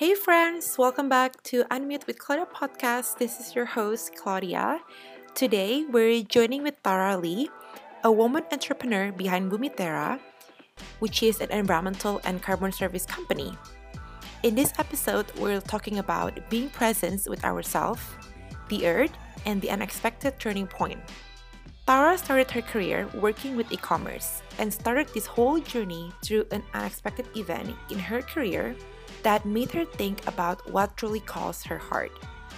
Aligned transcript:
Hey, 0.00 0.14
friends, 0.14 0.78
welcome 0.78 1.10
back 1.10 1.42
to 1.42 1.64
Unmute 1.64 2.06
with 2.06 2.18
Claudia 2.18 2.46
podcast. 2.46 3.18
This 3.18 3.38
is 3.38 3.54
your 3.54 3.66
host, 3.66 4.16
Claudia. 4.16 4.80
Today, 5.34 5.84
we're 5.84 6.22
joining 6.22 6.62
with 6.62 6.82
Tara 6.82 7.18
Lee, 7.18 7.50
a 8.02 8.10
woman 8.10 8.44
entrepreneur 8.50 9.12
behind 9.12 9.52
Bumiterra, 9.52 10.18
which 11.00 11.22
is 11.22 11.42
an 11.42 11.50
environmental 11.50 12.18
and 12.24 12.40
carbon 12.40 12.72
service 12.72 13.04
company. 13.04 13.52
In 14.42 14.54
this 14.54 14.72
episode, 14.78 15.26
we're 15.36 15.60
talking 15.60 15.98
about 15.98 16.32
being 16.48 16.70
present 16.70 17.28
with 17.28 17.44
ourselves, 17.44 18.00
the 18.70 18.86
earth, 18.86 19.12
and 19.44 19.60
the 19.60 19.68
unexpected 19.68 20.40
turning 20.40 20.66
point. 20.66 20.98
Tara 21.86 22.16
started 22.16 22.50
her 22.52 22.62
career 22.62 23.06
working 23.20 23.54
with 23.54 23.70
e 23.70 23.76
commerce 23.76 24.40
and 24.56 24.72
started 24.72 25.08
this 25.12 25.26
whole 25.26 25.58
journey 25.58 26.10
through 26.24 26.46
an 26.52 26.62
unexpected 26.72 27.28
event 27.36 27.76
in 27.90 27.98
her 27.98 28.22
career 28.22 28.74
that 29.22 29.44
made 29.44 29.70
her 29.72 29.84
think 29.84 30.26
about 30.26 30.68
what 30.70 30.96
truly 30.96 31.20
calls 31.20 31.62
her 31.64 31.78
heart. 31.78 32.12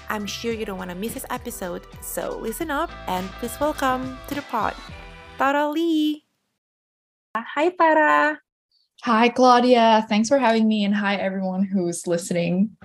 I'm 0.08 0.26
sure 0.26 0.52
you 0.52 0.64
don't 0.64 0.78
want 0.78 0.90
to 0.90 0.96
miss 0.96 1.14
this 1.14 1.26
episode, 1.30 1.86
so 2.00 2.38
listen 2.38 2.70
up 2.70 2.90
and 3.08 3.26
please 3.40 3.58
welcome 3.60 4.18
to 4.28 4.34
the 4.34 4.42
pod, 4.42 4.74
Tara 5.38 5.68
Lee. 5.70 6.24
Hi, 7.36 7.70
Tara. 7.70 8.40
Hi, 9.04 9.28
Claudia. 9.30 10.06
Thanks 10.08 10.28
for 10.28 10.38
having 10.38 10.68
me, 10.68 10.84
and 10.84 10.94
hi, 10.94 11.16
everyone 11.16 11.64
who's 11.64 12.06
listening. 12.06 12.76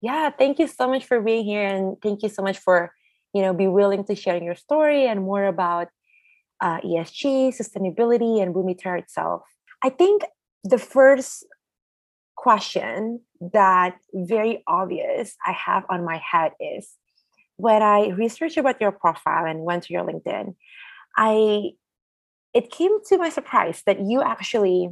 Yeah, 0.00 0.30
thank 0.30 0.58
you 0.58 0.66
so 0.66 0.88
much 0.88 1.04
for 1.04 1.20
being 1.20 1.44
here, 1.44 1.66
and 1.66 2.00
thank 2.00 2.22
you 2.22 2.28
so 2.28 2.42
much 2.42 2.58
for 2.58 2.92
you 3.34 3.42
know 3.42 3.52
be 3.52 3.68
willing 3.68 4.04
to 4.04 4.14
share 4.16 4.42
your 4.42 4.56
story 4.56 5.06
and 5.06 5.22
more 5.22 5.44
about 5.44 5.88
uh, 6.60 6.80
ESG, 6.80 7.54
sustainability, 7.54 8.42
and 8.42 8.54
Bumiterra 8.54 8.98
itself. 8.98 9.42
I 9.82 9.90
think 9.90 10.22
the 10.64 10.78
first 10.78 11.46
question 12.40 13.20
that 13.52 13.98
very 14.14 14.62
obvious 14.66 15.36
I 15.46 15.52
have 15.52 15.84
on 15.90 16.06
my 16.06 16.16
head 16.16 16.52
is 16.58 16.96
when 17.56 17.82
I 17.82 18.08
researched 18.08 18.56
about 18.56 18.80
your 18.80 18.92
profile 18.92 19.44
and 19.44 19.60
went 19.60 19.84
to 19.84 19.92
your 19.92 20.04
LinkedIn, 20.04 20.54
I 21.18 21.72
it 22.54 22.70
came 22.70 22.92
to 23.08 23.18
my 23.18 23.28
surprise 23.28 23.82
that 23.84 24.00
you 24.00 24.22
actually 24.22 24.88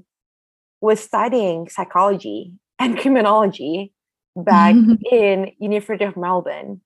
was 0.82 1.00
studying 1.00 1.68
psychology 1.70 2.52
and 2.78 2.98
criminology 3.02 3.92
back 4.36 4.76
in 5.10 5.50
University 5.58 6.04
of 6.04 6.16
Melbourne. 6.16 6.82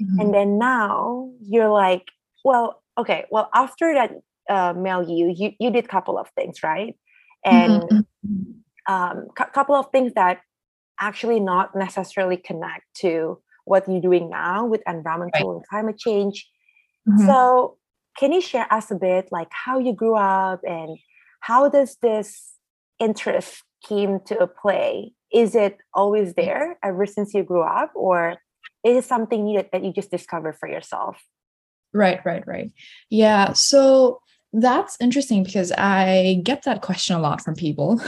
Mm-hmm. 0.00 0.20
And 0.20 0.34
then 0.34 0.58
now 0.58 1.30
you're 1.42 1.70
like, 1.70 2.06
well, 2.44 2.82
okay, 2.96 3.26
well, 3.30 3.50
after 3.54 3.92
that 3.92 4.10
uh, 4.48 4.72
you, 5.06 5.34
you 5.36 5.52
you 5.60 5.70
did 5.70 5.84
a 5.84 5.88
couple 5.88 6.16
of 6.18 6.30
things, 6.30 6.62
right? 6.62 6.96
And 7.44 7.82
mm-hmm 7.82 8.58
um, 8.88 9.28
a 9.38 9.44
couple 9.44 9.74
of 9.74 9.90
things 9.92 10.12
that 10.14 10.40
actually 10.98 11.38
not 11.38 11.76
necessarily 11.76 12.36
connect 12.36 12.84
to 12.96 13.38
what 13.64 13.88
you're 13.88 14.00
doing 14.00 14.30
now 14.30 14.66
with 14.66 14.82
environmental 14.86 15.50
right. 15.50 15.56
and 15.56 15.66
climate 15.68 15.98
change. 15.98 16.48
Mm-hmm. 17.08 17.26
So, 17.26 17.76
can 18.18 18.32
you 18.32 18.40
share 18.40 18.66
us 18.72 18.90
a 18.90 18.96
bit 18.96 19.28
like 19.30 19.48
how 19.50 19.78
you 19.78 19.92
grew 19.92 20.16
up 20.16 20.60
and 20.64 20.98
how 21.40 21.68
does 21.68 21.96
this 22.02 22.54
interest 22.98 23.62
came 23.86 24.18
to 24.26 24.38
a 24.38 24.46
play? 24.48 25.12
Is 25.32 25.54
it 25.54 25.76
always 25.94 26.34
there 26.34 26.78
ever 26.82 27.06
since 27.06 27.32
you 27.34 27.44
grew 27.44 27.62
up, 27.62 27.92
or 27.94 28.36
is 28.84 29.04
it 29.04 29.08
something 29.08 29.44
new 29.44 29.58
that, 29.58 29.70
that 29.72 29.84
you 29.84 29.92
just 29.92 30.10
discovered 30.10 30.56
for 30.58 30.68
yourself? 30.68 31.22
Right, 31.92 32.20
right, 32.24 32.46
right. 32.46 32.72
Yeah. 33.10 33.52
So 33.52 34.20
that's 34.52 34.96
interesting 35.00 35.42
because 35.44 35.72
I 35.72 36.40
get 36.42 36.64
that 36.64 36.82
question 36.82 37.16
a 37.16 37.20
lot 37.20 37.42
from 37.42 37.54
people. 37.54 38.00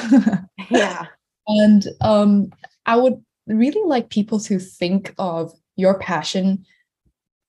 yeah. 0.70 1.06
And 1.46 1.88
um, 2.00 2.52
I 2.86 2.96
would 2.96 3.24
really 3.48 3.82
like 3.84 4.08
people 4.10 4.38
to 4.40 4.60
think 4.60 5.12
of 5.18 5.52
your 5.74 5.98
passion 5.98 6.64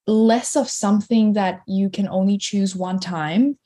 less 0.07 0.55
of 0.55 0.69
something 0.69 1.33
that 1.33 1.61
you 1.67 1.89
can 1.89 2.07
only 2.07 2.37
choose 2.37 2.75
one 2.75 2.99
time 2.99 3.57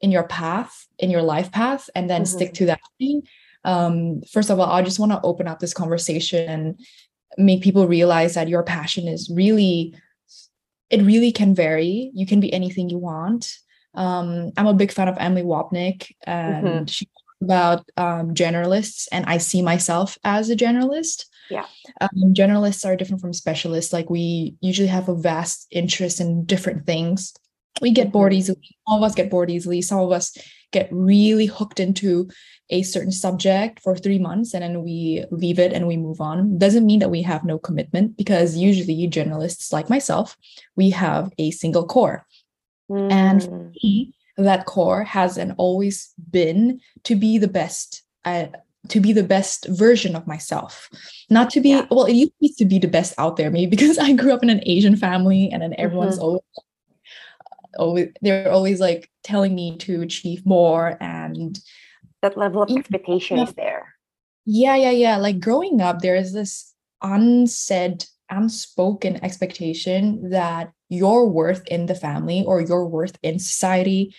in 0.00 0.10
your 0.10 0.24
path, 0.24 0.86
in 0.98 1.10
your 1.10 1.22
life 1.22 1.50
path, 1.52 1.88
and 1.94 2.10
then 2.10 2.22
mm-hmm. 2.22 2.36
stick 2.36 2.54
to 2.54 2.66
that 2.66 2.80
thing. 2.98 3.22
Um, 3.64 4.22
first 4.30 4.50
of 4.50 4.60
all, 4.60 4.70
I 4.70 4.82
just 4.82 4.98
want 4.98 5.12
to 5.12 5.20
open 5.22 5.48
up 5.48 5.58
this 5.58 5.74
conversation 5.74 6.48
and 6.48 6.80
make 7.38 7.62
people 7.62 7.86
realize 7.86 8.34
that 8.34 8.48
your 8.48 8.62
passion 8.62 9.08
is 9.08 9.30
really, 9.34 9.94
it 10.90 11.02
really 11.02 11.32
can 11.32 11.54
vary. 11.54 12.10
You 12.14 12.26
can 12.26 12.40
be 12.40 12.52
anything 12.52 12.90
you 12.90 12.98
want. 12.98 13.58
Um, 13.96 14.52
I'm 14.56 14.66
a 14.66 14.74
big 14.74 14.92
fan 14.92 15.08
of 15.08 15.16
Emily 15.18 15.42
Wapnick, 15.42 16.12
and 16.24 16.66
mm-hmm. 16.66 16.84
she 16.86 17.06
talks 17.06 17.36
about 17.42 17.90
um, 17.96 18.34
generalists, 18.34 19.08
and 19.10 19.24
I 19.26 19.38
see 19.38 19.62
myself 19.62 20.18
as 20.24 20.50
a 20.50 20.56
generalist. 20.56 21.26
Yeah. 21.50 21.66
Um, 22.00 22.34
generalists 22.34 22.84
are 22.84 22.96
different 22.96 23.20
from 23.20 23.32
specialists. 23.32 23.92
Like 23.92 24.10
we 24.10 24.56
usually 24.60 24.88
have 24.88 25.08
a 25.08 25.14
vast 25.14 25.66
interest 25.70 26.20
in 26.20 26.44
different 26.44 26.86
things. 26.86 27.32
We 27.80 27.90
get 27.90 28.04
mm-hmm. 28.04 28.12
bored 28.12 28.32
easily. 28.32 28.76
All 28.86 28.98
of 28.98 29.04
us 29.04 29.14
get 29.14 29.30
bored 29.30 29.50
easily. 29.50 29.82
Some 29.82 30.00
of 30.00 30.12
us 30.12 30.36
get 30.72 30.88
really 30.90 31.46
hooked 31.46 31.80
into 31.80 32.28
a 32.70 32.82
certain 32.82 33.12
subject 33.12 33.80
for 33.80 33.96
three 33.96 34.18
months 34.18 34.52
and 34.52 34.62
then 34.62 34.82
we 34.82 35.24
leave 35.30 35.58
it 35.58 35.72
and 35.72 35.86
we 35.86 35.96
move 35.96 36.20
on. 36.20 36.58
Doesn't 36.58 36.86
mean 36.86 36.98
that 36.98 37.10
we 37.10 37.22
have 37.22 37.44
no 37.44 37.58
commitment 37.58 38.16
because 38.16 38.56
usually 38.56 39.08
generalists 39.08 39.72
like 39.72 39.88
myself, 39.88 40.36
we 40.74 40.90
have 40.90 41.30
a 41.38 41.50
single 41.52 41.86
core. 41.86 42.26
Mm. 42.90 43.12
And 43.12 43.42
for 43.42 43.50
mm. 43.50 43.74
me, 43.82 44.14
that 44.36 44.66
core 44.66 45.04
has 45.04 45.38
and 45.38 45.54
always 45.56 46.12
been 46.30 46.80
to 47.04 47.16
be 47.16 47.38
the 47.38 47.48
best 47.48 48.02
at, 48.24 48.64
to 48.88 49.00
be 49.00 49.12
the 49.12 49.22
best 49.22 49.66
version 49.68 50.14
of 50.14 50.26
myself 50.26 50.88
not 51.30 51.50
to 51.50 51.60
be 51.60 51.70
yeah. 51.70 51.86
well 51.90 52.04
it 52.04 52.30
used 52.40 52.58
to 52.58 52.64
be 52.64 52.78
the 52.78 52.88
best 52.88 53.14
out 53.18 53.36
there 53.36 53.50
maybe 53.50 53.70
because 53.76 53.98
i 53.98 54.12
grew 54.12 54.32
up 54.32 54.42
in 54.42 54.50
an 54.50 54.62
asian 54.66 54.96
family 54.96 55.50
and 55.52 55.62
then 55.62 55.74
everyone's 55.78 56.16
mm-hmm. 56.16 56.24
always 56.24 56.42
always 57.78 58.08
they're 58.22 58.50
always 58.50 58.80
like 58.80 59.10
telling 59.22 59.54
me 59.54 59.76
to 59.76 60.02
achieve 60.02 60.44
more 60.46 60.96
and 61.00 61.60
that 62.22 62.36
level 62.36 62.62
of 62.62 62.70
expectation 62.70 63.38
is 63.38 63.52
there 63.54 63.94
yeah 64.44 64.76
yeah 64.76 64.90
yeah 64.90 65.16
like 65.16 65.40
growing 65.40 65.80
up 65.80 66.00
there 66.00 66.16
is 66.16 66.32
this 66.32 66.72
unsaid 67.02 68.04
unspoken 68.30 69.22
expectation 69.24 70.30
that 70.30 70.72
your 70.88 71.28
worth 71.28 71.66
in 71.66 71.86
the 71.86 71.94
family 71.94 72.44
or 72.46 72.60
your 72.60 72.86
worth 72.86 73.18
in 73.22 73.38
society 73.38 74.14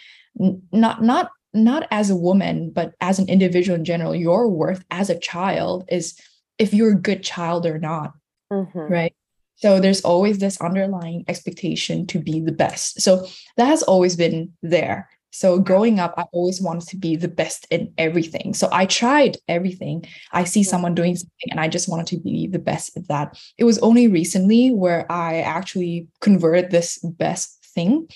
not 0.71 1.01
not 1.01 1.29
not 1.53 1.87
as 1.91 2.09
a 2.09 2.15
woman 2.15 2.69
but 2.69 2.93
as 3.01 3.19
an 3.19 3.27
individual 3.29 3.77
in 3.77 3.85
general 3.85 4.13
your 4.13 4.47
worth 4.47 4.83
as 4.91 5.09
a 5.09 5.17
child 5.17 5.85
is 5.89 6.19
if 6.57 6.73
you're 6.73 6.93
a 6.93 7.01
good 7.01 7.23
child 7.23 7.65
or 7.65 7.79
not 7.79 8.13
mm-hmm. 8.51 8.79
right? 8.79 9.13
So 9.55 9.79
there's 9.79 10.01
always 10.01 10.37
this 10.37 10.61
underlying 10.61 11.25
expectation 11.27 12.05
to 12.07 12.19
be 12.19 12.39
the 12.39 12.51
best. 12.51 13.01
So 13.01 13.25
that 13.57 13.65
has 13.65 13.81
always 13.83 14.15
been 14.15 14.53
there 14.61 15.09
so 15.31 15.59
growing 15.59 15.99
up, 15.99 16.13
I 16.17 16.23
always 16.31 16.61
wanted 16.61 16.87
to 16.89 16.97
be 16.97 17.15
the 17.15 17.27
best 17.27 17.67
in 17.69 17.93
everything. 17.97 18.53
So 18.53 18.69
I 18.71 18.85
tried 18.85 19.37
everything. 19.47 20.05
I 20.31 20.45
see 20.45 20.63
someone 20.63 20.95
doing 20.95 21.15
something 21.15 21.51
and 21.51 21.59
I 21.59 21.67
just 21.67 21.89
wanted 21.89 22.07
to 22.07 22.19
be 22.19 22.47
the 22.47 22.59
best 22.59 22.95
at 22.97 23.07
that. 23.07 23.39
It 23.57 23.63
was 23.63 23.77
only 23.79 24.07
recently 24.07 24.71
where 24.71 25.09
I 25.11 25.41
actually 25.41 26.07
converted 26.21 26.71
this 26.71 26.97
best 26.99 27.63
thing 27.75 28.07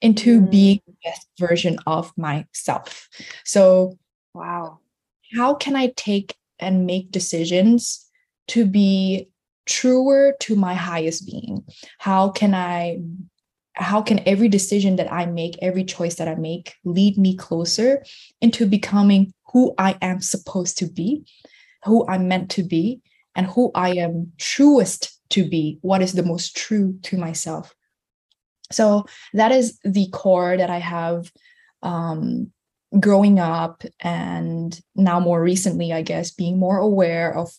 into 0.00 0.40
mm. 0.40 0.50
being 0.50 0.80
the 0.86 0.94
best 1.04 1.26
version 1.38 1.78
of 1.86 2.12
myself. 2.16 3.08
So 3.44 3.98
wow. 4.34 4.78
How 5.36 5.54
can 5.54 5.76
I 5.76 5.92
take 5.96 6.36
and 6.58 6.86
make 6.86 7.10
decisions 7.10 8.06
to 8.48 8.64
be 8.64 9.28
truer 9.66 10.34
to 10.40 10.56
my 10.56 10.74
highest 10.74 11.26
being? 11.26 11.64
How 11.98 12.30
can 12.30 12.54
I 12.54 13.00
how 13.78 14.02
can 14.02 14.20
every 14.26 14.48
decision 14.48 14.96
that 14.96 15.10
I 15.12 15.26
make, 15.26 15.56
every 15.62 15.84
choice 15.84 16.16
that 16.16 16.28
I 16.28 16.34
make 16.34 16.74
lead 16.84 17.16
me 17.16 17.36
closer 17.36 18.04
into 18.40 18.66
becoming 18.66 19.32
who 19.52 19.74
I 19.78 19.96
am 20.02 20.20
supposed 20.20 20.78
to 20.78 20.86
be, 20.86 21.24
who 21.84 22.06
I'm 22.08 22.28
meant 22.28 22.50
to 22.52 22.62
be, 22.62 23.00
and 23.34 23.46
who 23.46 23.70
I 23.74 23.90
am 23.90 24.32
truest 24.36 25.20
to 25.30 25.48
be, 25.48 25.78
what 25.82 26.02
is 26.02 26.14
the 26.14 26.24
most 26.24 26.56
true 26.56 26.98
to 27.04 27.16
myself. 27.16 27.74
So 28.72 29.06
that 29.32 29.52
is 29.52 29.78
the 29.84 30.08
core 30.12 30.56
that 30.56 30.70
I 30.70 30.78
have 30.78 31.30
um, 31.82 32.52
growing 32.98 33.38
up 33.38 33.84
and 34.00 34.78
now 34.96 35.20
more 35.20 35.40
recently, 35.40 35.92
I 35.92 36.02
guess, 36.02 36.32
being 36.32 36.58
more 36.58 36.78
aware 36.78 37.34
of 37.34 37.50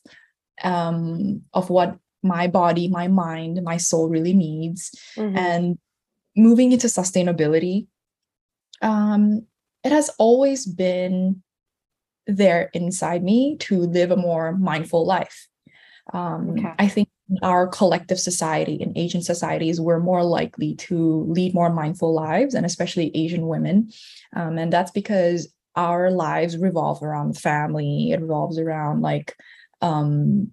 um, 0.63 1.43
of 1.53 1.69
what 1.69 1.97
my 2.21 2.47
body, 2.47 2.89
my 2.89 3.07
mind, 3.07 3.63
my 3.63 3.77
soul 3.77 4.09
really 4.09 4.33
needs. 4.33 4.91
Mm-hmm. 5.15 5.37
And 5.37 5.79
moving 6.39 6.71
into 6.71 6.87
sustainability, 6.87 7.87
um, 8.81 9.45
it 9.83 9.91
has 9.91 10.09
always 10.17 10.65
been 10.65 11.43
there 12.27 12.69
inside 12.73 13.23
me 13.23 13.57
to 13.57 13.81
live 13.81 14.11
a 14.11 14.15
more 14.15 14.53
mindful 14.53 15.05
life. 15.05 15.47
Um, 16.13 16.51
okay. 16.51 16.73
I 16.79 16.87
think 16.87 17.09
in 17.29 17.37
our 17.43 17.67
collective 17.67 18.19
society, 18.19 18.75
in 18.75 18.97
Asian 18.97 19.21
societies, 19.21 19.79
we're 19.79 19.99
more 19.99 20.23
likely 20.23 20.75
to 20.75 21.25
lead 21.27 21.53
more 21.53 21.71
mindful 21.71 22.13
lives, 22.13 22.55
and 22.55 22.65
especially 22.65 23.15
Asian 23.15 23.47
women. 23.47 23.91
Um, 24.35 24.57
and 24.57 24.73
that's 24.73 24.91
because 24.91 25.53
our 25.75 26.09
lives 26.09 26.57
revolve 26.57 27.03
around 27.03 27.37
family, 27.37 28.11
it 28.11 28.21
revolves 28.21 28.57
around 28.57 29.01
like 29.01 29.35
um, 29.81 30.51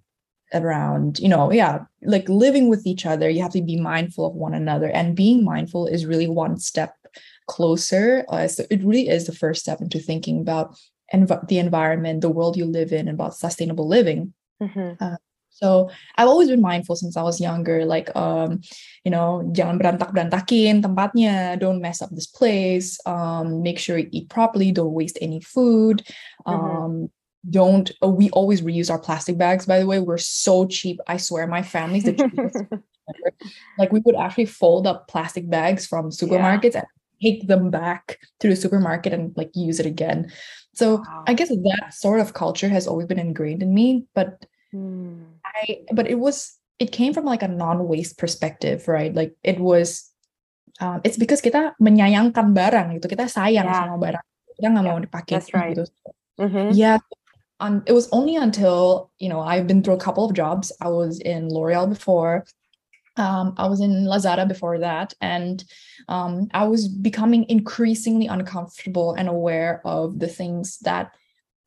around 0.53 1.19
you 1.19 1.27
know 1.27 1.51
yeah 1.51 1.79
like 2.03 2.27
living 2.29 2.69
with 2.69 2.85
each 2.85 3.05
other 3.05 3.29
you 3.29 3.41
have 3.41 3.51
to 3.51 3.61
be 3.61 3.79
mindful 3.79 4.25
of 4.27 4.35
one 4.35 4.53
another 4.53 4.89
and 4.89 5.15
being 5.15 5.43
mindful 5.43 5.87
is 5.87 6.05
really 6.05 6.27
one 6.27 6.57
step 6.57 6.95
closer 7.47 8.25
uh, 8.29 8.47
so 8.47 8.63
it 8.69 8.83
really 8.83 9.09
is 9.09 9.25
the 9.25 9.35
first 9.35 9.61
step 9.61 9.81
into 9.81 9.99
thinking 9.99 10.39
about 10.39 10.77
env- 11.13 11.47
the 11.47 11.59
environment 11.59 12.21
the 12.21 12.29
world 12.29 12.55
you 12.55 12.65
live 12.65 12.91
in 12.91 13.07
and 13.07 13.15
about 13.19 13.35
sustainable 13.35 13.87
living 13.87 14.33
mm-hmm. 14.61 15.03
uh, 15.03 15.17
so 15.57 15.89
I've 16.15 16.27
always 16.27 16.49
been 16.49 16.61
mindful 16.61 16.95
since 16.95 17.17
I 17.17 17.23
was 17.23 17.41
younger, 17.41 17.83
like 17.83 18.15
um, 18.15 18.61
you 19.03 19.09
know, 19.09 19.41
jangan 19.57 19.81
berantak 19.81 20.13
berantakin 20.13 20.85
tempatnya, 20.85 21.57
don't 21.57 21.81
mess 21.81 21.97
up 22.05 22.13
this 22.13 22.29
place. 22.29 23.01
Um, 23.09 23.65
make 23.65 23.81
sure 23.81 23.97
you 23.97 24.05
eat 24.13 24.29
properly, 24.29 24.69
don't 24.69 24.93
waste 24.93 25.17
any 25.17 25.41
food. 25.41 26.05
Mm-hmm. 26.45 27.09
Don't 27.49 27.91
uh, 28.03 28.09
we 28.09 28.29
always 28.31 28.61
reuse 28.61 28.89
our 28.89 28.99
plastic 28.99 29.37
bags 29.37 29.65
by 29.65 29.79
the 29.79 29.85
way 29.85 29.99
we're 29.99 30.17
so 30.17 30.67
cheap 30.67 30.99
i 31.07 31.15
swear 31.15 31.47
my 31.47 31.61
family's 31.61 32.03
the 32.03 32.13
cheapest 32.13 32.59
like 33.79 33.91
we 33.91 34.01
would 34.03 34.15
actually 34.15 34.45
fold 34.45 34.85
up 34.85 35.07
plastic 35.07 35.49
bags 35.49 35.87
from 35.87 36.09
supermarkets 36.09 36.73
yeah. 36.73 36.83
and 36.83 36.87
take 37.21 37.47
them 37.47 37.71
back 37.71 38.19
to 38.39 38.49
the 38.49 38.55
supermarket 38.55 39.13
and 39.13 39.31
like 39.37 39.49
use 39.55 39.79
it 39.79 39.85
again 39.85 40.29
so 40.73 40.97
wow. 40.97 41.23
i 41.27 41.33
guess 41.33 41.49
that 41.49 41.93
sort 41.93 42.19
of 42.19 42.33
culture 42.33 42.67
has 42.67 42.85
always 42.85 43.07
been 43.07 43.19
ingrained 43.19 43.63
in 43.63 43.73
me 43.73 44.05
but 44.13 44.45
hmm. 44.71 45.23
i 45.45 45.79
but 45.93 46.07
it 46.07 46.19
was 46.19 46.57
it 46.79 46.91
came 46.91 47.13
from 47.13 47.25
like 47.25 47.43
a 47.43 47.47
non-waste 47.47 48.17
perspective 48.17 48.87
right 48.87 49.15
like 49.15 49.35
it 49.43 49.59
was 49.59 50.11
um, 50.79 51.01
it's 51.03 51.17
because 51.17 51.41
kita 51.41 51.73
menyayangkan 51.81 52.53
barang 52.53 52.99
gitu 52.99 53.07
kita 53.09 53.25
sayang 53.25 53.65
yeah. 53.65 53.87
sama 53.87 53.97
barang 53.97 54.25
kita 54.59 54.67
nggak 54.67 54.83
yeah. 54.83 54.93
mau 54.93 54.99
dipakai 54.99 55.33
That's 55.39 55.53
right. 55.55 55.73
gitu 55.73 55.83
mm-hmm. 56.37 56.69
yeah 56.75 56.99
um, 57.59 57.83
it 57.85 57.93
was 57.93 58.07
only 58.11 58.35
until 58.35 59.11
you 59.19 59.29
know 59.29 59.41
I've 59.41 59.67
been 59.67 59.83
through 59.83 59.95
a 59.95 59.99
couple 59.99 60.25
of 60.25 60.35
jobs. 60.35 60.71
I 60.81 60.89
was 60.89 61.19
in 61.19 61.49
L'Oreal 61.49 61.89
before. 61.89 62.45
Um, 63.15 63.55
I 63.57 63.67
was 63.67 63.81
in 63.81 64.05
Lazada 64.05 64.47
before 64.47 64.77
that, 64.79 65.13
and 65.21 65.63
um, 66.07 66.49
I 66.53 66.67
was 66.67 66.87
becoming 66.87 67.45
increasingly 67.49 68.27
uncomfortable 68.27 69.15
and 69.15 69.27
aware 69.27 69.81
of 69.85 70.19
the 70.19 70.27
things 70.27 70.77
that 70.79 71.15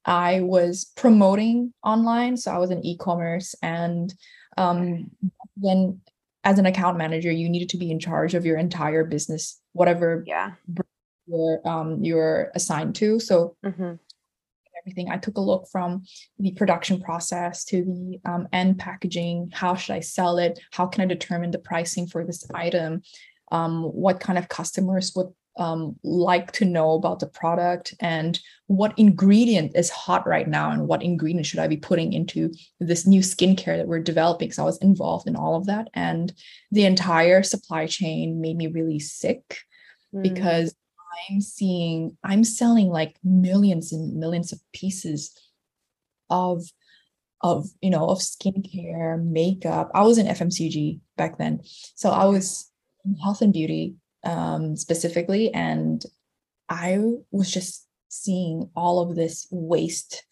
I 0.05 0.41
was 0.43 0.93
promoting 0.97 1.75
online. 1.83 2.37
So 2.37 2.53
I 2.53 2.59
was 2.59 2.71
in 2.71 2.87
e-commerce, 2.87 3.57
and 3.63 4.15
um, 4.57 5.11
then 5.57 6.01
as 6.45 6.61
an 6.61 6.67
account 6.67 6.99
manager, 6.99 7.33
you 7.33 7.49
needed 7.49 7.71
to 7.71 7.79
be 7.79 7.91
in 7.91 7.99
charge 7.99 8.35
of 8.35 8.47
your 8.47 8.57
entire 8.57 9.05
business, 9.05 9.61
whatever 9.73 10.23
yeah. 10.29 10.53
you're 11.27 11.69
um, 11.69 12.05
you're 12.05 12.53
assigned 12.55 12.95
to. 12.97 13.19
So. 13.19 13.57
Mm-hmm 13.65 13.95
everything. 14.81 15.11
I 15.11 15.19
took 15.19 15.37
a 15.37 15.41
look 15.41 15.69
from 15.71 16.05
the 16.38 16.53
production 16.53 17.00
process 17.00 17.65
to 17.67 17.85
the 17.85 18.21
um, 18.31 18.49
end 18.53 18.79
packaging. 18.79 19.50
How 19.53 19.75
should 19.75 19.94
I 19.94 20.00
sell 20.00 20.38
it? 20.38 20.61
How 20.73 20.87
can 20.87 21.03
I 21.03 21.06
determine 21.06 21.50
the 21.50 21.59
pricing 21.59 22.06
for 22.06 22.25
this 22.25 22.44
item? 22.55 23.03
Um, 23.53 23.82
what 23.82 24.21
kind 24.21 24.38
of 24.38 24.49
customers 24.49 25.12
would 25.17 25.29
um, 25.56 25.97
like 26.03 26.53
to 26.53 26.65
know 26.65 26.93
about 26.93 27.21
the 27.21 27.27
product 27.27 27.94
and 28.00 28.41
what 28.67 28.99
ingredient 28.99 29.73
is 29.75 29.91
hot 29.91 30.27
right 30.27 30.49
now 30.49 30.71
and 30.71 30.87
what 30.87 31.03
ingredient 31.03 31.47
should 31.47 31.59
I 31.59 31.67
be 31.69 31.76
putting 31.76 32.12
into 32.12 32.53
this 32.79 33.06
new 33.06 33.21
skincare 33.21 33.76
that 33.76 33.88
we're 33.88 34.00
developing. 34.00 34.53
So 34.53 34.62
I 34.62 34.67
was 34.67 34.79
involved 34.79 35.29
in 35.29 35.37
all 35.37 35.56
of 35.56 35.67
that. 35.67 35.88
And 35.93 36.33
the 36.71 36.85
entire 36.85 37.43
supply 37.43 37.87
chain 37.87 38.41
made 38.41 38.56
me 38.56 38.69
really 38.69 39.00
sick 39.00 39.59
mm. 40.15 40.23
because 40.23 40.75
I'm 41.29 41.41
seeing, 41.41 42.17
I'm 42.25 42.45
selling 42.45 42.89
like 42.89 43.17
millions 43.25 43.93
and 43.93 44.17
millions 44.17 44.53
of 44.53 44.61
pieces 44.73 45.37
of 46.31 46.65
of 47.43 47.69
you 47.81 47.91
know 47.91 48.09
of 48.09 48.19
skincare 48.19 49.23
makeup. 49.23 49.91
I 49.95 50.03
was 50.03 50.19
in 50.19 50.27
fmcg 50.27 51.01
back 51.17 51.39
then. 51.39 51.61
So 51.95 52.11
i 52.11 52.25
was 52.25 52.71
in 53.05 53.17
health 53.17 53.43
and 53.43 53.53
beauty 53.53 53.95
um 54.25 54.77
specifically 54.77 55.53
and 55.55 56.05
i 56.69 56.99
was 57.31 57.51
just 57.51 57.87
seeing 58.09 58.71
all 58.77 59.01
of 59.01 59.17
this 59.17 59.47
waste. 59.51 60.25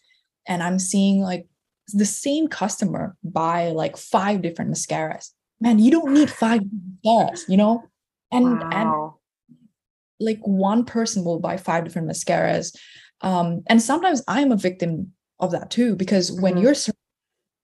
And 0.47 0.63
i'm 0.63 0.79
seeing 0.79 1.21
like 1.21 1.47
the 1.89 2.05
same 2.05 2.49
customer 2.49 3.17
buy 3.25 3.71
like 3.71 3.97
five 3.97 4.43
different 4.43 4.71
mascaras. 4.73 5.31
Man 5.61 5.79
you 5.79 5.91
don't 5.91 6.13
need 6.13 6.31
five 6.31 6.61
mascaras 6.61 7.41
you 7.49 7.57
know? 7.57 7.85
And 8.31 8.61
wow. 8.61 9.18
Like 10.21 10.39
one 10.43 10.85
person 10.85 11.25
will 11.25 11.41
buy 11.41 11.57
five 11.57 11.85
different 11.85 12.09
mascaras 12.09 12.77
um, 13.21 13.63
and 13.69 13.83
sometimes 13.83 14.23
i'm 14.29 14.53
a 14.53 14.57
victim 14.57 15.13
of 15.41 15.53
that 15.53 15.71
too 15.71 15.95
because 15.97 16.33
when 16.33 16.55
mm-hmm. 16.55 16.63
you're 16.63 16.75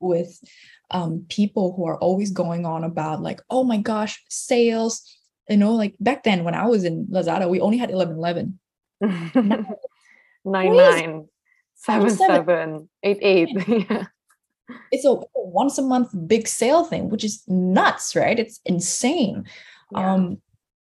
with 0.00 0.38
um, 0.90 1.24
people 1.28 1.74
who 1.74 1.86
are 1.86 1.98
always 1.98 2.30
going 2.30 2.66
on 2.66 2.84
about 2.84 3.22
like 3.22 3.40
oh 3.50 3.64
my 3.64 3.78
gosh 3.78 4.22
sales 4.28 5.02
you 5.48 5.56
know 5.56 5.72
like 5.72 5.94
back 6.00 6.24
then 6.24 6.44
when 6.44 6.54
i 6.54 6.66
was 6.66 6.84
in 6.84 7.06
lazada 7.06 7.48
we 7.48 7.60
only 7.60 7.78
had 7.78 7.90
11 7.90 8.16
11 8.16 8.58
nine 10.44 10.76
nine 10.76 11.26
seven 11.74 12.10
seven. 12.10 12.88
eight 13.02 13.18
eight 13.20 13.48
yeah. 13.68 14.04
it's 14.90 15.04
a 15.04 15.16
once 15.34 15.78
a 15.78 15.82
month 15.82 16.10
big 16.26 16.48
sale 16.48 16.84
thing 16.84 17.08
which 17.10 17.24
is 17.24 17.42
nuts 17.46 18.16
right? 18.16 18.38
It's 18.38 18.60
insane. 18.64 19.44
Yeah. 19.92 20.14
um 20.14 20.40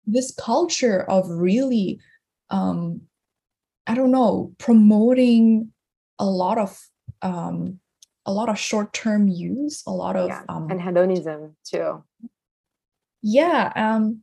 this 0.08 0.34
culture 0.40 1.02
of 1.10 1.30
really 1.30 2.00
um 2.50 3.02
i 3.88 3.96
don't 3.96 4.12
know 4.12 4.54
promoting 4.58 5.72
a 6.20 6.26
lot 6.26 6.58
of 6.58 6.80
um 7.22 7.80
a 8.26 8.34
lot 8.34 8.50
of 8.50 8.58
short-term 8.58 9.28
use 9.28 9.84
a 9.88 9.92
lot 9.92 10.16
of 10.16 10.30
yeah. 10.30 10.42
um 10.50 10.70
and 10.70 10.82
hedonism 10.82 11.56
too. 11.64 12.04
Yeah 13.22 13.72
um 13.76 14.22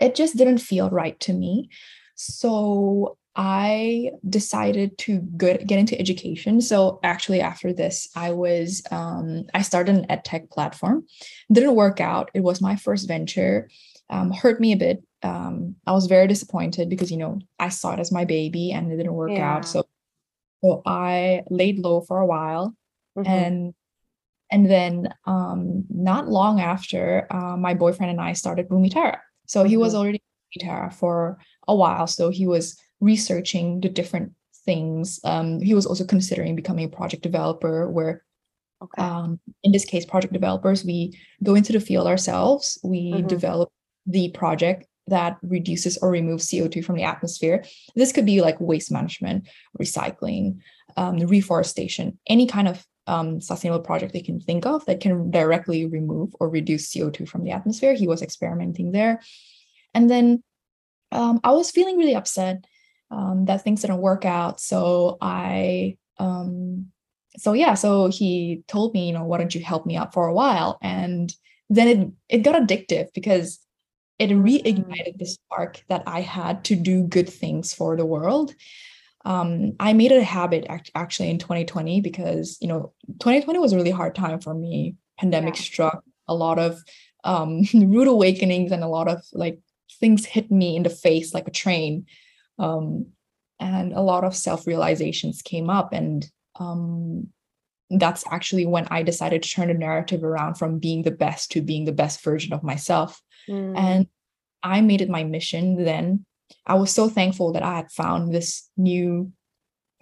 it 0.00 0.14
just 0.14 0.36
didn't 0.36 0.58
feel 0.58 0.90
right 0.90 1.18
to 1.20 1.32
me. 1.32 1.70
So 2.14 3.16
i 3.36 4.10
decided 4.28 4.98
to 4.98 5.20
get, 5.36 5.66
get 5.66 5.78
into 5.78 5.98
education. 5.98 6.60
So 6.60 6.98
actually 7.02 7.40
after 7.40 7.72
this 7.72 8.08
i 8.16 8.32
was 8.32 8.82
um, 8.90 9.44
i 9.54 9.62
started 9.62 9.96
an 9.96 10.06
ed 10.10 10.24
tech 10.24 10.50
platform. 10.50 11.06
Didn't 11.52 11.74
work 11.74 12.00
out. 12.00 12.30
It 12.34 12.42
was 12.42 12.60
my 12.60 12.76
first 12.76 13.06
venture 13.08 13.68
um, 14.10 14.30
hurt 14.30 14.60
me 14.60 14.72
a 14.72 14.76
bit. 14.76 15.02
Um, 15.22 15.76
I 15.86 15.92
was 15.92 16.06
very 16.06 16.26
disappointed 16.26 16.88
because 16.88 17.10
you 17.10 17.16
know 17.16 17.38
I 17.58 17.68
saw 17.68 17.92
it 17.92 18.00
as 18.00 18.12
my 18.12 18.24
baby 18.24 18.72
and 18.72 18.90
it 18.90 18.96
didn't 18.96 19.14
work 19.14 19.32
yeah. 19.32 19.56
out. 19.56 19.64
So, 19.66 19.84
so 20.62 20.82
I 20.86 21.42
laid 21.50 21.78
low 21.78 22.00
for 22.02 22.20
a 22.20 22.26
while, 22.26 22.74
mm-hmm. 23.16 23.28
and 23.28 23.74
and 24.50 24.70
then 24.70 25.12
um, 25.26 25.84
not 25.90 26.28
long 26.28 26.60
after, 26.60 27.26
uh, 27.30 27.56
my 27.56 27.74
boyfriend 27.74 28.10
and 28.10 28.20
I 28.20 28.32
started 28.32 28.68
Bumiterra. 28.68 29.18
So 29.46 29.64
he 29.64 29.74
mm-hmm. 29.74 29.82
was 29.82 29.94
already 29.94 30.22
Bumiterra 30.56 30.92
for 30.92 31.38
a 31.66 31.74
while. 31.74 32.06
So 32.06 32.30
he 32.30 32.46
was 32.46 32.80
researching 33.00 33.80
the 33.80 33.90
different 33.90 34.32
things. 34.64 35.20
Um, 35.24 35.60
he 35.60 35.74
was 35.74 35.84
also 35.84 36.04
considering 36.04 36.56
becoming 36.56 36.86
a 36.86 36.96
project 36.96 37.22
developer, 37.22 37.90
where 37.90 38.24
Okay. 38.82 39.02
Um, 39.02 39.40
in 39.64 39.72
this 39.72 39.84
case, 39.84 40.06
project 40.06 40.32
developers, 40.32 40.84
we 40.84 41.18
go 41.42 41.54
into 41.54 41.72
the 41.72 41.80
field 41.80 42.06
ourselves. 42.06 42.78
We 42.84 43.12
mm-hmm. 43.12 43.26
develop 43.26 43.72
the 44.06 44.30
project 44.30 44.86
that 45.08 45.38
reduces 45.42 45.98
or 45.98 46.10
removes 46.10 46.46
CO2 46.48 46.84
from 46.84 46.96
the 46.96 47.02
atmosphere. 47.02 47.64
This 47.94 48.12
could 48.12 48.26
be 48.26 48.40
like 48.40 48.60
waste 48.60 48.92
management, 48.92 49.48
recycling, 49.80 50.58
um, 50.96 51.18
reforestation, 51.18 52.18
any 52.28 52.46
kind 52.46 52.68
of 52.68 52.84
um, 53.06 53.40
sustainable 53.40 53.82
project 53.82 54.12
they 54.12 54.20
can 54.20 54.38
think 54.38 54.66
of 54.66 54.84
that 54.84 55.00
can 55.00 55.30
directly 55.30 55.86
remove 55.86 56.34
or 56.38 56.48
reduce 56.48 56.92
CO2 56.92 57.26
from 57.26 57.42
the 57.42 57.52
atmosphere. 57.52 57.94
He 57.94 58.06
was 58.06 58.22
experimenting 58.22 58.92
there. 58.92 59.20
And 59.94 60.10
then 60.10 60.42
um, 61.10 61.40
I 61.42 61.52
was 61.52 61.70
feeling 61.70 61.96
really 61.96 62.14
upset 62.14 62.64
um, 63.10 63.46
that 63.46 63.64
things 63.64 63.80
didn't 63.80 63.98
work 63.98 64.26
out. 64.26 64.60
So 64.60 65.16
I, 65.22 65.96
um, 66.18 66.88
so 67.38 67.54
yeah, 67.54 67.74
so 67.74 68.08
he 68.08 68.62
told 68.68 68.92
me, 68.92 69.06
you 69.06 69.12
know, 69.14 69.24
why 69.24 69.38
don't 69.38 69.54
you 69.54 69.62
help 69.62 69.86
me 69.86 69.96
out 69.96 70.12
for 70.12 70.26
a 70.26 70.34
while? 70.34 70.78
And 70.82 71.32
then 71.70 71.88
it, 71.88 72.10
it 72.28 72.42
got 72.42 72.60
addictive 72.60 73.08
because 73.14 73.58
it 74.18 74.30
reignited 74.30 75.18
the 75.18 75.26
spark 75.26 75.82
that 75.88 76.02
I 76.06 76.20
had 76.20 76.64
to 76.64 76.76
do 76.76 77.04
good 77.04 77.28
things 77.28 77.72
for 77.72 77.96
the 77.96 78.06
world. 78.06 78.54
Um, 79.24 79.72
I 79.78 79.92
made 79.92 80.12
it 80.12 80.20
a 80.20 80.24
habit 80.24 80.66
act- 80.68 80.90
actually 80.94 81.30
in 81.30 81.38
2020 81.38 82.00
because 82.00 82.56
you 82.60 82.68
know 82.68 82.92
2020 83.20 83.58
was 83.58 83.72
a 83.72 83.76
really 83.76 83.90
hard 83.90 84.14
time 84.14 84.40
for 84.40 84.54
me. 84.54 84.96
Pandemic 85.18 85.56
yeah. 85.56 85.62
struck, 85.62 86.04
a 86.26 86.34
lot 86.34 86.58
of 86.58 86.78
um, 87.24 87.62
rude 87.74 88.08
awakenings, 88.08 88.72
and 88.72 88.82
a 88.82 88.88
lot 88.88 89.08
of 89.08 89.22
like 89.32 89.60
things 90.00 90.24
hit 90.24 90.50
me 90.50 90.76
in 90.76 90.82
the 90.82 90.90
face 90.90 91.34
like 91.34 91.48
a 91.48 91.52
train. 91.52 92.06
Um, 92.58 93.06
and 93.60 93.92
a 93.92 94.00
lot 94.00 94.24
of 94.24 94.36
self 94.36 94.66
realizations 94.66 95.42
came 95.42 95.68
up, 95.68 95.92
and 95.92 96.28
um, 96.58 97.28
that's 97.90 98.24
actually 98.30 98.66
when 98.66 98.86
I 98.90 99.02
decided 99.02 99.42
to 99.42 99.48
turn 99.48 99.68
the 99.68 99.74
narrative 99.74 100.22
around 100.24 100.54
from 100.54 100.78
being 100.78 101.02
the 101.02 101.10
best 101.10 101.52
to 101.52 101.62
being 101.62 101.84
the 101.84 101.92
best 101.92 102.22
version 102.22 102.52
of 102.52 102.62
myself. 102.62 103.20
Mm. 103.48 103.76
And 103.76 104.06
I 104.62 104.80
made 104.80 105.00
it 105.00 105.08
my 105.08 105.24
mission 105.24 105.82
then. 105.84 106.24
I 106.66 106.74
was 106.74 106.90
so 106.92 107.08
thankful 107.08 107.52
that 107.52 107.62
I 107.62 107.76
had 107.76 107.90
found 107.90 108.32
this 108.32 108.68
new, 108.76 109.32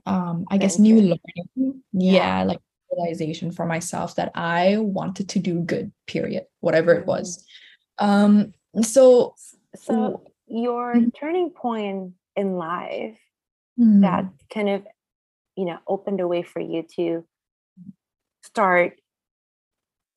um, 0.07 0.45
I 0.50 0.59
guess, 0.59 0.79
new 0.79 0.97
learning. 0.97 1.83
Yeah. 1.93 2.12
yeah, 2.12 2.43
like 2.45 2.61
realization 2.97 3.50
for 3.50 3.67
myself 3.67 4.15
that 4.17 4.33
I 4.35 4.76
wanted 4.79 5.29
to 5.31 5.38
do 5.38 5.61
good, 5.61 5.93
period, 6.07 6.45
whatever 6.61 6.93
it 6.93 7.07
was. 7.07 7.45
Um, 7.99 8.53
so 8.83 9.35
so 9.75 10.23
your 10.47 10.95
Mhm. 10.95 11.15
turning 11.15 11.50
point 11.50 12.12
in 12.37 12.57
life 12.57 13.19
Mhm. 13.79 14.03
that 14.03 14.25
kind 14.50 14.69
of 14.69 14.87
you 15.57 15.65
know 15.65 15.79
opened 15.87 16.21
a 16.21 16.29
way 16.29 16.43
for 16.43 16.61
you 16.61 16.83
to 16.97 17.26
start 18.43 19.00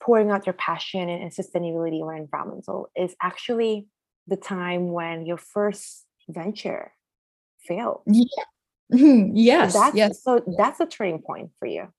pouring 0.09 0.31
out 0.31 0.47
your 0.47 0.53
passion 0.53 1.07
and, 1.07 1.21
and 1.21 1.31
sustainability 1.31 1.99
or 1.99 2.15
environmental 2.15 2.89
is 2.95 3.15
actually 3.21 3.85
the 4.25 4.35
time 4.35 4.91
when 4.91 5.23
your 5.23 5.37
first 5.37 6.07
venture 6.27 6.91
failed. 7.67 8.01
Yeah. 8.07 8.45
Mhm. 8.91 9.29
So 9.29 9.33
Yes, 9.35 9.73
that's 9.73 9.95
yes. 9.95 10.23
so 10.23 10.41
that's 10.57 10.79
a 10.79 10.87
turning 10.87 11.21
point 11.21 11.51
for 11.59 11.67
you. 11.67 11.93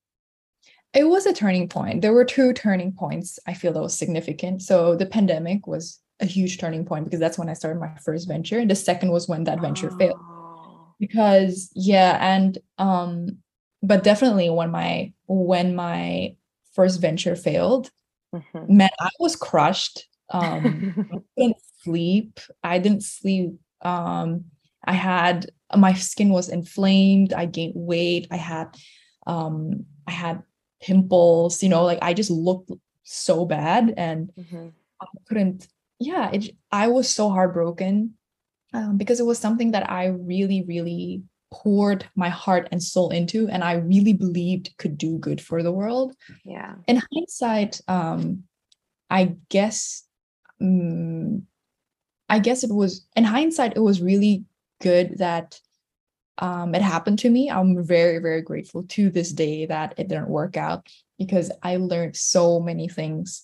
It 0.92 1.04
was 1.04 1.24
a 1.24 1.32
turning 1.32 1.68
point. 1.68 2.02
There 2.02 2.12
were 2.12 2.24
two 2.24 2.52
turning 2.52 2.92
points 2.92 3.38
I 3.46 3.54
feel 3.54 3.72
that 3.74 3.80
was 3.80 3.96
significant. 3.96 4.62
So 4.62 4.96
the 4.96 5.06
pandemic 5.06 5.68
was 5.68 6.00
a 6.18 6.26
huge 6.26 6.58
turning 6.58 6.84
point 6.84 7.04
because 7.04 7.20
that's 7.20 7.38
when 7.38 7.48
I 7.48 7.52
started 7.52 7.78
my 7.78 7.94
first 8.04 8.26
venture. 8.26 8.58
And 8.58 8.68
the 8.68 8.74
second 8.74 9.12
was 9.12 9.28
when 9.28 9.44
that 9.44 9.60
venture 9.60 9.90
failed. 10.00 10.18
Oh, 10.18 10.94
Because 10.98 11.70
yeah, 11.76 12.18
and 12.20 12.58
um, 12.76 13.38
but 13.84 14.02
definitely 14.02 14.50
when 14.50 14.72
my 14.72 15.12
when 15.28 15.76
my 15.76 16.34
first 16.72 17.00
venture 17.00 17.36
failed, 17.36 17.90
mhm. 18.34 18.68
man, 18.68 18.90
I 19.00 19.10
was 19.18 19.36
crushed. 19.36 20.06
Um, 20.30 20.94
I 21.12 21.18
couldn't 21.36 21.56
sleep. 21.82 22.40
I 22.62 22.78
didn't 22.78 23.02
sleep. 23.02 23.54
Um, 23.82 24.44
I 24.84 24.92
had 24.92 25.50
my 25.76 25.94
skin 25.94 26.30
was 26.30 26.48
inflamed. 26.48 27.32
I 27.32 27.46
gained 27.46 27.74
weight. 27.76 28.26
I 28.30 28.36
had 28.36 28.76
um, 29.26 29.86
I 30.06 30.12
had 30.12 30.42
pimples. 30.82 31.62
You 31.62 31.68
know, 31.68 31.84
like 31.84 31.98
I 32.02 32.14
just 32.14 32.30
looked 32.30 32.70
so 33.04 33.44
bad, 33.44 33.94
and 33.96 34.30
Mhm. 34.38 34.72
I 35.00 35.06
couldn't. 35.28 35.68
Yeah, 35.98 36.30
it. 36.32 36.56
I 36.72 36.88
was 36.88 37.08
so 37.10 37.28
heartbroken 37.30 38.14
um, 38.72 38.96
because 38.96 39.20
it 39.20 39.26
was 39.26 39.38
something 39.38 39.72
that 39.72 39.90
I 39.90 40.06
really, 40.06 40.62
really 40.62 41.22
poured 41.50 42.08
my 42.14 42.28
heart 42.28 42.68
and 42.70 42.82
soul 42.82 43.10
into, 43.10 43.48
and 43.48 43.64
I 43.64 43.74
really 43.74 44.12
believed 44.12 44.76
could 44.78 44.96
do 44.96 45.18
good 45.18 45.40
for 45.40 45.62
the 45.62 45.72
world. 45.72 46.14
Yeah. 46.44 46.74
in 46.86 47.02
hindsight 47.12 47.80
um 47.88 48.44
i 49.10 49.36
guess 49.48 50.04
mm, 50.62 51.42
i 52.28 52.38
guess 52.38 52.62
it 52.64 52.70
was 52.70 53.06
in 53.16 53.24
hindsight 53.24 53.76
it 53.76 53.80
was 53.80 54.00
really 54.00 54.44
good 54.80 55.18
that 55.18 55.60
um 56.38 56.74
it 56.74 56.82
happened 56.82 57.18
to 57.20 57.30
me. 57.30 57.50
I'm 57.50 57.82
very 57.84 58.18
very 58.18 58.42
grateful 58.42 58.82
to 58.84 59.10
this 59.10 59.32
day 59.32 59.66
that 59.66 59.94
it 59.98 60.08
didn't 60.08 60.28
work 60.28 60.56
out 60.56 60.86
because 61.18 61.50
i 61.62 61.76
learned 61.76 62.16
so 62.16 62.60
many 62.60 62.88
things 62.88 63.42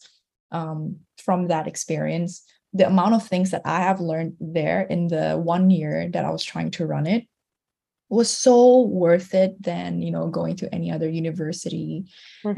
um 0.52 0.96
from 1.24 1.48
that 1.48 1.66
experience. 1.66 2.42
The 2.72 2.86
amount 2.86 3.14
of 3.14 3.26
things 3.26 3.50
that 3.50 3.62
i 3.64 3.80
have 3.80 4.00
learned 4.00 4.36
there 4.40 4.82
in 4.82 5.08
the 5.08 5.34
one 5.36 5.70
year 5.70 6.08
that 6.12 6.24
i 6.24 6.30
was 6.30 6.44
trying 6.44 6.70
to 6.72 6.86
run 6.86 7.06
it 7.06 7.26
was 8.08 8.30
so 8.30 8.82
worth 8.82 9.34
it 9.34 9.60
than 9.62 10.02
you 10.02 10.10
know 10.10 10.28
going 10.28 10.56
to 10.56 10.72
any 10.74 10.90
other 10.90 11.08
university 11.08 12.04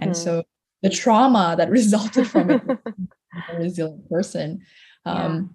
and 0.01 0.13
Mhm. 0.13 0.17
so 0.17 0.43
the 0.83 0.91
trauma 0.91 1.55
that 1.59 1.71
resulted 1.79 2.27
from 2.27 2.51
it 2.51 2.61
a 3.51 3.57
resilient 3.57 4.09
person 4.11 4.61
Yeah. 5.05 5.27
um 5.27 5.55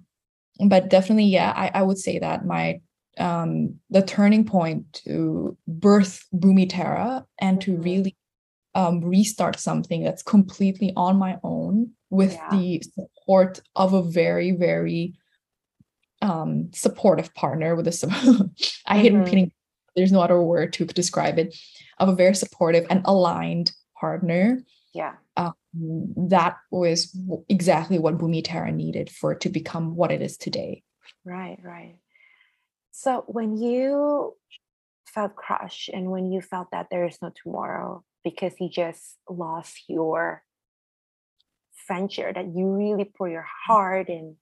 but 0.67 0.89
definitely 0.89 1.25
yeah 1.25 1.53
I, 1.55 1.71
I 1.75 1.81
would 1.83 1.97
say 1.97 2.19
that 2.19 2.45
my 2.45 2.81
um 3.19 3.79
the 3.89 4.01
turning 4.01 4.45
point 4.45 4.91
to 5.05 5.57
birth 5.67 6.25
Bumiterra 6.33 7.25
and 7.39 7.61
to 7.61 7.71
Mhm. 7.77 7.83
really 7.83 8.15
um 8.75 9.01
restart 9.01 9.59
something 9.59 10.03
that's 10.03 10.23
completely 10.23 10.93
on 10.95 11.17
my 11.17 11.37
own 11.43 11.91
with 12.09 12.33
Yeah. 12.33 12.49
the 12.51 12.81
support 12.95 13.61
of 13.75 13.93
a 13.93 14.01
very 14.03 14.51
very 14.51 15.13
um 16.21 16.69
supportive 16.73 17.33
partner 17.35 17.75
with 17.75 17.87
a 17.87 18.49
I 18.87 18.97
hate 18.97 19.13
Mhm. 19.13 19.19
repeating 19.19 19.51
there's 19.95 20.11
no 20.11 20.21
other 20.21 20.41
word 20.41 20.73
to 20.73 20.85
describe 20.85 21.37
it 21.37 21.55
of 21.99 22.09
a 22.09 22.15
very 22.15 22.35
supportive 22.35 22.85
and 22.89 23.01
aligned 23.05 23.71
partner 23.99 24.63
yeah. 24.93 25.13
um, 25.37 25.53
that 26.29 26.57
was 26.71 27.17
exactly 27.49 27.97
what 27.97 28.17
Bumi 28.17 28.41
Terra 28.43 28.71
needed 28.71 29.09
for 29.09 29.31
it 29.31 29.41
to 29.41 29.49
become 29.49 29.95
what 29.95 30.11
it 30.11 30.21
is 30.21 30.37
today. 30.37 30.83
Right, 31.25 31.57
right. 31.63 31.95
So 32.91 33.23
when 33.27 33.57
you 33.57 34.35
felt 35.07 35.35
crushed 35.35 35.89
and 35.89 36.11
when 36.11 36.31
you 36.31 36.41
felt 36.41 36.69
that 36.71 36.87
there 36.91 37.05
is 37.05 37.17
no 37.21 37.31
tomorrow 37.43 38.03
because 38.23 38.53
you 38.59 38.69
just 38.69 39.17
lost 39.29 39.83
your 39.87 40.43
venture 41.87 42.31
that 42.33 42.55
you 42.55 42.67
really 42.67 43.05
pour 43.05 43.29
your 43.29 43.45
heart 43.65 44.09
and 44.09 44.35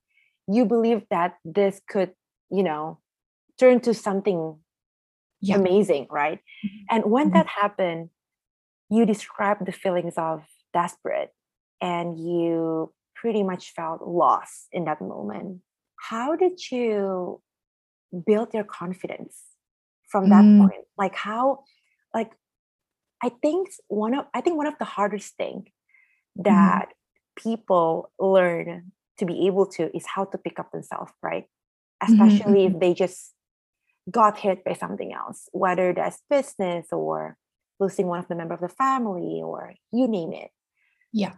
you 0.47 0.65
believe 0.65 1.03
that 1.09 1.35
this 1.45 1.81
could, 1.87 2.11
you 2.51 2.63
know, 2.63 2.99
turn 3.57 3.79
to 3.81 3.93
something 3.93 4.59
Yeah. 5.41 5.57
amazing, 5.57 6.07
right? 6.09 6.39
And 6.89 7.05
when 7.05 7.29
Mhm. 7.29 7.33
that 7.33 7.47
happened, 7.47 8.09
you 8.89 9.05
described 9.05 9.65
the 9.65 9.71
feelings 9.71 10.15
of 10.17 10.43
desperate 10.73 11.33
and 11.81 12.17
you 12.19 12.93
pretty 13.15 13.43
much 13.43 13.71
felt 13.73 14.01
lost 14.01 14.67
in 14.71 14.85
that 14.85 15.01
moment. 15.01 15.61
How 15.97 16.35
did 16.35 16.71
you 16.71 17.41
build 18.25 18.53
your 18.53 18.63
confidence 18.63 19.41
from 20.09 20.29
that 20.29 20.45
Mm. 20.45 20.57
point? 20.57 20.85
Like 20.97 21.15
how 21.15 21.63
like 22.13 22.31
I 23.23 23.29
think 23.29 23.69
one 23.87 24.13
of 24.13 24.25
I 24.33 24.41
think 24.41 24.57
one 24.57 24.67
of 24.67 24.77
the 24.79 24.85
hardest 24.85 25.37
thing 25.37 25.69
that 26.35 26.89
people 27.35 28.11
learn 28.19 28.91
to 29.17 29.25
be 29.25 29.47
able 29.47 29.65
to 29.67 29.95
is 29.95 30.05
how 30.07 30.25
to 30.25 30.37
pick 30.37 30.59
up 30.59 30.71
themselves, 30.71 31.11
right? 31.21 31.45
Especially 32.01 32.65
if 32.65 32.79
they 32.79 32.93
just 32.93 33.33
got 34.09 34.37
hit 34.37 34.63
by 34.63 34.73
something 34.73 35.13
else, 35.13 35.47
whether 35.51 35.93
that's 35.93 36.21
business 36.29 36.87
or 36.91 37.37
losing 37.79 38.07
one 38.07 38.19
of 38.19 38.27
the 38.27 38.35
member 38.35 38.53
of 38.53 38.61
the 38.61 38.69
family 38.69 39.41
or 39.43 39.73
you 39.91 40.07
name 40.07 40.33
it. 40.33 40.51
Yeah. 41.11 41.33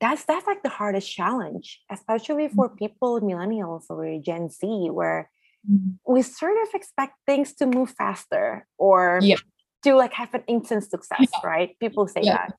That's 0.00 0.24
that's 0.24 0.46
like 0.46 0.62
the 0.62 0.68
hardest 0.68 1.10
challenge, 1.10 1.80
especially 1.90 2.48
for 2.48 2.68
people 2.68 3.20
millennials 3.20 3.84
or 3.88 4.18
Gen 4.20 4.48
Z, 4.50 4.66
where 4.90 5.30
Mhm. 5.68 5.98
we 6.06 6.22
sort 6.22 6.56
of 6.62 6.74
expect 6.74 7.14
things 7.24 7.54
to 7.54 7.66
move 7.66 7.90
faster 7.90 8.66
or 8.78 9.20
Yeah. 9.22 9.36
to 9.84 9.94
like 9.94 10.12
have 10.14 10.34
an 10.34 10.42
instant 10.48 10.82
success, 10.90 11.30
right? 11.44 11.78
People 11.78 12.08
say 12.08 12.22
Yeah. 12.22 12.32
that. 12.48 12.54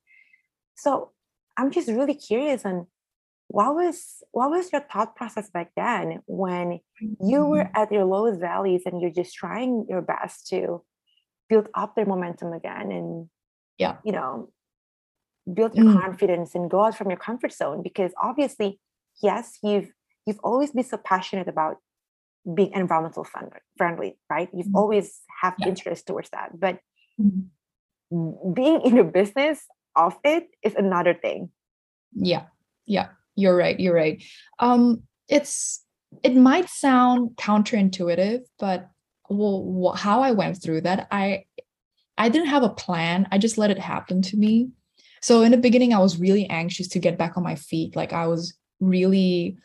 So 0.75 1.12
I'm 1.58 1.70
just 1.70 1.89
really 1.89 2.15
curious 2.15 2.65
on 2.65 2.88
what 3.48 3.76
was 3.76 4.24
what 4.32 4.50
was 4.50 4.72
your 4.72 4.82
thought 4.82 5.16
process 5.16 5.50
back 5.50 5.72
then 5.76 6.20
when 6.26 6.80
you 7.22 7.46
were 7.46 7.64
Mm-hmm. 7.66 7.82
at 7.82 7.92
your 7.92 8.06
lowest 8.06 8.40
valleys 8.40 8.84
and 8.86 9.02
you're 9.02 9.12
just 9.12 9.36
trying 9.36 9.86
your 9.90 10.02
best 10.02 10.48
to 10.48 10.84
build 11.50 11.68
up 11.76 11.96
their 11.96 12.06
momentum 12.06 12.54
again 12.54 12.92
and 12.92 13.30
Yeah. 13.78 13.98
you 14.04 14.12
know 14.12 14.50
build 15.54 15.76
your 15.76 15.86
Mm. 15.86 16.02
confidence 16.02 16.56
and 16.56 16.70
go 16.72 16.86
out 16.86 16.96
from 16.98 17.10
your 17.10 17.20
comfort 17.20 17.52
zone 17.52 17.84
because 17.84 18.12
obviously 18.22 18.80
yes 19.22 19.60
you've 19.62 19.92
you've 20.26 20.40
always 20.44 20.72
been 20.72 20.84
so 20.86 20.98
passionate 20.98 21.48
about 21.50 21.78
being 22.56 22.72
environmental 22.74 23.26
friendly 23.78 24.18
right 24.30 24.50
you've 24.54 24.68
Mhm. 24.68 24.76
always 24.82 25.22
have 25.42 25.54
Yeah. 25.60 25.68
interest 25.68 26.08
towards 26.08 26.30
that 26.32 26.58
but 26.60 26.80
Mhm. 27.20 27.50
being 28.54 28.82
in 28.82 28.96
the 28.96 29.04
business 29.04 29.68
of 29.96 30.18
it 30.24 30.50
is 30.64 30.76
another 30.76 31.14
thing 31.14 31.52
Yeah. 32.16 32.48
Yeah. 32.86 33.10
You're 33.36 33.56
right. 33.56 33.80
You're 33.80 33.96
right. 33.96 34.24
Um, 34.60 35.04
it's 35.28 35.84
it 36.24 36.36
might 36.36 36.70
sound 36.70 37.32
counterintuitive, 37.38 38.42
but 38.60 38.90
well, 39.30 39.94
how 39.96 40.22
I 40.22 40.32
went 40.32 40.62
through 40.62 40.82
that, 40.82 41.08
I 41.12 41.46
I 42.18 42.30
didn't 42.30 42.50
have 42.50 42.63
a 42.63 42.70
plan. 42.70 43.28
I 43.32 43.38
just 43.38 43.58
let 43.58 43.72
it 43.72 43.80
happen 43.80 44.22
to 44.24 44.38
me. 44.38 44.70
So 45.22 45.42
in 45.42 45.52
the 45.52 45.58
beginning, 45.58 45.94
I 45.94 46.00
was 46.00 46.20
really 46.20 46.48
anxious 46.50 46.88
to 46.90 47.00
get 47.00 47.18
back 47.18 47.38
on 47.38 47.44
my 47.44 47.56
feet. 47.56 47.96
Like 47.96 48.13
I 48.13 48.28
was 48.28 48.54
really, 48.80 49.58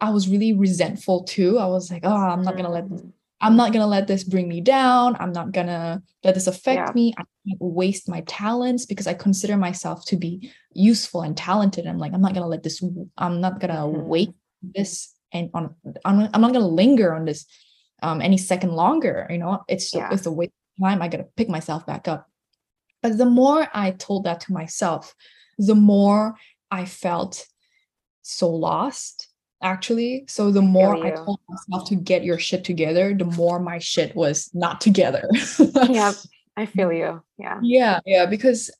I 0.00 0.10
was 0.10 0.28
really 0.28 0.52
resentful 0.52 1.24
too. 1.24 1.58
I 1.58 1.66
was 1.66 1.90
like, 1.90 2.02
oh, 2.04 2.14
I'm 2.14 2.42
not 2.42 2.56
gonna 2.56 2.70
let 2.70 2.90
this 2.90 3.02
Mhm. 3.02 3.12
I'm 3.42 3.56
not 3.56 3.72
gonna 3.72 3.88
let 3.88 4.06
this 4.06 4.22
bring 4.24 4.48
me 4.48 4.60
down. 4.60 5.16
I'm 5.18 5.32
not 5.32 5.50
gonna 5.52 6.00
let 6.22 6.34
this 6.34 6.46
affect 6.46 6.88
Yeah. 6.88 6.92
me. 6.94 7.12
I 7.18 7.24
can't 7.46 7.60
waste 7.60 8.08
my 8.08 8.22
talents 8.22 8.86
because 8.86 9.08
I 9.08 9.14
consider 9.14 9.56
myself 9.56 10.04
to 10.06 10.16
be 10.16 10.50
useful 10.72 11.22
and 11.22 11.36
talented. 11.36 11.86
I'm 11.86 11.98
like, 11.98 12.12
I'm 12.14 12.20
not 12.22 12.34
gonna 12.34 12.46
let 12.46 12.62
this. 12.62 12.82
I'm 13.18 13.40
not 13.40 13.58
gonna 13.60 13.82
Mhm. 13.82 14.04
wait 14.06 14.30
this 14.62 15.12
and 15.32 15.50
on. 15.54 15.74
I'm, 16.04 16.18
not- 16.20 16.30
I'm 16.32 16.40
not 16.40 16.52
gonna 16.52 16.68
linger 16.68 17.12
on 17.14 17.24
this 17.24 17.44
um 18.02 18.20
any 18.20 18.38
second 18.38 18.72
longer. 18.72 19.26
You 19.28 19.38
know, 19.38 19.64
it's 19.68 19.92
Yeah. 19.92 20.08
it's 20.12 20.26
a 20.26 20.32
waste 20.32 20.52
of 20.78 20.84
time. 20.84 21.02
I 21.02 21.08
gotta 21.08 21.26
pick 21.36 21.48
myself 21.48 21.84
back 21.84 22.06
up. 22.06 22.28
But 23.02 23.18
the 23.18 23.26
more 23.26 23.66
I 23.74 23.90
told 23.90 24.22
that 24.24 24.38
to 24.42 24.52
myself, 24.52 25.16
the 25.58 25.74
more 25.74 26.36
I 26.70 26.84
felt 26.84 27.46
so 28.22 28.48
lost. 28.48 29.28
Actually, 29.62 30.24
so 30.26 30.50
the 30.50 30.62
more 30.62 30.96
I 30.96 31.12
told 31.12 31.38
myself 31.48 31.88
to 31.88 31.94
get 31.94 32.24
your 32.24 32.38
shit 32.38 32.64
together, 32.64 33.14
the 33.14 33.24
more 33.24 33.60
my 33.60 33.78
shit 33.78 34.14
was 34.16 34.50
not 34.52 34.80
together. 34.80 35.28
yeah 35.88 36.12
i 36.56 36.66
feel 36.66 36.92
you 36.92 37.22
yeah 37.38 37.58
Yeah, 37.62 38.00
yeah, 38.04 38.26
because 38.26 38.70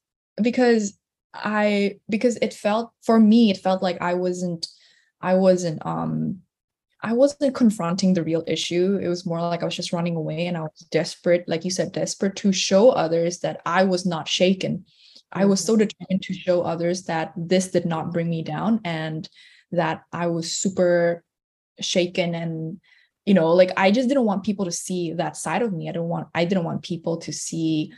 because 0.42 0.98
I 1.34 1.98
because 2.08 2.36
it 2.42 2.52
felt 2.52 2.92
for 3.02 3.18
me 3.18 3.50
it 3.50 3.58
felt 3.58 3.82
like 3.82 4.00
I 4.00 4.14
wasn't 4.14 4.66
I 5.20 5.34
wasn't 5.34 5.84
um 5.86 6.40
I 7.02 7.14
wasn't 7.14 7.54
confronting 7.54 8.14
the 8.14 8.22
real 8.22 8.44
issue. 8.46 8.98
It 9.02 9.08
was 9.08 9.26
more 9.26 9.40
like 9.40 9.62
I 9.62 9.64
was 9.64 9.74
just 9.74 9.92
running 9.92 10.14
away 10.14 10.46
and 10.46 10.56
I 10.56 10.60
was 10.60 10.86
desperate, 10.92 11.48
like 11.48 11.64
you 11.64 11.70
said, 11.70 11.90
desperate 11.90 12.36
to 12.36 12.52
show 12.52 12.90
others 12.90 13.40
that 13.40 13.60
I 13.66 13.82
was 13.82 14.06
not 14.06 14.28
shaken. 14.28 14.84
I 15.32 15.46
was 15.46 15.64
so 15.64 15.72
mm-hmm. 15.72 15.86
determined 15.86 16.22
to 16.22 16.34
show 16.34 16.62
others 16.62 17.04
that 17.04 17.32
this 17.36 17.70
did 17.72 17.86
not 17.86 18.12
bring 18.12 18.30
me 18.30 18.42
down 18.42 18.80
and 18.84 19.28
that 19.72 20.02
I 20.12 20.28
was 20.28 20.52
super 20.52 21.24
shaken 21.80 22.34
and 22.34 22.80
you 23.24 23.34
know 23.34 23.52
like 23.52 23.70
I 23.76 23.90
just 23.90 24.08
didn't 24.08 24.24
want 24.24 24.44
people 24.44 24.64
to 24.66 24.72
see 24.72 25.12
that 25.14 25.36
side 25.36 25.62
of 25.62 25.72
me. 25.72 25.88
I 25.88 25.92
didn't 25.92 26.08
want 26.08 26.28
I 26.34 26.44
didn't 26.44 26.64
want 26.64 26.82
people 26.82 27.16
to 27.18 27.32
see 27.32 27.92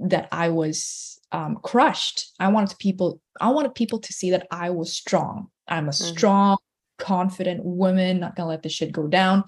that 0.00 0.28
I 0.32 0.48
was 0.48 1.18
um, 1.32 1.58
crushed. 1.62 2.32
I 2.40 2.48
wanted 2.48 2.78
people 2.78 3.20
I 3.40 3.50
wanted 3.50 3.74
people 3.74 3.98
to 4.00 4.12
see 4.12 4.30
that 4.30 4.46
I 4.50 4.70
was 4.70 4.92
strong. 4.92 5.48
I'm 5.68 5.86
a 5.86 5.90
mm-hmm. 5.90 6.14
strong 6.16 6.58
confident 6.98 7.64
woman, 7.64 8.20
not 8.20 8.36
gonna 8.36 8.48
let 8.48 8.62
this 8.62 8.72
shit 8.72 8.92
go 8.92 9.06
down. 9.06 9.44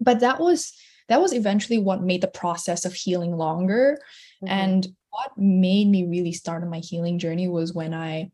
But 0.00 0.20
that 0.20 0.40
was 0.40 0.72
that 1.08 1.20
was 1.20 1.32
eventually 1.32 1.78
what 1.78 2.02
made 2.02 2.20
the 2.20 2.28
process 2.28 2.84
of 2.84 2.94
healing 2.94 3.36
longer. 3.36 3.98
Mm-hmm. 4.42 4.52
And 4.52 4.88
what 5.10 5.32
made 5.36 5.88
me 5.88 6.06
really 6.06 6.32
start 6.32 6.62
on 6.62 6.70
my 6.70 6.78
healing 6.78 7.18
journey 7.18 7.48
was 7.48 7.72
when 7.72 7.94
I 7.94 8.30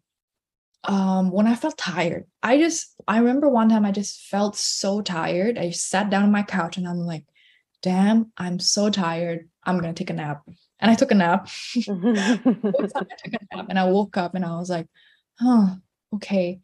um 0.84 1.30
when 1.30 1.46
I 1.46 1.54
felt 1.54 1.76
tired. 1.78 2.26
I 2.42 2.58
just 2.58 2.94
I 3.06 3.18
remember 3.18 3.48
one 3.48 3.68
time 3.68 3.84
I 3.84 3.92
just 3.92 4.22
felt 4.26 4.56
so 4.56 5.02
tired. 5.02 5.58
I 5.58 5.70
sat 5.70 6.10
down 6.10 6.24
on 6.24 6.32
my 6.32 6.42
couch 6.42 6.76
and 6.76 6.88
I'm 6.88 7.00
like, 7.00 7.24
damn, 7.82 8.32
I'm 8.36 8.58
so 8.58 8.90
tired. 8.90 9.48
I'm 9.64 9.78
gonna 9.78 9.92
take 9.92 10.10
a 10.10 10.14
nap. 10.14 10.42
And 10.80 10.90
I 10.90 10.94
took 10.94 11.10
a 11.10 11.14
nap. 11.14 11.48
I 11.76 11.82
took 11.82 13.32
a 13.32 13.56
nap 13.56 13.66
and 13.68 13.78
I 13.78 13.84
woke 13.84 14.16
up 14.16 14.34
and 14.34 14.44
I 14.44 14.56
was 14.56 14.70
like, 14.70 14.86
oh, 15.40 15.76
okay. 16.14 16.60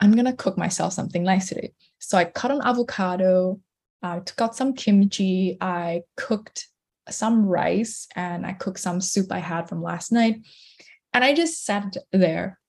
I'm 0.00 0.12
gonna 0.12 0.36
cook 0.36 0.56
myself 0.56 0.92
something 0.92 1.22
nice 1.22 1.48
today. 1.48 1.72
So 1.98 2.16
I 2.18 2.24
cut 2.24 2.50
an 2.50 2.62
avocado, 2.62 3.60
I 4.02 4.20
took 4.20 4.40
out 4.40 4.56
some 4.56 4.74
kimchi, 4.74 5.58
I 5.60 6.02
cooked 6.16 6.68
some 7.08 7.44
rice, 7.44 8.06
and 8.16 8.46
I 8.46 8.52
cooked 8.52 8.80
some 8.80 9.00
soup 9.00 9.32
I 9.32 9.38
had 9.38 9.68
from 9.68 9.82
last 9.82 10.12
night. 10.12 10.40
And 11.12 11.24
I 11.24 11.34
just 11.34 11.64
sat 11.64 11.96
there 12.12 12.59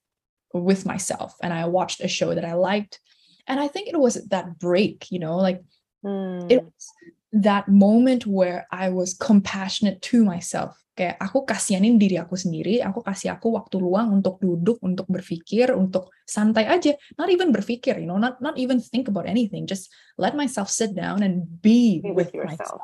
with 0.54 0.86
myself 0.86 1.36
and 1.42 1.54
I 1.54 1.66
watched 1.66 2.02
a 2.02 2.08
show 2.08 2.34
that 2.36 2.46
I 2.46 2.54
liked. 2.54 3.00
And 3.48 3.60
I 3.60 3.68
think 3.68 3.90
it 3.90 4.00
was 4.00 4.16
that 4.30 4.60
break, 4.60 5.12
you 5.12 5.20
know, 5.20 5.38
like 5.38 5.62
mm. 6.06 6.46
it 6.50 6.64
was 6.64 6.86
that 7.34 7.68
moment 7.68 8.28
where 8.28 8.68
I 8.72 8.90
was 8.90 9.14
compassionate 9.14 10.02
to 10.14 10.24
myself. 10.24 10.78
Kayak 10.92 11.24
aku 11.24 11.48
kasihanin 11.48 11.96
diri 11.96 12.20
aku 12.20 12.36
sendiri 12.36 12.84
aku 12.84 13.00
kasih 13.00 13.32
aku 13.32 13.56
waktu 13.56 13.80
luang 13.80 14.12
untuk 14.12 14.44
duduk 14.44 14.76
untuk 14.84 15.08
berpikir 15.08 15.72
untuk 15.72 16.12
santai 16.28 16.68
aja. 16.68 16.92
Not 17.16 17.32
even 17.32 17.56
berpikir 17.56 17.96
you 17.96 18.06
know 18.06 18.20
not 18.20 18.44
not 18.44 18.60
even 18.60 18.84
think 18.84 19.08
about 19.08 19.24
anything. 19.24 19.66
Just 19.66 19.88
let 20.20 20.36
myself 20.36 20.68
sit 20.68 20.92
down 20.92 21.24
and 21.24 21.48
be, 21.64 22.04
be 22.04 22.12
with, 22.12 22.36
with 22.36 22.44
myself 22.44 22.84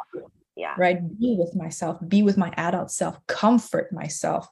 yeah. 0.56 0.74
right? 0.80 1.04
Be 1.20 1.36
with 1.36 1.54
myself 1.54 2.00
be 2.00 2.24
with 2.24 2.40
my 2.40 2.50
adult 2.56 2.90
self 2.90 3.20
comfort 3.28 3.92
myself 3.92 4.48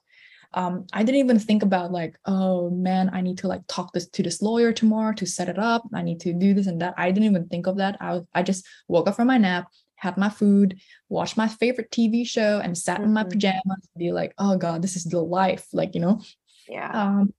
um, 0.55 0.87
I 0.93 1.03
didn't 1.03 1.19
even 1.19 1.37
think 1.37 1.63
about 1.63 1.91
like, 1.91 2.17
oh 2.25 2.69
man, 2.69 3.09
I 3.13 3.19
need 3.21 3.37
to 3.39 3.47
like 3.47 3.61
talk 3.67 3.91
this 3.91 4.07
to 4.09 4.23
this 4.23 4.41
lawyer 4.41 4.71
tomorrow 4.71 5.13
to 5.13 5.25
set 5.25 5.49
it 5.49 5.59
up. 5.59 5.83
I 5.93 6.01
need 6.01 6.21
to 6.21 6.33
do 6.33 6.53
this 6.53 6.67
and 6.67 6.81
that. 6.81 6.95
I 6.97 7.11
didn't 7.11 7.29
even 7.29 7.47
think 7.47 7.67
of 7.67 7.77
that. 7.77 7.97
I 7.99 8.21
I 8.33 8.41
just 8.41 8.65
woke 8.87 9.07
up 9.07 9.17
from 9.17 9.27
my 9.27 9.37
nap, 9.37 9.67
had 9.97 10.17
my 10.17 10.29
food, 10.29 10.79
watched 11.09 11.35
my 11.35 11.49
favorite 11.49 11.91
TV 11.91 12.25
show, 12.25 12.61
and 12.63 12.77
sat 12.77 12.95
mm-hmm. 12.95 13.05
in 13.05 13.13
my 13.13 13.23
mm-hmm. 13.23 13.31
pajamas 13.31 13.61
and 13.67 13.99
be 13.99 14.13
like, 14.13 14.33
oh 14.37 14.57
God, 14.57 14.81
this 14.81 14.95
is 14.95 15.03
the 15.03 15.19
life. 15.19 15.67
Like, 15.73 15.93
you 15.93 16.01
know? 16.01 16.21
Yeah. 16.69 16.89
Um, 16.89 17.33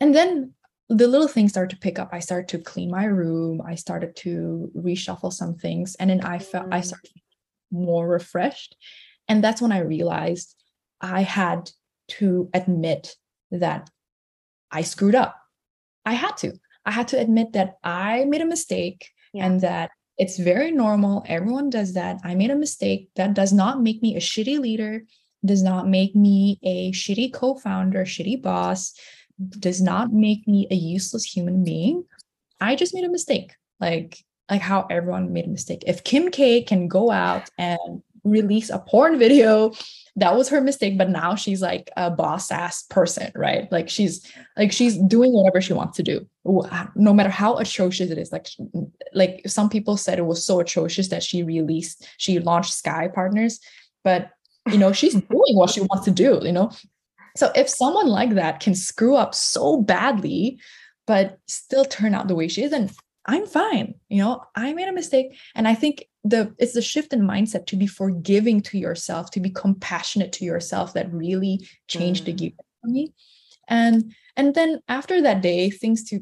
and 0.00 0.14
then 0.14 0.54
the 0.88 1.06
little 1.06 1.28
things 1.28 1.52
started 1.52 1.74
to 1.74 1.80
pick 1.80 1.98
up. 1.98 2.08
I 2.12 2.20
started 2.20 2.48
to 2.48 2.58
clean 2.58 2.90
my 2.90 3.04
room. 3.04 3.62
I 3.64 3.74
started 3.74 4.16
to 4.16 4.70
reshuffle 4.74 5.32
some 5.32 5.54
things. 5.54 5.94
And 5.96 6.08
then 6.08 6.22
I 6.22 6.38
felt 6.38 6.70
mm. 6.70 6.74
I 6.74 6.80
started 6.80 7.12
more 7.70 8.08
refreshed. 8.08 8.76
And 9.28 9.44
that's 9.44 9.62
when 9.62 9.72
I 9.72 9.80
realized 9.80 10.56
I 11.00 11.22
had 11.22 11.70
to 12.08 12.50
admit 12.54 13.16
that 13.50 13.90
I 14.70 14.82
screwed 14.82 15.14
up. 15.14 15.36
I 16.04 16.14
had 16.14 16.36
to. 16.38 16.54
I 16.84 16.90
had 16.90 17.08
to 17.08 17.20
admit 17.20 17.52
that 17.52 17.76
I 17.84 18.24
made 18.24 18.40
a 18.40 18.46
mistake 18.46 19.10
yeah. 19.32 19.46
and 19.46 19.60
that 19.60 19.90
it's 20.18 20.38
very 20.38 20.70
normal. 20.70 21.24
Everyone 21.26 21.70
does 21.70 21.94
that. 21.94 22.20
I 22.24 22.34
made 22.34 22.50
a 22.50 22.56
mistake. 22.56 23.10
That 23.16 23.34
does 23.34 23.52
not 23.52 23.82
make 23.82 24.02
me 24.02 24.16
a 24.16 24.20
shitty 24.20 24.58
leader, 24.58 25.04
does 25.44 25.62
not 25.62 25.88
make 25.88 26.14
me 26.14 26.58
a 26.62 26.92
shitty 26.92 27.32
co 27.32 27.54
founder, 27.54 28.04
shitty 28.04 28.42
boss, 28.42 28.94
does 29.58 29.80
not 29.80 30.12
make 30.12 30.46
me 30.46 30.66
a 30.70 30.74
useless 30.74 31.24
human 31.24 31.64
being. 31.64 32.04
I 32.60 32.76
just 32.76 32.94
made 32.94 33.04
a 33.04 33.10
mistake. 33.10 33.54
Like, 33.80 34.18
like 34.50 34.60
how 34.60 34.86
everyone 34.90 35.32
made 35.32 35.46
a 35.46 35.48
mistake. 35.48 35.82
If 35.86 36.04
Kim 36.04 36.30
K 36.30 36.62
can 36.62 36.88
go 36.88 37.10
out 37.10 37.48
and 37.58 38.02
release 38.24 38.70
a 38.70 38.78
porn 38.78 39.18
video. 39.18 39.72
That 40.16 40.36
was 40.36 40.48
her 40.50 40.60
mistake 40.60 40.98
but 40.98 41.08
now 41.08 41.34
she's 41.34 41.62
like 41.62 41.90
a 41.96 42.10
boss 42.10 42.50
ass 42.50 42.82
person 42.84 43.32
right? 43.34 43.70
Like 43.72 43.88
she's 43.88 44.30
like 44.56 44.72
she's 44.72 44.96
doing 44.98 45.32
whatever 45.32 45.60
she 45.60 45.72
wants 45.72 45.96
to 45.96 46.02
do. 46.02 46.26
No 46.44 47.14
matter 47.14 47.30
how 47.30 47.56
atrocious 47.56 48.10
it 48.10 48.18
is 48.18 48.32
like 48.32 48.48
like 49.14 49.42
some 49.46 49.68
people 49.68 49.96
said 49.96 50.18
it 50.18 50.26
was 50.26 50.44
so 50.44 50.60
atrocious 50.60 51.08
that 51.08 51.22
she 51.22 51.42
released 51.42 52.06
she 52.18 52.38
launched 52.38 52.74
sky 52.74 53.08
partners 53.12 53.60
but 54.04 54.30
you 54.70 54.78
know 54.78 54.92
she's 54.92 55.14
doing 55.34 55.56
what 55.56 55.70
she 55.70 55.80
wants 55.80 56.04
to 56.04 56.10
do 56.10 56.40
you 56.42 56.52
know? 56.52 56.70
So 57.34 57.50
if 57.56 57.68
someone 57.68 58.08
like 58.08 58.34
that 58.34 58.60
can 58.60 58.74
screw 58.74 59.16
up 59.16 59.34
so 59.34 59.80
badly 59.80 60.60
but 61.06 61.38
still 61.46 61.84
turn 61.84 62.14
out 62.14 62.28
the 62.28 62.34
way 62.34 62.48
she 62.48 62.62
is 62.62 62.70
then 62.70 62.90
i'm 63.24 63.46
fine 63.46 63.94
you 64.08 64.18
know? 64.18 64.42
I 64.54 64.74
made 64.74 64.88
a 64.88 64.92
mistake 64.92 65.38
and 65.54 65.66
i 65.66 65.74
think 65.74 66.04
the 66.24 66.54
it's 66.58 66.74
the 66.74 66.82
shift 66.82 67.12
in 67.12 67.20
mindset 67.20 67.66
to 67.66 67.76
be 67.76 67.86
forgiving 67.86 68.60
to 68.60 68.78
yourself 68.78 69.30
to 69.30 69.40
be 69.40 69.50
compassionate 69.50 70.32
to 70.32 70.44
yourself 70.44 70.92
that 70.92 71.12
really 71.12 71.66
changed 71.88 72.22
mm. 72.22 72.26
the 72.26 72.32
game 72.32 72.56
for 72.80 72.88
me 72.88 73.12
and 73.68 74.14
and 74.36 74.54
then 74.54 74.80
after 74.88 75.20
that 75.20 75.42
day 75.42 75.68
things 75.68 76.04
to 76.04 76.20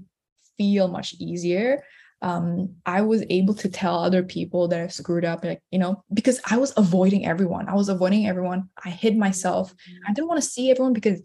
feel 0.56 0.88
much 0.88 1.14
easier 1.18 1.82
um, 2.22 2.74
I 2.84 3.00
was 3.00 3.24
able 3.30 3.54
to 3.54 3.68
tell 3.68 3.98
other 3.98 4.22
people 4.22 4.68
that 4.68 4.80
I 4.80 4.88
screwed 4.88 5.24
up, 5.24 5.42
like, 5.42 5.62
you 5.70 5.78
know, 5.78 6.04
because 6.12 6.38
I 6.50 6.58
was 6.58 6.74
avoiding 6.76 7.24
everyone. 7.24 7.68
I 7.68 7.74
was 7.74 7.88
avoiding 7.88 8.26
everyone. 8.26 8.68
I 8.84 8.90
hid 8.90 9.16
myself. 9.16 9.74
I 10.06 10.12
didn't 10.12 10.28
want 10.28 10.42
to 10.42 10.46
see 10.46 10.70
everyone 10.70 10.92
because 10.92 11.22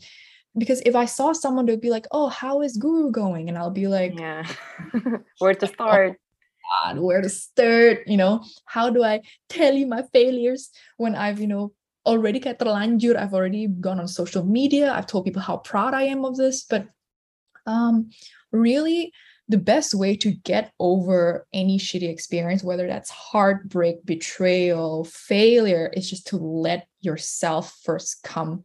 because 0.58 0.82
if 0.86 0.96
I 0.96 1.04
saw 1.04 1.34
someone, 1.34 1.66
they'd 1.66 1.82
be 1.82 1.90
like, 1.90 2.08
oh, 2.12 2.30
how 2.30 2.62
is 2.62 2.78
Guru 2.78 3.12
going? 3.12 3.50
And 3.50 3.58
I'll 3.58 3.72
be 3.72 3.88
like, 3.88 4.18
yeah, 4.18 4.48
where 5.40 5.54
to 5.54 5.68
start? 5.68 6.18
God, 6.84 7.00
where 7.00 7.22
to 7.22 7.30
start, 7.30 8.08
you 8.08 8.18
know, 8.18 8.44
how 8.66 8.90
do 8.90 9.04
I 9.04 9.22
tell 9.50 9.74
you 9.74 9.88
my 9.88 10.04
failures 10.14 10.70
when 10.98 11.16
I've, 11.16 11.40
you 11.40 11.48
know, 11.48 11.74
already 12.06 12.40
kayak 12.40 12.60
terlanjur, 12.60 13.16
I've 13.16 13.34
already 13.34 13.68
gone 13.68 14.00
on 14.00 14.08
social 14.08 14.44
media, 14.44 14.94
I've 14.94 15.08
told 15.08 15.26
people 15.26 15.42
how 15.42 15.58
proud 15.58 15.94
I 15.94 16.04
am 16.04 16.26
of 16.26 16.38
this, 16.38 16.64
but 16.64 16.88
um 17.66 18.12
really 18.52 19.12
the 19.48 19.58
best 19.58 19.94
way 19.94 20.16
to 20.18 20.32
get 20.32 20.74
over 20.80 21.46
any 21.54 21.78
shitty 21.78 22.10
experience, 22.10 22.64
whether 22.64 22.88
that's 22.88 23.10
heartbreak, 23.10 24.06
betrayal, 24.06 25.04
failure, 25.06 25.92
is 25.94 26.10
just 26.10 26.28
to 26.28 26.38
let 26.38 26.88
yourself 27.02 27.78
first 27.84 28.24
come 28.24 28.64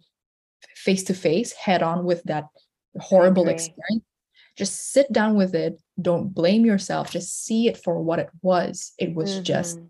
face 0.74 1.04
to 1.04 1.14
face, 1.14 1.52
head 1.52 1.82
on 1.82 2.04
with 2.04 2.22
that 2.24 2.44
horrible 2.98 3.48
experience. 3.48 4.04
Just 4.60 4.92
sit 4.92 5.10
down 5.12 5.34
with 5.34 5.54
it, 5.54 5.80
don't 6.00 6.34
blame 6.34 6.64
yourself. 6.64 7.10
Just 7.10 7.44
see 7.44 7.66
it 7.66 7.76
for 7.76 8.00
what 8.00 8.18
it 8.18 8.30
was. 8.42 8.92
It 8.98 9.14
was 9.14 9.32
mm-hmm. 9.32 9.42
just 9.42 9.80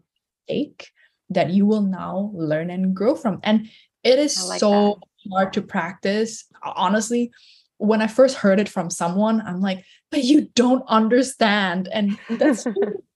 ache 0.49 0.89
that 1.29 1.51
you 1.51 1.67
will 1.67 1.83
now 1.83 2.31
learn 2.35 2.71
and 2.71 2.95
grow 2.95 3.15
from. 3.15 3.41
And 3.43 3.69
it 4.03 4.19
is 4.19 4.43
like 4.49 4.61
so 4.61 4.99
that. 5.01 5.31
hard 5.31 5.53
to 5.55 5.63
practice. 5.63 6.45
Honestly 6.63 7.31
when 7.83 8.03
i 8.03 8.07
first 8.07 8.37
heard 8.37 8.61
it 8.61 8.69
from 8.69 8.91
someone 8.91 9.41
i'm 9.47 9.63
like 9.63 9.83
but 10.11 10.25
you 10.25 10.49
don't 10.55 10.85
understand. 10.89 11.89
And 11.93 12.19
that's 12.29 12.67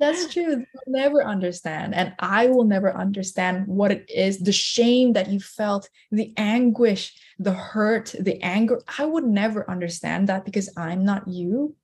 that's 0.00 0.32
true. 0.32 0.56
They'll 0.56 0.66
never 0.86 1.22
understand 1.22 1.94
and 1.94 2.14
i 2.18 2.46
will 2.46 2.64
never 2.64 2.94
understand 2.96 3.66
what 3.66 3.92
it 3.92 4.10
is 4.10 4.38
the 4.38 4.52
shame 4.52 5.12
that 5.12 5.28
you 5.28 5.38
felt 5.38 5.88
the 6.10 6.32
anguish 6.36 7.14
the 7.38 7.52
hurt 7.52 8.14
the 8.18 8.42
anger. 8.42 8.80
I 8.98 9.04
would 9.04 9.24
never 9.24 9.70
understand 9.70 10.28
that 10.28 10.44
because 10.44 10.72
i'm 10.76 11.04
not 11.04 11.28
you 11.28 11.76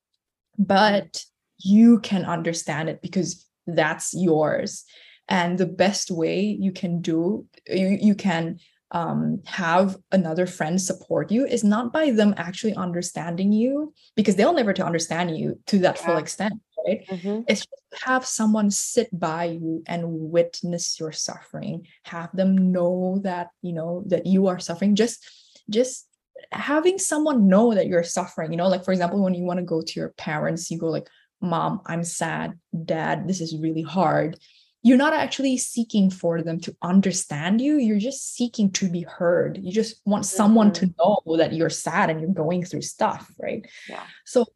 but 0.59 1.25
you 1.59 2.01
can 2.01 2.25
understand 2.25 2.89
it 2.89 3.03
because 3.03 3.47
that's 3.67 4.15
yours. 4.15 4.85
And 5.29 5.59
the 5.59 5.67
best 5.67 6.11
way 6.11 6.41
you 6.41 6.73
can 6.73 7.01
do 7.01 7.47
you, 7.67 7.99
you 8.01 8.15
can 8.15 8.59
um, 8.93 9.43
have 9.47 9.97
another 10.13 10.47
friend 10.47 10.81
support 10.81 11.33
you 11.33 11.45
is 11.45 11.65
not 11.65 11.93
by 11.93 12.13
them 12.13 12.35
actually 12.37 12.75
understanding 12.77 13.53
you 13.53 13.93
because 14.15 14.37
they'll 14.37 14.53
never 14.53 14.73
to 14.73 14.87
understand 14.87 15.37
you 15.37 15.59
to 15.67 15.81
that 15.81 15.97
yeah. 15.97 16.07
full 16.07 16.17
extent 16.19 16.55
right? 16.87 17.07
Mm-hmm. 17.09 17.43
it's 17.49 17.67
just 17.67 18.05
have 18.05 18.25
someone 18.25 18.71
sit 18.71 19.09
by 19.19 19.45
you 19.45 19.83
and 19.87 20.05
witness 20.07 20.99
your 21.01 21.13
suffering. 21.13 21.87
Have 22.05 22.35
them 22.35 22.73
know 22.73 23.21
that 23.25 23.49
you 23.63 23.73
know 23.73 24.03
that 24.07 24.27
you 24.27 24.47
are 24.49 24.59
suffering. 24.59 24.95
Just 24.95 25.29
just 25.69 26.07
having 26.53 26.99
someone 26.99 27.49
know 27.49 27.75
that 27.75 27.87
you're 27.87 28.05
suffering 28.05 28.53
you 28.53 28.59
know 28.59 28.69
like 28.69 28.85
for 28.85 28.93
example 28.93 29.23
when 29.23 29.35
you 29.35 29.43
want 29.43 29.59
to 29.59 29.65
go 29.65 29.81
to 29.81 29.99
your 29.99 30.11
parents 30.11 30.71
you 30.71 30.79
go 30.79 30.87
like 30.87 31.09
mom 31.41 31.81
i'm 31.87 32.05
sad. 32.05 32.59
Dad 32.85 33.29
this 33.29 33.41
is 33.41 33.57
really 33.57 33.83
hard. 33.83 34.39
You're 34.83 34.97
not 34.97 35.15
actually 35.15 35.57
seeking 35.57 36.11
for 36.11 36.43
them 36.43 36.61
to 36.61 36.77
understand 36.81 37.61
you. 37.61 37.77
You're 37.77 37.99
just 37.99 38.37
seeking 38.37 38.71
to 38.73 38.89
be 38.89 39.03
heard. 39.03 39.59
You 39.61 39.73
just 39.73 40.01
want 40.05 40.27
someone 40.27 40.71
mm-hmm. 40.71 40.87
to 40.87 40.95
know 40.99 41.37
that 41.39 41.53
you're 41.53 41.71
sad 41.71 42.09
and 42.09 42.21
you're 42.21 42.31
going 42.31 42.65
through 42.65 42.83
stuff 42.83 43.31
right? 43.39 43.67
Yeah. 43.89 44.05
So 44.25 44.47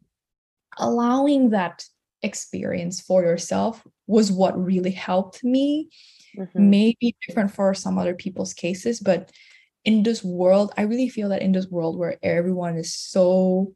allowing 0.77 1.49
that 1.49 1.83
experience 2.23 3.01
for 3.01 3.23
yourself 3.23 3.85
was 4.07 4.31
what 4.31 4.57
really 4.61 4.91
helped 4.91 5.43
me 5.43 5.89
mm-hmm. 6.37 6.69
maybe 6.69 7.15
different 7.27 7.51
for 7.51 7.73
some 7.73 7.97
other 7.97 8.13
people's 8.13 8.53
cases 8.53 8.99
but 8.99 9.31
in 9.85 10.03
this 10.03 10.23
world 10.23 10.71
i 10.77 10.83
really 10.83 11.09
feel 11.09 11.29
that 11.29 11.41
in 11.41 11.51
this 11.51 11.67
world 11.67 11.97
where 11.97 12.17
everyone 12.21 12.77
is 12.77 12.93
so 12.93 13.73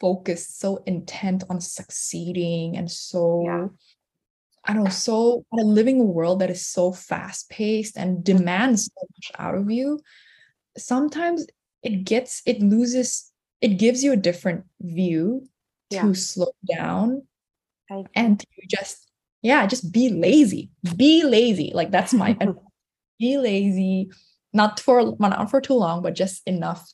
focused 0.00 0.58
so 0.58 0.82
intent 0.86 1.44
on 1.50 1.60
succeeding 1.60 2.76
and 2.76 2.90
so 2.90 3.42
yeah. 3.44 3.66
i 4.64 4.72
don't 4.72 4.84
know 4.84 4.90
so 4.90 5.44
living 5.52 6.00
a 6.00 6.04
world 6.04 6.40
that 6.40 6.50
is 6.50 6.66
so 6.66 6.92
fast 6.92 7.50
paced 7.50 7.96
and 7.96 8.24
demands 8.24 8.86
so 8.86 9.06
much 9.16 9.32
out 9.38 9.54
of 9.54 9.70
you 9.70 10.00
sometimes 10.76 11.46
it 11.82 12.04
gets 12.04 12.42
it 12.46 12.60
loses 12.60 13.30
it 13.60 13.78
gives 13.78 14.02
you 14.02 14.12
a 14.12 14.16
different 14.16 14.64
view 14.80 15.46
yeah. 15.90 16.02
to 16.02 16.14
slow 16.14 16.50
down 16.74 17.22
and 18.14 18.40
to 18.40 18.46
just 18.68 19.10
yeah 19.42 19.66
just 19.66 19.92
be 19.92 20.08
lazy. 20.08 20.70
Be 20.96 21.24
lazy. 21.24 21.72
Like 21.74 21.90
that's 21.90 22.12
my 22.12 22.36
be 23.18 23.38
lazy. 23.38 24.10
Not 24.52 24.80
for 24.80 25.16
not 25.18 25.50
for 25.50 25.60
too 25.60 25.74
long 25.74 26.02
but 26.02 26.14
just 26.14 26.42
enough 26.46 26.92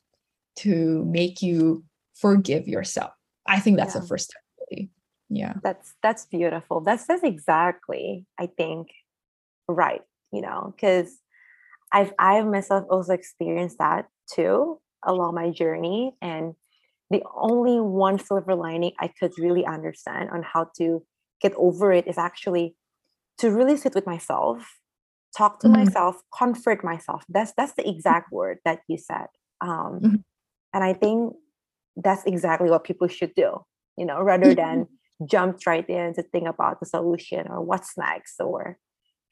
to 0.56 1.04
make 1.04 1.42
you 1.42 1.84
forgive 2.14 2.68
yourself. 2.68 3.12
I 3.46 3.60
think 3.60 3.76
that's 3.76 3.94
yeah. 3.94 4.00
the 4.00 4.06
first 4.06 4.30
step 4.30 4.42
really. 4.70 4.90
Yeah. 5.28 5.54
That's 5.62 5.94
that's 6.02 6.26
beautiful. 6.26 6.80
That's 6.80 7.06
that's 7.06 7.22
exactly 7.22 8.26
i 8.38 8.46
think 8.46 8.88
right 9.70 10.00
you 10.32 10.40
know 10.40 10.72
because 10.74 11.18
i've 11.92 12.10
i've 12.18 12.46
myself 12.46 12.86
also 12.88 13.12
experienced 13.12 13.76
that 13.76 14.08
too 14.32 14.80
along 15.04 15.34
my 15.34 15.50
journey. 15.50 16.14
And 16.20 16.54
the 17.10 17.22
only 17.34 17.80
one 17.80 18.18
silver 18.18 18.54
lining 18.54 18.92
i 19.00 19.08
could 19.18 19.32
really 19.38 19.64
understand 19.64 20.30
on 20.30 20.42
how 20.42 20.66
to 20.76 21.02
get 21.40 21.52
over 21.56 21.92
it 21.92 22.06
is 22.06 22.18
actually 22.18 22.74
to 23.38 23.50
really 23.50 23.76
sit 23.76 23.94
with 23.94 24.06
myself 24.06 24.78
talk 25.36 25.60
to 25.60 25.68
mm-hmm. 25.68 25.84
myself 25.84 26.16
comfort 26.36 26.82
myself. 26.82 27.22
That's 27.28 27.52
that's 27.56 27.74
the 27.74 27.86
exact 27.86 28.32
word 28.32 28.58
that 28.64 28.80
you 28.88 28.96
said. 28.96 29.26
Um, 29.60 30.00
mm-hmm. 30.02 30.14
and 30.72 30.84
i 30.84 30.92
think 30.92 31.34
that's 31.96 32.24
exactly 32.26 32.70
what 32.70 32.84
people 32.84 33.08
should 33.08 33.34
do 33.34 33.58
you 33.96 34.06
know 34.06 34.22
rather 34.22 34.54
than 34.54 34.86
jump 35.26 35.58
right 35.66 35.88
in 35.88 36.14
to 36.14 36.22
think 36.22 36.46
about 36.46 36.78
the 36.78 36.86
solution 36.86 37.46
or 37.48 37.60
what's 37.60 37.98
next 37.98 38.40
or 38.40 38.78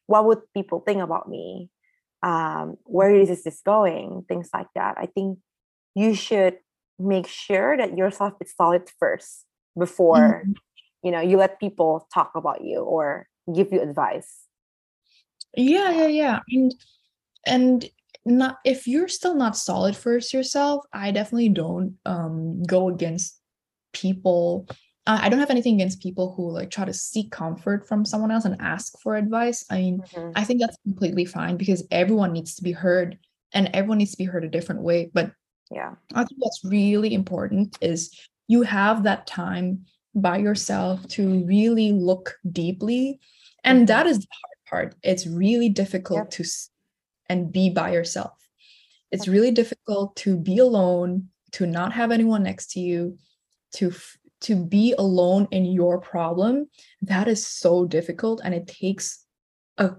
what 0.07 0.25
would 0.25 0.41
people 0.55 0.81
think 0.81 1.03
about 1.03 1.29
me? 1.29 1.71
Um, 2.23 2.77
where 2.85 3.15
is 3.15 3.45
this 3.45 3.61
going? 3.65 4.25
Things 4.29 4.51
like 4.55 4.69
that. 4.75 4.97
I 4.99 5.07
think 5.07 5.39
you 5.95 6.15
should 6.15 6.59
make 6.99 7.27
sure 7.27 7.77
that 7.77 7.97
yourself 7.97 8.35
is 8.41 8.55
solid 8.55 8.89
first 8.99 9.45
before 9.79 10.43
mm-hmm. 10.43 10.53
you 11.03 11.11
know 11.11 11.21
you 11.21 11.37
let 11.37 11.61
people 11.61 12.09
talk 12.13 12.33
about 12.35 12.65
you 12.65 12.81
or 12.81 13.29
give 13.53 13.73
you 13.73 13.81
advice. 13.81 14.45
Yeah 15.57 15.91
yeah 15.91 16.07
yeah. 16.07 16.41
And 16.51 16.75
and 17.47 17.91
not 18.25 18.59
if 18.65 18.87
you're 18.87 19.09
still 19.09 19.35
not 19.35 19.57
solid 19.57 19.97
first 19.97 20.35
yourself 20.35 20.85
i 20.93 21.13
definitely 21.13 21.49
don't 21.49 21.97
um 22.07 22.61
go 22.65 22.89
against 22.89 23.41
people. 23.93 24.67
Uh, 25.07 25.21
i 25.23 25.29
don't 25.29 25.39
have 25.39 25.51
anything 25.51 25.77
against 25.77 26.03
people 26.03 26.35
who 26.35 26.51
like 26.51 26.71
try 26.71 26.85
to 26.85 26.93
seek 26.93 27.31
comfort 27.31 27.87
from 27.87 28.05
someone 28.05 28.33
else 28.33 28.45
and 28.45 28.61
ask 28.61 28.99
for 29.01 29.17
advice. 29.17 29.65
I 29.71 29.79
mean 29.79 30.01
mm-hmm. 30.01 30.31
i 30.35 30.43
think 30.43 30.61
that's 30.61 30.77
completely 30.83 31.25
fine 31.25 31.57
because 31.57 31.87
everyone 31.91 32.33
needs 32.33 32.57
to 32.57 32.63
be 32.63 32.73
heard 32.73 33.19
and 33.53 33.71
everyone 33.73 33.99
needs 33.99 34.11
to 34.13 34.19
be 34.19 34.25
heard 34.25 34.45
a 34.45 34.49
different 34.49 34.83
way. 34.83 35.11
But 35.13 35.33
yeah. 35.71 35.95
I 36.15 36.25
think 36.25 36.39
what's 36.39 36.65
really 36.65 37.15
important 37.15 37.77
is 37.81 38.19
you 38.49 38.63
have 38.63 39.03
that 39.03 39.27
time 39.27 39.87
by 40.15 40.39
yourself 40.39 41.07
to 41.09 41.45
really 41.45 41.93
look 41.93 42.39
deeply 42.51 43.21
and 43.65 43.79
mm-hmm. 43.81 43.87
that 43.87 44.07
is 44.07 44.21
the 44.21 44.27
hard 44.31 44.91
part. 44.91 44.95
It's 45.03 45.27
really 45.27 45.69
difficult 45.69 46.19
yep. 46.19 46.31
to 46.31 46.45
and 47.29 47.53
be 47.53 47.71
by 47.71 47.93
yourself. 47.93 48.33
It's 49.11 49.29
really 49.29 49.51
difficult 49.51 50.17
to 50.17 50.37
be 50.37 50.59
alone 50.59 51.29
to 51.53 51.67
not 51.67 51.93
have 51.93 52.13
anyone 52.13 52.43
next 52.43 52.73
to 52.73 52.81
you 52.81 53.19
to 53.75 53.93
to 54.43 54.55
be 54.55 54.95
alone 54.97 55.49
in 55.51 55.65
your 55.65 55.99
problem. 55.99 56.69
That 57.03 57.27
is 57.29 57.47
so 57.47 57.85
difficult 57.85 58.41
and 58.45 58.55
it 58.55 58.67
takes 58.67 59.25
a 59.79 59.93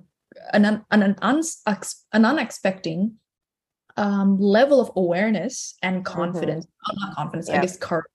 an 0.53 0.65
an, 0.65 0.85
an, 0.91 1.15
an, 1.21 1.83
an 2.13 2.25
unexpected 2.25 3.11
um, 3.97 4.39
level 4.39 4.79
of 4.79 4.91
awareness 4.95 5.75
and 5.81 5.97
mm-hmm. 5.97 6.13
confidence, 6.13 6.65
mm-hmm. 6.65 7.05
not 7.05 7.15
confidence, 7.15 7.49
yeah. 7.49 7.57
I 7.57 7.61
guess 7.61 7.77
courage, 7.77 8.05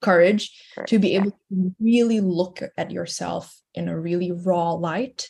courage, 0.00 0.50
courage 0.74 0.88
to 0.90 0.98
be 0.98 1.10
yeah. 1.10 1.20
able 1.20 1.30
to 1.50 1.74
really 1.80 2.20
look 2.20 2.60
at 2.76 2.90
yourself 2.90 3.60
in 3.74 3.88
a 3.88 3.98
really 3.98 4.32
raw 4.32 4.72
light. 4.72 5.28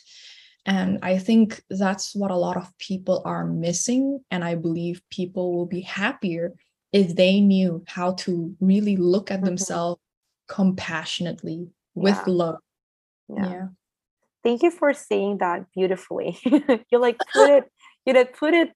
And 0.65 0.99
I 1.01 1.17
think 1.17 1.61
that's 1.69 2.15
what 2.15 2.31
a 2.31 2.37
lot 2.37 2.55
of 2.55 2.71
people 2.77 3.21
are 3.25 3.45
missing. 3.45 4.21
And 4.31 4.45
I 4.45 4.55
believe 4.55 5.01
people 5.09 5.53
will 5.53 5.65
be 5.65 5.81
happier 5.81 6.53
if 6.93 7.15
they 7.15 7.41
knew 7.41 7.83
how 7.87 8.13
to 8.13 8.55
really 8.61 8.95
look 8.95 9.31
at 9.31 9.37
mm-hmm. 9.37 9.45
themselves 9.45 9.99
compassionately 10.47 11.69
with 11.95 12.15
yeah. 12.15 12.33
love. 12.33 12.55
Yeah. 13.29 13.67
Thank 14.43 14.61
you 14.61 14.71
for 14.71 14.93
saying 14.93 15.39
that 15.39 15.65
beautifully. 15.73 16.37
you 16.45 16.99
like 16.99 17.17
put 17.33 17.49
it, 17.49 17.71
you 18.05 18.13
know, 18.13 18.25
put 18.25 18.53
it 18.53 18.71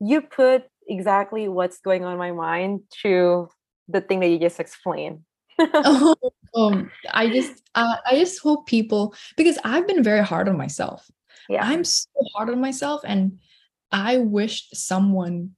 you 0.00 0.20
put 0.20 0.64
exactly 0.88 1.48
what's 1.48 1.80
going 1.80 2.04
on 2.04 2.12
in 2.12 2.18
my 2.18 2.32
mind 2.32 2.80
to 3.02 3.48
the 3.88 4.00
thing 4.00 4.20
that 4.20 4.28
you 4.28 4.38
just 4.38 4.60
explained. 4.60 5.20
oh, 5.58 6.16
um, 6.56 6.90
I 7.12 7.28
just 7.28 7.62
uh, 7.74 7.96
I 8.06 8.16
just 8.16 8.40
hope 8.42 8.66
people 8.66 9.14
because 9.36 9.58
I've 9.64 9.86
been 9.86 10.02
very 10.02 10.24
hard 10.24 10.48
on 10.48 10.56
myself. 10.56 11.08
Yeah. 11.48 11.64
I'm 11.64 11.84
so 11.84 12.08
hard 12.34 12.50
on 12.50 12.60
myself 12.60 13.02
and 13.04 13.38
I 13.92 14.18
wish 14.18 14.68
someone 14.72 15.50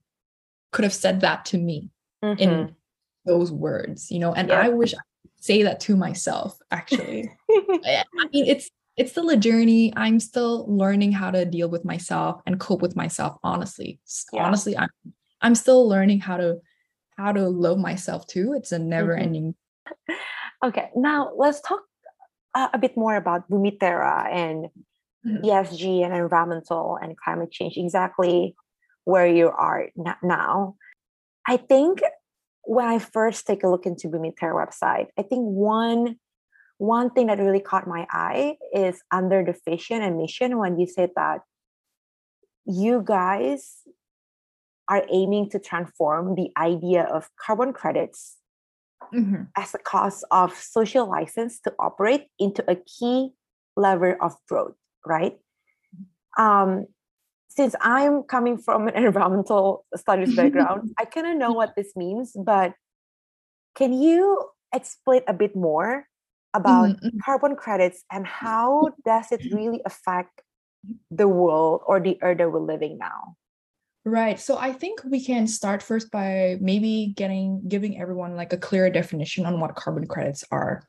could 0.73 0.85
have 0.85 0.93
said 0.93 1.21
that 1.21 1.45
to 1.47 1.59
me 1.59 1.91
mm-hmm. 2.23 2.43
in 2.43 2.75
those 3.25 3.53
words, 3.53 4.11
you 4.11 4.19
know, 4.19 4.35
and 4.35 4.49
yep. 4.49 4.65
I 4.65 4.69
wish 4.69 4.93
I 4.93 4.99
could 5.23 5.45
say 5.45 5.63
that 5.63 5.81
to 5.81 5.97
myself 5.97 6.59
actually. 6.71 7.31
I 7.51 8.05
mean 8.33 8.47
it's 8.47 8.71
it's 8.97 9.13
still 9.13 9.29
a 9.29 9.37
journey. 9.37 9.93
I'm 9.97 10.19
still 10.21 10.67
learning 10.69 11.13
how 11.13 11.31
to 11.31 11.45
deal 11.45 11.69
with 11.69 11.85
myself 11.85 12.41
and 12.47 12.59
cope 12.59 12.83
with 12.83 12.97
myself. 12.97 13.39
Honestly, 13.43 14.01
yeah. 14.33 14.45
honestly, 14.45 14.77
I'm 14.77 14.89
I'm 15.41 15.55
still 15.55 15.87
learning 15.89 16.21
how 16.21 16.39
to 16.39 16.61
how 17.17 17.33
to 17.33 17.49
love 17.49 17.79
myself 17.79 18.27
too. 18.27 18.55
It's 18.57 18.73
a 18.73 18.79
never 18.79 19.15
mm-hmm. 19.15 19.23
ending. 19.23 19.55
Okay, 20.65 20.91
now 20.97 21.33
let's 21.37 21.61
talk 21.61 21.83
uh, 22.55 22.69
a 22.73 22.79
bit 22.79 22.97
more 22.97 23.17
about 23.17 23.49
Bumiterra 23.51 24.33
and 24.33 24.67
mm-hmm. 25.27 25.45
ESG 25.45 26.05
and 26.05 26.15
environmental 26.15 26.99
and 27.01 27.17
climate 27.17 27.53
change. 27.53 27.77
Exactly 27.77 28.57
where 29.05 29.27
you 29.27 29.49
are 29.49 29.91
now. 30.23 30.77
I 31.47 31.59
think 31.59 32.01
when 32.65 32.87
I 32.87 32.99
first 32.99 33.47
take 33.47 33.63
a 33.63 33.69
look 33.69 33.87
into 33.87 34.09
Bumiterra 34.09 34.55
website, 34.55 35.09
I 35.19 35.23
think 35.23 35.43
one 35.45 36.19
one 36.79 37.11
thing 37.11 37.29
that 37.29 37.39
really 37.39 37.61
caught 37.61 37.87
my 37.87 38.07
eye 38.11 38.57
is 38.75 39.03
under 39.11 39.45
the 39.45 39.55
vision 39.69 40.03
and 40.03 40.19
mission 40.19 40.59
when 40.59 40.79
you 40.79 40.87
said 40.87 41.11
that 41.17 41.41
you 42.67 43.03
guys 43.05 43.83
are 44.89 45.05
aiming 45.11 45.51
to 45.51 45.59
transform 45.59 46.35
the 46.35 46.51
idea 46.57 47.03
of 47.03 47.29
carbon 47.41 47.73
credits 47.73 48.37
mm-hmm. 49.15 49.43
as 49.57 49.75
a 49.75 49.79
cost 49.79 50.25
of 50.31 50.55
social 50.55 51.09
license 51.09 51.61
to 51.61 51.73
operate 51.79 52.27
into 52.39 52.65
a 52.71 52.77
key 52.77 53.31
lever 53.77 54.21
of 54.23 54.35
growth, 54.49 54.75
right? 55.05 55.39
Um, 56.39 56.87
since 57.49 57.75
I'm 57.81 58.23
coming 58.25 58.59
from 58.59 58.89
an 58.89 58.95
environmental 59.05 59.87
studies 59.97 60.37
background, 60.37 60.91
I 60.99 61.05
kind 61.05 61.27
of 61.27 61.37
know 61.37 61.53
what 61.53 61.75
this 61.77 61.97
means, 61.97 62.33
but 62.37 62.75
can 63.75 63.93
you 63.93 64.45
explain 64.75 65.23
a 65.27 65.33
bit 65.33 65.57
more 65.57 66.07
about 66.57 66.89
mm-hmm. 66.89 67.19
carbon 67.25 67.57
credits 67.57 68.05
and 68.11 68.27
how 68.27 68.89
does 69.05 69.31
it 69.33 69.43
really 69.53 69.81
affect 69.85 70.43
the 71.11 71.29
world 71.29 71.83
or 71.87 72.01
the 72.01 72.19
earth 72.23 72.39
that 72.39 72.51
we're 72.51 72.61
living 72.61 72.99
now 72.99 73.37
right 74.05 74.39
so 74.39 74.57
i 74.59 74.73
think 74.73 75.01
we 75.05 75.23
can 75.25 75.47
start 75.47 75.83
first 75.83 76.11
by 76.11 76.57
maybe 76.61 77.13
getting 77.17 77.61
giving 77.69 78.01
everyone 78.01 78.37
like 78.37 78.53
a 78.53 78.59
clear 78.59 78.89
definition 78.89 79.45
on 79.45 79.61
what 79.61 79.75
carbon 79.75 80.07
credits 80.07 80.45
are 80.51 80.83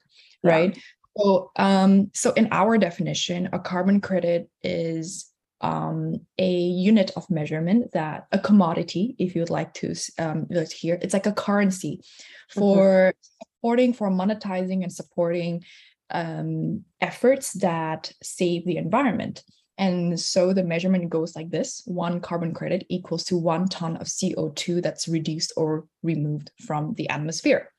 right 0.44 0.80
so 1.18 1.52
um 1.56 2.12
so 2.14 2.32
in 2.34 2.48
our 2.52 2.78
definition 2.78 3.50
a 3.54 3.60
carbon 3.60 4.00
credit 4.00 4.50
is 4.62 5.32
um, 5.62 6.16
a 6.38 6.52
unit 6.52 7.12
of 7.16 7.30
measurement 7.30 7.92
that 7.94 8.28
a 8.32 8.40
commodity, 8.40 9.16
if 9.18 9.36
you'd 9.36 9.50
like 9.50 9.74
to 9.76 9.96
um, 10.20 10.48
hear, 10.72 11.00
it's 11.02 11.14
like 11.14 11.26
a 11.26 11.32
currency 11.32 12.02
for 12.50 13.14
mm-hmm. 13.14 13.47
Supporting, 13.68 13.94
for 13.94 14.10
monetizing 14.10 14.84
and 14.84 14.94
supporting 14.94 15.64
um, 16.12 16.84
efforts 17.02 17.54
that 17.54 18.14
save 18.24 18.66
the 18.66 18.78
environment. 18.78 19.44
And 19.78 20.18
so 20.20 20.54
the 20.54 20.64
measurement 20.64 21.10
goes 21.10 21.36
like 21.36 21.52
this 21.52 21.84
one 21.86 22.22
carbon 22.22 22.54
credit 22.54 22.86
equals 22.90 23.26
to 23.26 23.38
one 23.38 23.68
ton 23.68 23.98
of 23.98 24.08
CO2 24.08 24.82
that's 24.82 25.08
reduced 25.08 25.52
or 25.58 25.86
removed 26.02 26.50
from 26.66 26.94
the 26.96 27.10
atmosphere. 27.10 27.70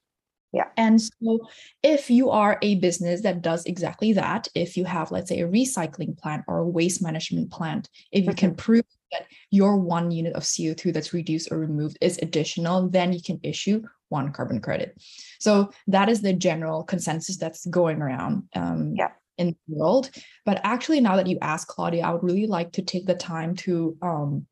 Yeah. 0.53 0.69
And 0.77 1.01
so 1.01 1.49
if 1.83 2.11
you 2.11 2.31
are 2.31 2.59
a 2.63 2.77
business 2.77 3.23
that 3.23 3.43
does 3.43 3.65
exactly 3.65 4.13
that, 4.13 4.49
if 4.55 4.77
you 4.77 4.85
have, 4.85 5.11
let's 5.11 5.29
say, 5.29 5.41
a 5.41 5.49
recycling 5.49 6.17
plant 6.17 6.45
or 6.49 6.59
a 6.59 6.69
waste 6.69 7.03
management 7.03 7.51
plant, 7.51 7.89
if 8.13 8.25
you 8.25 8.35
can 8.35 8.55
prove 8.55 8.85
that 9.13 9.27
your 9.51 9.77
one 9.77 10.11
unit 10.11 10.35
of 10.35 10.43
CO2 10.43 10.93
that's 10.93 11.13
reduced 11.15 11.51
or 11.51 11.59
removed 11.59 11.99
is 12.01 12.19
additional, 12.23 12.89
then 12.89 13.13
you 13.13 13.23
can 13.23 13.41
issue 13.43 13.83
one 14.09 14.33
carbon 14.33 14.61
credit. 14.61 15.01
So 15.39 15.71
that 15.87 16.09
is 16.09 16.23
the 16.23 16.33
general 16.33 16.85
consensus 16.85 17.37
that's 17.37 17.67
going 17.67 18.01
around 18.01 18.45
um, 18.55 18.95
yeah. 18.97 19.11
in 19.37 19.57
the 19.69 19.75
world. 19.75 20.11
But 20.45 20.61
actually, 20.65 21.01
now 21.01 21.17
that 21.17 21.27
you 21.27 21.39
ask 21.43 21.69
Claudia, 21.69 22.05
I 22.05 22.13
would 22.13 22.23
really 22.23 22.47
like 22.47 22.73
to 22.73 22.83
take 22.83 23.07
the 23.07 23.15
time 23.15 23.55
to, 23.57 23.97
um, 24.03 24.47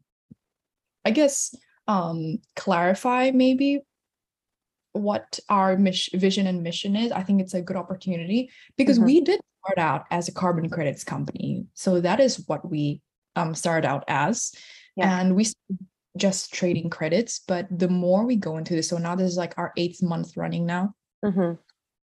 I 1.05 1.11
guess, 1.11 1.55
um, 1.89 2.39
clarify 2.57 3.31
maybe 3.33 3.81
what 4.93 5.39
our 5.49 5.77
mission, 5.77 6.19
vision 6.19 6.47
and 6.47 6.63
mission 6.63 6.97
is. 6.97 7.13
I 7.13 7.23
think 7.23 7.41
it's 7.41 7.55
a 7.55 7.63
good 7.63 7.77
opportunity 7.77 8.51
because 8.77 8.99
mm-hmm. 8.99 9.07
we 9.07 9.21
did 9.21 9.41
start 9.65 9.79
out 9.79 10.05
as 10.11 10.29
a 10.29 10.33
carbon 10.33 10.71
credits 10.71 11.05
company. 11.05 11.67
So 11.75 12.01
that 12.01 12.21
is 12.21 12.45
what 12.47 12.69
we 12.69 13.01
um, 13.37 13.55
started 13.55 13.87
out 13.87 14.05
as. 14.09 14.53
Yeah. 14.97 15.21
And 15.21 15.37
we 15.37 15.47
just 16.17 16.53
trading 16.53 16.91
credits. 16.91 17.41
But 17.47 17.67
the 17.71 17.89
more 17.89 18.25
we 18.25 18.37
go 18.37 18.57
into 18.57 18.75
this, 18.75 18.89
so 18.89 18.99
now 18.99 19.15
this 19.15 19.31
is 19.31 19.37
like 19.37 19.55
our 19.57 19.73
eighth 19.77 20.03
month 20.03 20.37
running 20.37 20.67
now, 20.67 20.95
mm-hmm. 21.25 21.55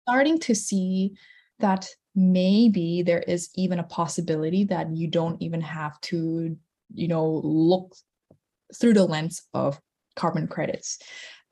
starting 0.08 0.40
to 0.40 0.56
see 0.56 1.14
that 1.60 1.88
maybe 2.16 3.04
there 3.04 3.22
is 3.22 3.50
even 3.56 3.80
a 3.80 3.84
possibility 3.84 4.66
that 4.66 4.96
you 4.96 5.08
don't 5.08 5.42
even 5.42 5.62
have 5.62 6.00
to, 6.02 6.58
you 6.94 7.08
know, 7.08 7.42
look 7.44 7.96
through 8.76 8.94
the 8.94 9.06
lens 9.06 9.44
of 9.54 9.80
carbon 10.16 10.48
credits. 10.48 11.00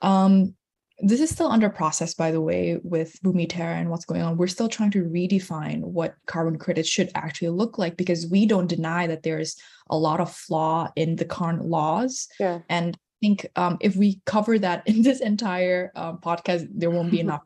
Um, 0.02 0.54
this 1.02 1.20
is 1.20 1.30
still 1.30 1.50
under 1.50 1.70
process, 1.70 2.14
by 2.14 2.30
the 2.30 2.40
way, 2.40 2.78
with 2.82 3.20
Bumiterra 3.22 3.78
and 3.78 3.90
what's 3.90 4.04
going 4.04 4.22
on. 4.22 4.36
We're 4.36 4.46
still 4.46 4.68
trying 4.68 4.90
to 4.92 5.04
redefine 5.04 5.80
what 5.80 6.14
carbon 6.26 6.58
credits 6.58 6.88
should 6.88 7.10
actually 7.14 7.48
look 7.50 7.78
like 7.78 7.96
because 7.96 8.26
we 8.26 8.46
don't 8.46 8.66
deny 8.66 9.06
that 9.06 9.22
there's 9.22 9.56
a 9.88 9.96
lot 9.96 10.20
of 10.20 10.32
flaw 10.32 10.90
in 10.96 11.16
the 11.16 11.24
current 11.24 11.64
laws. 11.64 12.28
Yeah. 12.38 12.60
And 12.68 12.96
I 12.96 13.16
think 13.20 13.46
um, 13.56 13.78
if 13.80 13.96
we 13.96 14.20
cover 14.26 14.58
that 14.58 14.82
in 14.86 15.02
this 15.02 15.20
entire 15.20 15.92
um, 15.96 16.18
podcast, 16.18 16.68
there 16.70 16.90
won't 16.90 17.10
be 17.10 17.20
enough. 17.26 17.42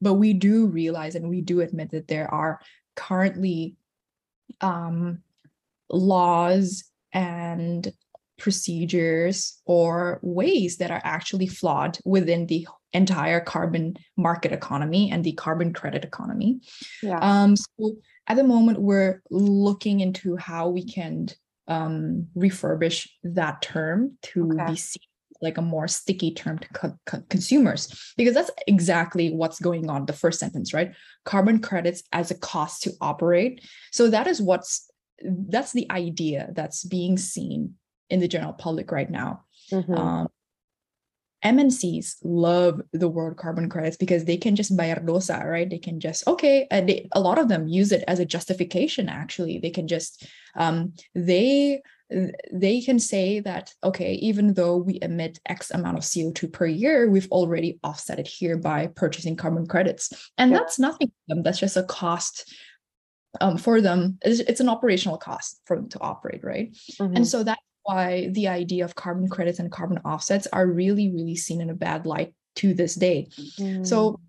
but 0.00 0.14
we 0.14 0.32
do 0.32 0.66
realize 0.66 1.14
and 1.14 1.28
we 1.28 1.40
do 1.40 1.60
admit 1.60 1.90
that 1.90 2.08
there 2.08 2.32
are 2.32 2.60
currently 2.96 3.76
um, 4.60 5.18
laws 5.88 6.84
and 7.12 7.92
procedures 8.42 9.62
or 9.66 10.18
ways 10.20 10.78
that 10.78 10.90
are 10.90 11.00
actually 11.04 11.46
flawed 11.46 11.96
within 12.04 12.46
the 12.46 12.66
entire 12.92 13.40
carbon 13.40 13.96
market 14.16 14.50
economy 14.50 15.10
and 15.12 15.22
the 15.22 15.32
carbon 15.32 15.72
credit 15.72 16.04
economy. 16.04 16.60
Yeah. 17.02 17.18
Um, 17.20 17.56
so 17.56 17.94
at 18.26 18.36
the 18.36 18.44
moment, 18.44 18.80
we're 18.80 19.22
looking 19.30 20.00
into 20.00 20.36
how 20.36 20.68
we 20.68 20.84
can 20.84 21.28
um, 21.68 22.26
refurbish 22.36 23.08
that 23.22 23.62
term 23.62 24.18
to 24.22 24.50
okay. 24.52 24.72
be 24.72 24.76
seen 24.76 25.02
like 25.40 25.58
a 25.58 25.62
more 25.62 25.88
sticky 25.88 26.34
term 26.34 26.58
to 26.58 26.68
co- 26.68 26.98
co- 27.06 27.22
consumers 27.28 28.12
because 28.16 28.34
that's 28.34 28.50
exactly 28.66 29.30
what's 29.30 29.58
going 29.58 29.90
on 29.90 30.06
the 30.06 30.12
first 30.12 30.38
sentence 30.38 30.72
right 30.72 30.92
carbon 31.24 31.58
credits 31.58 32.04
as 32.12 32.30
a 32.30 32.38
cost 32.38 32.82
to 32.82 32.92
operate 33.00 33.60
so 33.90 34.08
that 34.08 34.28
is 34.28 34.40
what's 34.40 34.88
that's 35.48 35.72
the 35.72 35.90
idea 35.90 36.48
that's 36.54 36.84
being 36.84 37.18
seen 37.18 37.74
in 38.12 38.20
the 38.20 38.28
general 38.28 38.52
public 38.52 38.92
right 38.92 39.10
now. 39.10 39.44
Mm-hmm. 39.72 39.94
Um, 39.94 40.28
MNCs 41.44 42.18
love 42.22 42.80
the 42.92 43.08
word 43.08 43.36
carbon 43.36 43.68
credits 43.68 43.96
because 43.96 44.24
they 44.24 44.36
can 44.36 44.54
just 44.54 44.76
bayar 44.76 45.04
dosa, 45.04 45.44
right? 45.44 45.68
They 45.68 45.78
can 45.78 45.98
just 45.98 46.28
okay. 46.28 46.68
Uh, 46.70 46.82
they, 46.82 47.08
a 47.12 47.20
lot 47.20 47.38
of 47.38 47.48
them 47.48 47.66
use 47.66 47.90
it 47.90 48.04
as 48.06 48.20
a 48.20 48.24
justification. 48.24 49.08
Actually, 49.08 49.58
they 49.58 49.70
can 49.70 49.88
just 49.88 50.24
um, 50.54 50.92
they 51.16 51.82
they 52.52 52.80
can 52.82 53.00
say 53.00 53.40
that 53.40 53.72
okay, 53.82 54.12
even 54.14 54.54
though 54.54 54.76
we 54.76 55.00
emit 55.02 55.40
X 55.46 55.72
amount 55.72 55.98
of 55.98 56.08
CO 56.08 56.30
two 56.30 56.46
per 56.46 56.66
year, 56.66 57.10
we've 57.10 57.30
already 57.32 57.80
offset 57.82 58.20
it 58.20 58.28
here 58.28 58.56
by 58.56 58.86
purchasing 58.86 59.34
carbon 59.34 59.66
credits, 59.66 60.30
and 60.38 60.52
yeah. 60.52 60.58
that's 60.58 60.78
nothing 60.78 61.08
for 61.08 61.34
them. 61.34 61.42
That's 61.42 61.58
just 61.58 61.76
a 61.76 61.82
cost 61.82 62.54
um, 63.40 63.56
for 63.56 63.80
them. 63.80 64.18
It's, 64.22 64.40
it's, 64.40 64.60
an 64.60 64.68
operational 64.68 65.18
cost 65.18 65.60
for 65.64 65.76
them 65.76 65.88
to 65.90 66.00
operate, 66.00 66.44
right? 66.44 66.72
Mm-hmm. 67.00 67.16
And 67.16 67.26
so 67.26 67.42
that 67.42 67.58
why 67.84 68.28
the 68.32 68.48
idea 68.48 68.84
of 68.84 68.94
carbon 68.94 69.28
credits 69.28 69.58
and 69.58 69.70
carbon 69.70 69.98
offsets 70.04 70.46
are 70.52 70.66
really, 70.66 71.10
really 71.10 71.36
seen 71.36 71.60
in 71.60 71.70
a 71.70 71.74
bad 71.74 72.06
light 72.06 72.34
to 72.56 72.74
this 72.74 72.94
day. 72.94 73.28
Mm. 73.58 73.86
So 73.86 74.20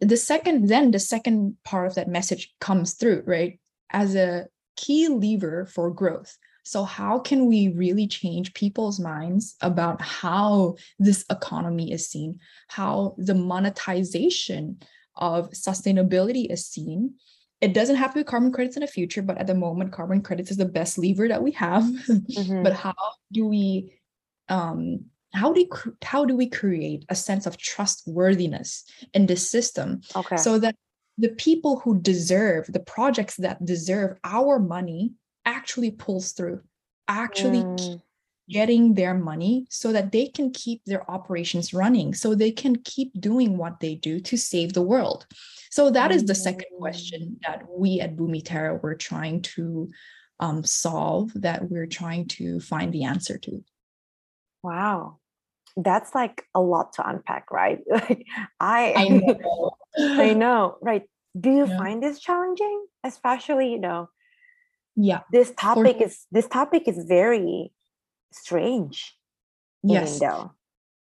the 0.00 0.16
second, 0.16 0.68
then 0.68 0.90
the 0.90 0.98
second 0.98 1.56
part 1.64 1.86
of 1.86 1.94
that 1.94 2.08
message 2.08 2.52
comes 2.60 2.94
through, 2.94 3.22
right? 3.26 3.60
As 3.90 4.14
a 4.14 4.46
key 4.76 5.08
lever 5.08 5.66
for 5.66 5.90
growth. 5.90 6.36
So, 6.66 6.84
how 6.84 7.18
can 7.18 7.46
we 7.46 7.68
really 7.68 8.06
change 8.06 8.54
people's 8.54 8.98
minds 8.98 9.54
about 9.60 10.00
how 10.00 10.76
this 10.98 11.24
economy 11.30 11.92
is 11.92 12.08
seen, 12.08 12.40
how 12.68 13.14
the 13.18 13.34
monetization 13.34 14.80
of 15.14 15.50
sustainability 15.50 16.50
is 16.50 16.66
seen, 16.66 17.14
it 17.64 17.72
doesn't 17.72 17.96
have 17.96 18.12
to 18.12 18.20
be 18.20 18.24
carbon 18.24 18.52
credits 18.52 18.76
in 18.76 18.82
the 18.82 18.86
future 18.86 19.22
but 19.22 19.38
at 19.38 19.46
the 19.46 19.54
moment 19.54 19.92
carbon 19.92 20.20
credits 20.20 20.50
is 20.50 20.58
the 20.58 20.64
best 20.64 20.98
lever 20.98 21.26
that 21.26 21.42
we 21.42 21.50
have 21.50 21.82
mm-hmm. 22.08 22.62
but 22.62 22.74
how 22.74 22.94
do 23.32 23.46
we 23.46 23.92
um 24.48 25.00
how 25.32 25.52
do 25.52 25.62
we, 25.62 25.68
how 26.04 26.24
do 26.24 26.36
we 26.36 26.48
create 26.48 27.04
a 27.08 27.14
sense 27.14 27.44
of 27.44 27.56
trustworthiness 27.56 28.84
in 29.14 29.26
this 29.26 29.50
system 29.50 30.00
okay. 30.14 30.36
so 30.36 30.60
that 30.60 30.76
the 31.18 31.30
people 31.30 31.80
who 31.80 31.98
deserve 32.00 32.66
the 32.68 32.80
projects 32.80 33.36
that 33.36 33.64
deserve 33.64 34.16
our 34.22 34.60
money 34.60 35.12
actually 35.44 35.90
pulls 35.90 36.32
through 36.32 36.60
actually 37.08 37.62
mm. 37.62 38.00
Getting 38.48 38.94
their 38.94 39.14
money 39.14 39.66
so 39.70 39.92
that 39.92 40.12
they 40.12 40.26
can 40.26 40.50
keep 40.50 40.82
their 40.84 41.08
operations 41.10 41.72
running 41.72 42.12
so 42.12 42.34
they 42.34 42.50
can 42.50 42.76
keep 42.76 43.10
doing 43.20 43.56
what 43.56 43.80
they 43.80 43.94
do 43.94 44.20
to 44.20 44.36
save 44.36 44.72
the 44.72 44.82
world 44.82 45.26
so 45.74 45.90
that 45.90 46.12
is 46.12 46.24
the 46.24 46.36
second 46.36 46.66
mm. 46.72 46.78
question 46.78 47.36
that 47.44 47.64
we 47.68 47.98
at 47.98 48.14
Bumiterra 48.14 48.80
were 48.80 48.94
trying 48.94 49.42
to 49.56 49.90
um, 50.38 50.62
solve, 50.62 51.32
that 51.34 51.68
we're 51.68 51.88
trying 51.88 52.28
to 52.38 52.60
find 52.60 52.92
the 52.92 53.02
answer 53.02 53.38
to. 53.38 53.64
Wow. 54.62 55.18
That's 55.76 56.14
like 56.14 56.44
a 56.54 56.60
lot 56.60 56.92
to 56.92 57.08
unpack, 57.08 57.50
right? 57.50 57.80
Like 57.90 58.24
I 58.60 58.94
I 58.96 59.08
know. 59.08 59.76
I 59.98 60.34
know, 60.34 60.76
right. 60.80 61.02
Do 61.36 61.50
you 61.50 61.66
Yeah. 61.66 61.76
find 61.76 62.00
this 62.00 62.20
challenging? 62.20 62.86
Especially, 63.02 63.72
you 63.72 63.80
know, 63.80 64.10
Yeah. 64.94 65.22
this 65.32 65.52
topic 65.58 66.00
is 66.00 66.24
this 66.30 66.46
topic 66.46 66.86
is 66.86 67.04
very 67.08 67.72
strange. 68.38 69.16
Yes. 69.82 70.14
Indo. 70.20 70.52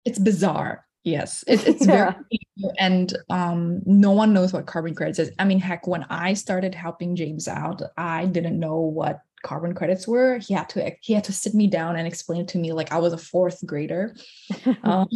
It's 0.04 0.18
bizarre. 0.18 0.87
Yes. 1.04 1.44
It, 1.46 1.64
it's 1.66 1.87
Yeah. 1.87 2.12
very 2.12 2.74
and 2.78 3.16
um 3.30 3.82
no 3.84 4.12
one 4.12 4.32
knows 4.32 4.52
what 4.52 4.66
carbon 4.66 4.94
credits 4.94 5.18
is. 5.18 5.30
I 5.38 5.44
mean, 5.44 5.58
heck, 5.58 5.87
when 5.87 6.04
I 6.10 6.34
started 6.34 6.74
helping 6.74 7.16
James 7.16 7.48
out, 7.48 7.82
I 7.96 8.26
didn't 8.26 8.58
know 8.58 8.80
what 8.80 9.20
carbon 9.42 9.74
credits 9.74 10.08
were. 10.08 10.38
He 10.38 10.54
had 10.54 10.68
to 10.70 10.92
he 11.00 11.12
had 11.12 11.24
to 11.24 11.32
sit 11.32 11.54
me 11.54 11.66
down 11.66 11.96
and 11.96 12.06
explain 12.06 12.40
it 12.42 12.48
to 12.48 12.58
me 12.58 12.72
like 12.72 12.92
I 12.92 12.98
was 12.98 13.12
a 13.12 13.18
fourth 13.18 13.64
grader. 13.66 14.16
um, 14.82 15.08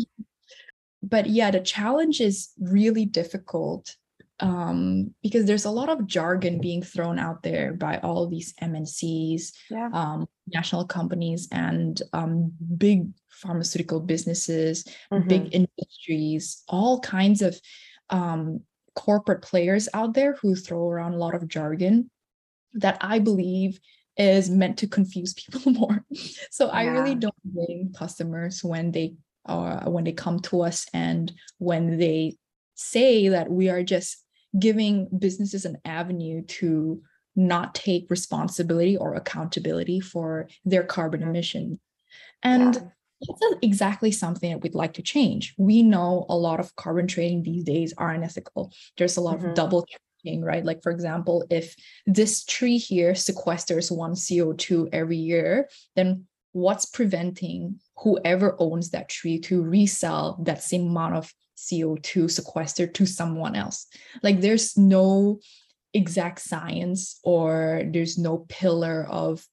but 1.02 1.26
yeah, 1.26 1.50
the 1.50 1.60
challenge 1.60 2.20
is 2.20 2.50
really 2.60 3.04
difficult 3.04 3.96
um, 4.40 5.14
because 5.22 5.46
there's 5.46 5.64
a 5.64 5.70
lot 5.70 5.88
of 5.88 6.06
jargon 6.06 6.60
being 6.60 6.82
thrown 6.82 7.18
out 7.18 7.42
there 7.42 7.72
by 7.72 7.98
all 7.98 8.26
these 8.28 8.54
MNCs, 8.62 9.52
yeah. 9.70 9.88
um, 9.92 10.28
national 10.46 10.86
companies, 10.86 11.48
and 11.50 12.00
um, 12.12 12.52
big 12.76 13.08
pharmaceutical 13.28 14.00
businesses, 14.00 14.84
Mhm. 15.12 15.28
big 15.28 15.54
industries, 15.54 16.62
all 16.68 17.00
kinds 17.00 17.42
of 17.42 17.60
um, 18.10 18.60
corporate 18.94 19.42
players 19.42 19.88
out 19.94 20.14
there 20.14 20.34
who 20.34 20.54
throw 20.54 20.88
around 20.88 21.14
a 21.14 21.18
lot 21.18 21.34
of 21.34 21.48
jargon 21.48 22.10
that 22.74 22.98
I 23.00 23.18
believe 23.18 23.80
is 24.16 24.50
meant 24.50 24.78
to 24.78 24.88
confuse 24.88 25.34
people 25.42 25.72
more. 25.72 26.04
So 26.50 26.68
I 26.68 26.84
really 26.84 27.14
don't 27.14 27.34
blame 27.44 27.92
customers 27.92 28.62
when 28.64 28.92
they 28.92 29.14
uh, 29.46 29.88
when 29.88 30.04
they 30.04 30.12
come 30.12 30.40
to 30.40 30.60
us 30.60 30.86
and 30.92 31.32
when 31.58 31.96
they 31.96 32.36
say 32.74 33.28
that 33.28 33.50
we 33.50 33.70
are 33.70 33.82
just 33.82 34.24
giving 34.58 35.08
businesses 35.18 35.64
an 35.64 35.78
avenue 35.84 36.42
to 36.42 37.02
not 37.36 37.74
take 37.74 38.10
responsibility 38.10 38.96
or 38.96 39.14
accountability 39.14 40.00
for 40.00 40.48
their 40.64 40.82
carbon 40.82 41.22
emission. 41.22 41.78
And 42.42 42.74
yeah. 42.74 42.80
that's 43.20 43.54
exactly 43.62 44.10
something 44.10 44.50
that 44.50 44.62
we'd 44.62 44.74
like 44.74 44.94
to 44.94 45.02
change. 45.02 45.54
We 45.56 45.82
know 45.82 46.26
a 46.28 46.36
lot 46.36 46.58
of 46.60 46.74
carbon 46.76 47.06
trading 47.06 47.42
these 47.42 47.64
days 47.64 47.94
are 47.96 48.10
unethical. 48.10 48.72
There's 48.96 49.16
a 49.16 49.20
lot 49.20 49.38
mm-hmm. 49.38 49.50
of 49.50 49.54
double 49.54 49.86
trading, 50.22 50.42
right? 50.42 50.64
Like, 50.64 50.82
for 50.82 50.90
example, 50.90 51.44
if 51.48 51.76
this 52.06 52.44
tree 52.44 52.78
here 52.78 53.12
sequesters 53.12 53.96
one 53.96 54.14
CO2 54.14 54.88
every 54.92 55.16
year, 55.16 55.68
then 55.94 56.24
what's 56.52 56.86
preventing 56.86 57.78
whoever 57.98 58.56
owns 58.58 58.90
that 58.90 59.08
tree 59.08 59.38
to 59.38 59.62
resell 59.62 60.38
that 60.44 60.62
same 60.62 60.88
amount 60.88 61.14
of 61.14 61.32
CO2 61.66 62.30
sequestered 62.30 62.94
to 62.94 63.06
someone 63.06 63.56
else? 63.56 63.86
Like, 64.22 64.40
there's 64.40 64.76
no 64.76 65.40
exact 65.94 66.40
science 66.40 67.18
or 67.24 67.82
there's 67.92 68.18
no 68.18 68.44
pillar 68.48 69.06
of 69.08 69.44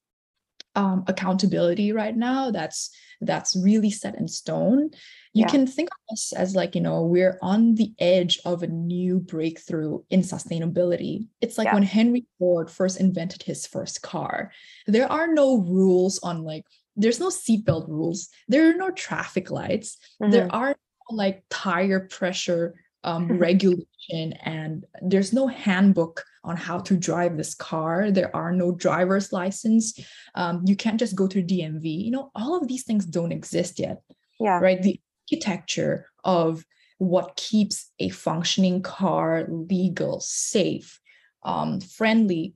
um, 0.75 1.05
accountability 1.07 1.91
right 1.91 2.15
now 2.15 2.51
that's 2.51 2.89
that's 3.21 3.55
really 3.55 3.89
set 3.89 4.15
in 4.15 4.27
stone 4.27 4.89
you 5.33 5.41
yeah. 5.41 5.47
can 5.47 5.65
think 5.65 5.89
of 5.89 6.13
us 6.13 6.33
as 6.33 6.53
like 6.53 6.75
you 6.75 6.81
know 6.81 7.01
we're 7.01 7.37
on 7.41 7.75
the 7.75 7.93
edge 7.97 8.39
of 8.43 8.61
a 8.61 8.67
new 8.67 9.19
breakthrough 9.19 9.99
in 10.09 10.19
sustainability 10.19 11.27
it's 11.39 11.57
like 11.57 11.67
yeah. 11.67 11.73
when 11.73 11.83
henry 11.83 12.25
ford 12.37 12.69
first 12.69 12.99
invented 12.99 13.41
his 13.43 13.65
first 13.65 14.01
car 14.01 14.51
there 14.85 15.09
are 15.09 15.33
no 15.33 15.59
rules 15.59 16.19
on 16.19 16.43
like 16.43 16.65
there's 16.97 17.21
no 17.21 17.29
seatbelt 17.29 17.87
rules 17.87 18.27
there 18.49 18.69
are 18.69 18.75
no 18.75 18.91
traffic 18.91 19.49
lights 19.49 19.97
mm-hmm. 20.21 20.31
there 20.31 20.53
are 20.53 20.75
like 21.09 21.43
tire 21.49 22.01
pressure 22.01 22.75
um, 23.03 23.37
regulation 23.37 24.33
and 24.43 24.85
there's 25.01 25.33
no 25.33 25.47
handbook 25.47 26.23
on 26.43 26.57
how 26.57 26.79
to 26.79 26.95
drive 26.95 27.37
this 27.37 27.53
car. 27.55 28.11
There 28.11 28.35
are 28.35 28.51
no 28.51 28.71
driver's 28.71 29.31
license. 29.31 29.99
Um, 30.35 30.63
you 30.65 30.75
can't 30.75 30.99
just 30.99 31.15
go 31.15 31.27
to 31.27 31.43
dmv 31.43 31.83
you 31.83 32.11
know 32.11 32.31
all 32.35 32.59
of 32.59 32.67
these 32.67 32.83
things 32.83 33.05
don't 33.05 33.31
exist 33.31 33.79
yet 33.79 34.01
yeah. 34.39 34.59
right? 34.59 34.81
The 34.81 34.99
architecture 35.31 36.07
of 36.23 36.63
what 36.97 37.35
keeps 37.35 37.91
a 37.99 38.09
functioning 38.09 38.81
car 38.81 39.45
legal 39.49 40.19
safe 40.21 40.99
um, 41.43 41.79
friendly 41.79 42.53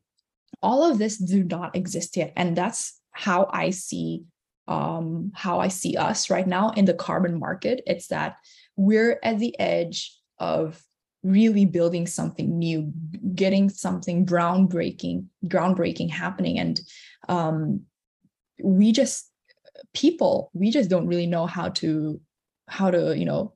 all 0.62 0.90
of 0.90 0.98
this 0.98 1.18
do 1.18 1.44
not 1.44 1.76
exist 1.76 2.18
yet. 2.18 2.34
And 2.36 2.56
that's 2.56 3.00
how 3.12 3.50
i 3.52 3.70
see 3.70 4.24
um, 4.70 5.32
how 5.36 5.60
i 5.60 5.68
see 5.68 5.98
us 5.98 6.30
right 6.30 6.48
now 6.48 6.70
in 6.72 6.86
the 6.86 6.94
carbon 6.94 7.38
market 7.38 7.82
it's 7.86 8.08
that 8.08 8.38
we're 8.78 9.20
at 9.24 9.40
the 9.40 9.60
edge 9.60 10.16
of 10.38 10.82
really 11.24 11.66
building 11.66 12.08
something 12.08 12.58
new 12.58 12.94
getting 13.36 13.70
something 13.70 14.26
groundbreaking 14.26 15.26
groundbreaking 15.48 16.10
happening 16.10 16.58
and 16.60 16.80
um, 17.28 17.82
we 18.64 18.92
just 18.92 19.30
people 19.94 20.50
we 20.54 20.72
just 20.72 20.90
don't 20.90 21.08
really 21.08 21.28
know 21.28 21.46
how 21.46 21.70
to 21.70 22.22
how 22.68 22.92
to 22.92 23.18
you 23.18 23.26
know 23.26 23.54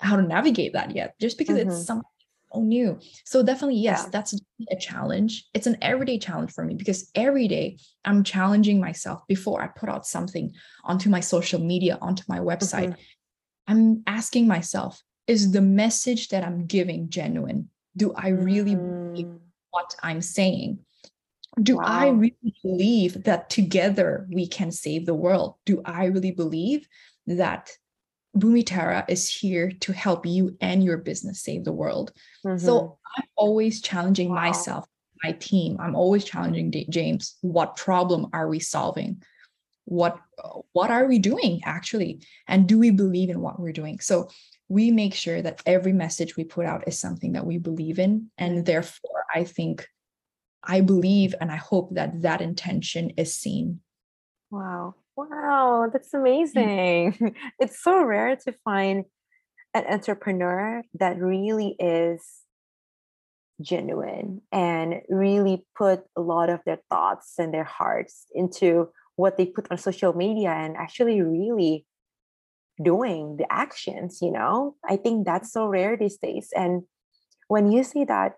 how 0.00 0.16
to 0.16 0.22
navigate 0.22 0.72
that 0.72 0.94
yet 0.94 1.18
just 1.20 1.36
because 1.36 1.58
mm-hmm. 1.58 1.70
it's 1.70 1.84
something 1.84 2.08
so 2.54 2.60
new 2.60 2.98
so 3.24 3.42
definitely 3.42 3.76
yes 3.76 4.02
yeah. 4.04 4.10
that's 4.10 4.34
a 4.70 4.76
challenge 4.76 5.46
it's 5.54 5.66
an 5.66 5.76
everyday 5.82 6.18
challenge 6.18 6.52
for 6.52 6.64
me 6.64 6.74
because 6.74 7.10
every 7.14 7.48
day 7.48 7.76
i'm 8.04 8.22
challenging 8.22 8.80
myself 8.80 9.20
before 9.28 9.62
i 9.62 9.66
put 9.66 9.88
out 9.88 10.06
something 10.06 10.52
onto 10.84 11.10
my 11.10 11.20
social 11.20 11.60
media 11.60 11.98
onto 12.00 12.22
my 12.28 12.38
website 12.38 12.90
mm-hmm. 12.90 13.72
i'm 13.72 14.02
asking 14.06 14.46
myself 14.46 15.02
is 15.26 15.52
the 15.52 15.60
message 15.60 16.28
that 16.28 16.44
I'm 16.44 16.66
giving 16.66 17.08
genuine? 17.08 17.68
Do 17.96 18.12
I 18.14 18.28
really 18.28 18.74
mm. 18.74 19.14
believe 19.14 19.30
what 19.70 19.94
I'm 20.02 20.20
saying? 20.20 20.80
Do 21.62 21.76
wow. 21.76 21.84
I 21.86 22.08
really 22.08 22.54
believe 22.62 23.24
that 23.24 23.48
together 23.48 24.26
we 24.30 24.46
can 24.46 24.70
save 24.70 25.06
the 25.06 25.14
world? 25.14 25.54
Do 25.64 25.82
I 25.84 26.06
really 26.06 26.32
believe 26.32 26.86
that 27.26 27.70
Bumiterra 28.36 29.04
is 29.08 29.28
here 29.28 29.70
to 29.80 29.92
help 29.92 30.26
you 30.26 30.56
and 30.60 30.82
your 30.82 30.98
business 30.98 31.42
save 31.42 31.64
the 31.64 31.72
world? 31.72 32.12
Mm-hmm. 32.44 32.64
So 32.64 32.98
I'm 33.16 33.24
always 33.36 33.80
challenging 33.80 34.30
wow. 34.30 34.36
myself, 34.36 34.86
my 35.22 35.32
team. 35.32 35.76
I'm 35.80 35.94
always 35.94 36.24
challenging 36.24 36.72
James. 36.90 37.36
What 37.42 37.76
problem 37.76 38.28
are 38.32 38.48
we 38.48 38.60
solving? 38.60 39.22
What 39.86 40.18
what 40.72 40.90
are 40.90 41.06
we 41.06 41.18
doing 41.18 41.60
actually? 41.64 42.22
And 42.48 42.66
do 42.66 42.78
we 42.78 42.90
believe 42.90 43.30
in 43.30 43.40
what 43.40 43.60
we're 43.60 43.72
doing? 43.72 44.00
So 44.00 44.30
we 44.68 44.90
make 44.90 45.14
sure 45.14 45.42
that 45.42 45.62
every 45.66 45.92
message 45.92 46.36
we 46.36 46.44
put 46.44 46.66
out 46.66 46.88
is 46.88 46.98
something 46.98 47.32
that 47.32 47.46
we 47.46 47.58
believe 47.58 47.98
in 47.98 48.30
and 48.38 48.64
therefore 48.64 49.24
i 49.34 49.44
think 49.44 49.86
i 50.62 50.80
believe 50.80 51.34
and 51.40 51.52
i 51.52 51.56
hope 51.56 51.94
that 51.94 52.22
that 52.22 52.40
intention 52.40 53.10
is 53.10 53.36
seen 53.36 53.80
wow 54.50 54.94
wow 55.16 55.88
that's 55.92 56.12
mm. 56.12 56.20
amazing 56.20 57.34
it's 57.58 57.82
so 57.82 58.02
rare 58.02 58.36
to 58.36 58.52
find 58.64 59.04
an 59.74 59.84
entrepreneur 59.88 60.82
that 60.94 61.18
really 61.18 61.76
is 61.78 62.44
genuine 63.60 64.40
and 64.50 65.00
really 65.08 65.64
put 65.76 66.04
a 66.16 66.20
lot 66.20 66.50
of 66.50 66.60
their 66.66 66.80
thoughts 66.90 67.34
and 67.38 67.54
their 67.54 67.64
hearts 67.64 68.26
into 68.34 68.88
what 69.16 69.36
they 69.36 69.46
put 69.46 69.70
on 69.70 69.78
social 69.78 70.12
media 70.12 70.50
and 70.50 70.76
actually 70.76 71.20
really 71.20 71.86
doing 72.82 73.36
the 73.36 73.46
actions 73.52 74.18
you 74.20 74.32
know 74.32 74.74
i 74.88 74.96
think 74.96 75.24
that's 75.24 75.52
so 75.52 75.66
rare 75.66 75.96
these 75.96 76.16
days 76.16 76.48
and 76.56 76.82
when 77.46 77.70
you 77.70 77.84
see 77.84 78.04
that 78.04 78.32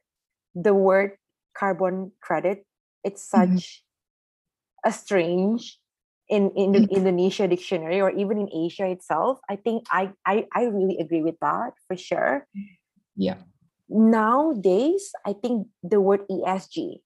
the 0.54 0.74
word 0.74 1.12
carbon 1.56 2.12
credit 2.20 2.66
it's 3.02 3.26
mm-hmm. 3.30 3.56
such 3.56 3.82
mm-hmm. 4.84 4.90
a 4.90 4.92
strange 4.92 5.78
in 6.28 6.50
in 6.56 6.72
the 6.72 6.80
mm-hmm. 6.80 6.96
indonesia 6.96 7.46
dictionary 7.46 8.00
or 8.00 8.10
even 8.10 8.38
in 8.38 8.48
asia 8.52 8.86
itself 8.86 9.38
i 9.48 9.56
think 9.56 9.86
I, 9.90 10.10
I 10.26 10.46
i 10.54 10.64
really 10.64 10.98
agree 10.98 11.22
with 11.22 11.38
that 11.40 11.72
for 11.86 11.96
sure 11.96 12.46
yeah 13.14 13.38
nowadays 13.88 15.12
i 15.24 15.32
think 15.32 15.68
the 15.82 16.00
word 16.00 16.26
esg 16.28 17.00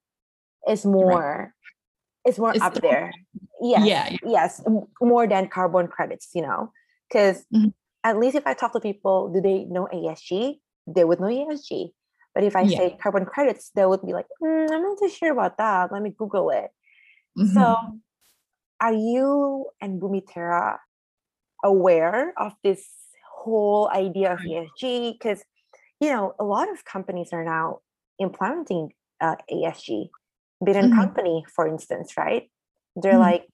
is 0.68 0.87
more 0.87 1.52
right. 2.24 2.30
is 2.30 2.38
more 2.38 2.52
it's 2.52 2.64
up 2.64 2.80
there 2.80 3.12
yes 3.61 3.85
yeah, 3.85 4.09
yeah 4.09 4.16
yes 4.24 4.64
more 5.00 5.26
than 5.26 5.48
carbon 5.48 5.88
credits 5.88 6.33
you 6.33 6.40
know 6.40 6.72
because 7.11 7.44
mm-hmm. 7.52 7.68
at 8.04 8.18
least 8.18 8.37
if 8.37 8.46
I 8.46 8.54
talk 8.54 8.72
to 8.72 8.80
people, 8.80 9.28
do 9.33 9.40
they 9.40 9.64
know 9.64 9.88
ESG? 9.92 10.61
They 10.87 11.04
would 11.04 11.20
know 11.20 11.26
ESG. 11.26 11.90
But 12.35 12.44
if 12.44 12.54
I 12.54 12.62
yeah. 12.62 12.78
say 12.78 12.98
carbon 13.02 13.26
credits, 13.26 13.70
they 13.74 13.85
would 13.85 14.02
be 14.06 14.12
like, 14.12 14.26
mm, 14.42 14.70
I'm 14.70 14.83
not 14.83 14.98
too 14.98 15.09
sure 15.09 15.33
about 15.33 15.59
that. 15.59 15.90
Let 15.90 16.02
me 16.02 16.14
Google 16.16 16.50
it. 16.50 16.70
Mm-hmm. 17.37 17.54
So, 17.54 17.76
are 18.81 18.93
you 18.93 19.66
and 19.81 20.01
Bumiterra 20.01 20.79
aware 21.62 22.33
of 22.37 22.53
this 22.64 22.85
whole 23.31 23.90
idea 23.90 24.33
of 24.33 24.40
ESG? 24.40 25.12
Because, 25.12 25.45
you 26.01 26.09
know, 26.09 26.35
a 26.38 26.45
lot 26.45 26.71
of 26.71 26.85
companies 26.85 27.29
are 27.33 27.45
now 27.45 27.81
implementing 28.19 28.93
uh, 29.21 29.37
ESG. 29.51 30.09
Bidden 30.64 30.87
mm-hmm. 30.90 31.01
company, 31.01 31.45
for 31.55 31.66
instance, 31.66 32.16
right? 32.19 32.51
They're 32.95 33.12
mm-hmm. 33.12 33.21
like 33.21 33.47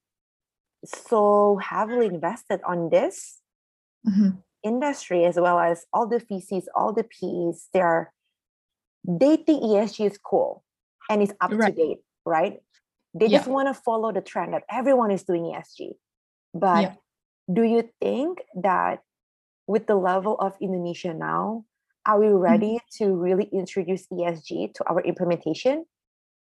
so 0.85 1.59
heavily 1.63 2.07
invested 2.07 2.61
on 2.67 2.91
this 2.91 3.39
mm-hmm. 4.07 4.31
industry 4.63 5.25
as 5.25 5.37
well 5.37 5.59
as 5.59 5.87
all 5.93 6.09
the 6.09 6.19
VCs, 6.19 6.65
all 6.75 6.93
the 6.93 7.05
PEs, 7.05 7.69
they 7.73 7.81
are 7.81 8.13
they 9.07 9.37
think 9.37 9.63
ESG 9.63 10.11
is 10.11 10.19
cool 10.19 10.65
and 11.09 11.23
it's 11.23 11.33
up 11.41 11.53
right. 11.53 11.75
to 11.75 11.83
date, 11.83 11.99
right? 12.25 12.59
They 13.19 13.27
yeah. 13.27 13.39
just 13.39 13.49
want 13.49 13.69
to 13.69 13.75
follow 13.75 14.13
the 14.13 14.21
trend 14.21 14.55
that 14.55 14.65
everyone 14.71 15.11
is 15.11 15.25
doing 15.25 15.45
ESG. 15.45 15.93
But 16.53 16.83
yeah. 16.83 16.95
do 17.53 17.63
you 17.63 17.89
think 18.01 18.39
that 18.63 19.01
with 19.67 19.87
the 19.87 19.97
level 19.97 20.37
of 20.39 20.55
Indonesia 20.61 21.15
now, 21.15 21.65
are 22.07 22.21
we 22.21 22.29
ready 22.29 22.79
mm-hmm. 22.79 23.05
to 23.05 23.15
really 23.17 23.49
introduce 23.53 24.07
ESG 24.09 24.75
to 24.75 24.85
our 24.89 25.01
implementation? 25.01 25.87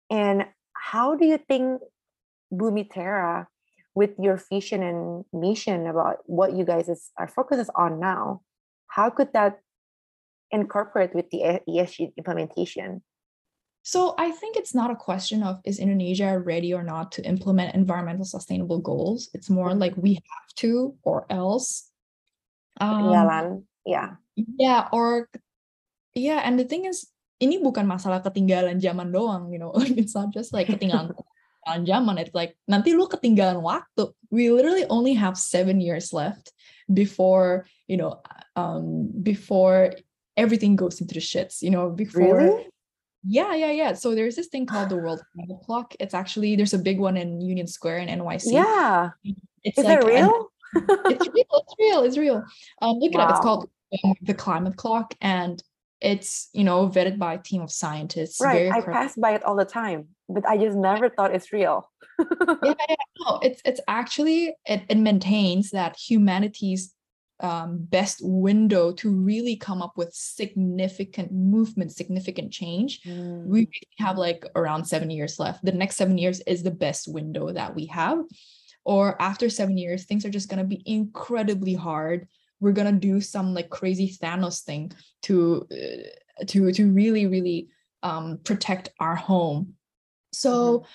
And 0.09 0.45
how 0.73 1.15
do 1.15 1.25
you 1.25 1.37
think 1.37 1.81
Bumiterra 2.51 3.47
with 3.95 4.11
your 4.19 4.41
vision 4.49 4.81
and 4.81 5.25
mission 5.31 5.87
about 5.87 6.17
what 6.25 6.53
you 6.53 6.65
guys 6.65 6.89
is, 6.89 7.11
are 7.17 7.27
focuses 7.27 7.69
on 7.75 7.99
now, 7.99 8.41
how 8.87 9.09
could 9.09 9.31
that 9.33 9.59
incorporate 10.51 11.13
with 11.13 11.29
the 11.29 11.61
ESG 11.69 12.13
implementation? 12.17 13.03
So 13.83 14.15
I 14.17 14.31
think 14.31 14.55
it's 14.55 14.73
not 14.73 14.91
a 14.91 14.95
question 14.95 15.43
of 15.43 15.59
is 15.67 15.77
Indonesia 15.77 16.39
ready 16.39 16.73
or 16.73 16.83
not 16.83 17.11
to 17.19 17.21
implement 17.27 17.75
environmental 17.75 18.23
sustainable 18.23 18.79
goals. 18.79 19.29
It's 19.35 19.51
more 19.51 19.75
mm-hmm. 19.75 19.83
like 19.83 19.93
we 19.99 20.15
have 20.15 20.49
to 20.63 20.95
or 21.03 21.27
else. 21.29 21.91
Um, 22.79 23.67
yeah. 23.85 24.15
Yeah, 24.35 24.87
or 24.91 25.27
yeah, 26.15 26.41
and 26.47 26.57
the 26.57 26.63
thing 26.63 26.85
is 26.85 27.11
ini 27.43 27.59
bukan 27.59 27.83
masalah 27.83 28.23
ketinggalan 28.23 28.79
zaman 28.79 29.11
doang, 29.11 29.51
you 29.51 29.59
know. 29.59 29.75
it's 29.99 30.15
not 30.15 30.31
just 30.31 30.55
like 30.55 30.71
ketinggalan 30.71 31.11
ketinggalan 31.11 31.83
zaman. 31.83 32.15
It's 32.23 32.33
like 32.33 32.55
nanti 32.71 32.95
lu 32.95 33.11
ketinggalan 33.11 33.59
waktu. 33.59 34.15
We 34.31 34.47
literally 34.49 34.87
only 34.87 35.13
have 35.19 35.35
seven 35.35 35.83
years 35.83 36.15
left 36.15 36.55
before 36.87 37.67
you 37.91 37.99
know 37.99 38.23
um 38.55 39.11
before 39.11 39.91
everything 40.39 40.79
goes 40.79 41.03
into 41.03 41.19
the 41.19 41.21
shits. 41.21 41.59
You 41.59 41.75
know 41.75 41.91
before. 41.91 42.39
Really? 42.39 42.72
Yeah, 43.25 43.55
yeah, 43.55 43.71
yeah. 43.71 43.93
So 43.93 44.15
there's 44.15 44.35
this 44.35 44.47
thing 44.47 44.65
called 44.65 44.89
the 44.89 44.97
World 44.97 45.21
Climate 45.35 45.63
Clock. 45.65 45.95
It's 45.99 46.13
actually 46.13 46.55
there's 46.55 46.73
a 46.73 46.79
big 46.79 46.99
one 46.99 47.17
in 47.17 47.41
Union 47.41 47.67
Square 47.67 47.99
in 47.99 48.19
NYC. 48.19 48.51
Yeah. 48.51 49.11
It's 49.63 49.77
Is 49.77 49.85
like 49.85 49.99
it 50.01 50.05
real? 50.05 50.51
it's 50.75 51.27
real. 51.27 51.45
It's 51.51 51.75
real. 51.79 52.03
It's 52.03 52.17
real. 52.17 52.43
Um, 52.81 52.97
look 52.97 53.13
it 53.13 53.19
up. 53.19 53.29
It's 53.29 53.39
called 53.39 53.69
um, 54.03 54.13
the 54.21 54.33
Climate 54.33 54.75
Clock, 54.75 55.13
and 55.21 55.61
it's 56.01 56.49
you 56.53 56.63
know 56.63 56.89
vetted 56.89 57.17
by 57.17 57.35
a 57.35 57.37
team 57.37 57.61
of 57.61 57.71
scientists. 57.71 58.41
right. 58.41 58.69
very 58.69 58.71
I 58.71 58.81
pass 58.81 59.15
by 59.15 59.35
it 59.35 59.43
all 59.43 59.55
the 59.55 59.65
time, 59.65 60.09
but 60.27 60.47
I 60.47 60.57
just 60.57 60.75
never 60.75 61.09
thought 61.09 61.33
it's 61.33 61.53
real. 61.53 61.89
yeah, 62.19 62.25
yeah, 62.63 62.95
no, 63.19 63.39
it's 63.41 63.61
it's 63.63 63.79
actually 63.87 64.55
it, 64.65 64.83
it 64.89 64.97
maintains 64.97 65.71
that 65.71 65.95
humanity's 65.97 66.92
um, 67.43 67.77
best 67.77 68.19
window 68.23 68.93
to 68.93 69.11
really 69.11 69.57
come 69.57 69.81
up 69.81 69.97
with 69.97 70.13
significant 70.13 71.31
movement, 71.33 71.91
significant 71.91 72.53
change. 72.53 73.01
Mm. 73.01 73.45
We 73.45 73.69
have 73.99 74.17
like 74.17 74.45
around 74.55 74.85
seven 74.85 75.09
years 75.11 75.37
left. 75.39 75.63
The 75.63 75.73
next 75.73 75.97
seven 75.97 76.17
years 76.17 76.39
is 76.47 76.63
the 76.63 76.71
best 76.71 77.07
window 77.07 77.51
that 77.51 77.75
we 77.75 77.85
have. 77.87 78.19
Or 78.85 79.21
after 79.21 79.49
seven 79.49 79.77
years, 79.77 80.05
things 80.05 80.25
are 80.25 80.29
just 80.29 80.49
gonna 80.49 80.63
be 80.63 80.81
incredibly 80.85 81.73
hard. 81.73 82.27
We're 82.61 82.71
gonna 82.71 82.93
do 82.93 83.19
some 83.19 83.53
like 83.53 83.69
crazy 83.69 84.09
Thanos 84.09 84.63
thing 84.63 84.93
to 85.23 85.67
uh, 85.69 86.45
to 86.47 86.71
to 86.71 86.91
really 86.91 87.27
really 87.27 87.67
um, 88.03 88.39
protect 88.43 88.89
our 88.99 89.15
home. 89.15 89.73
So 90.31 90.85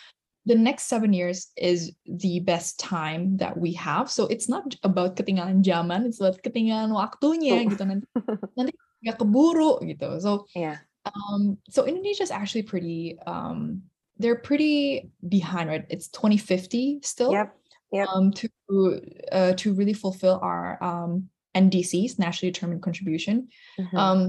the 0.48 0.56
next 0.56 0.88
seven 0.88 1.12
years 1.12 1.52
is 1.60 1.92
the 2.08 2.40
best 2.40 2.80
time 2.80 3.36
that 3.36 3.52
we 3.60 3.76
have. 3.76 4.08
So 4.08 4.24
it's 4.32 4.48
not 4.48 4.64
about 4.82 5.14
ketinggalan 5.20 5.60
zaman, 5.60 6.08
it's 6.08 6.20
about 6.24 6.40
ketinggalan 6.40 6.96
waktunya 6.96 7.68
Betul. 7.68 7.70
gitu 7.76 7.82
nanti 7.84 8.06
nanti 8.56 8.72
nggak 9.04 9.16
keburu 9.20 9.84
gitu. 9.84 10.08
So 10.24 10.48
yeah. 10.56 10.80
um 11.04 11.60
so 11.68 11.84
Indonesia 11.84 12.24
is 12.24 12.32
actually 12.32 12.64
pretty 12.64 13.20
um 13.28 13.84
they're 14.18 14.40
pretty 14.42 15.12
behind 15.28 15.70
right 15.70 15.86
it's 15.92 16.08
2050 16.10 17.04
still 17.06 17.30
Yep. 17.30 17.48
Yep. 17.94 18.06
um 18.08 18.24
to 18.34 18.44
uh, 19.30 19.52
to 19.62 19.72
really 19.76 19.94
fulfill 19.94 20.40
our 20.42 20.76
um 20.82 21.28
NDCs 21.54 22.18
nationally 22.18 22.50
determined 22.52 22.82
contribution 22.82 23.48
Mhm. 23.78 23.94
um 23.96 24.20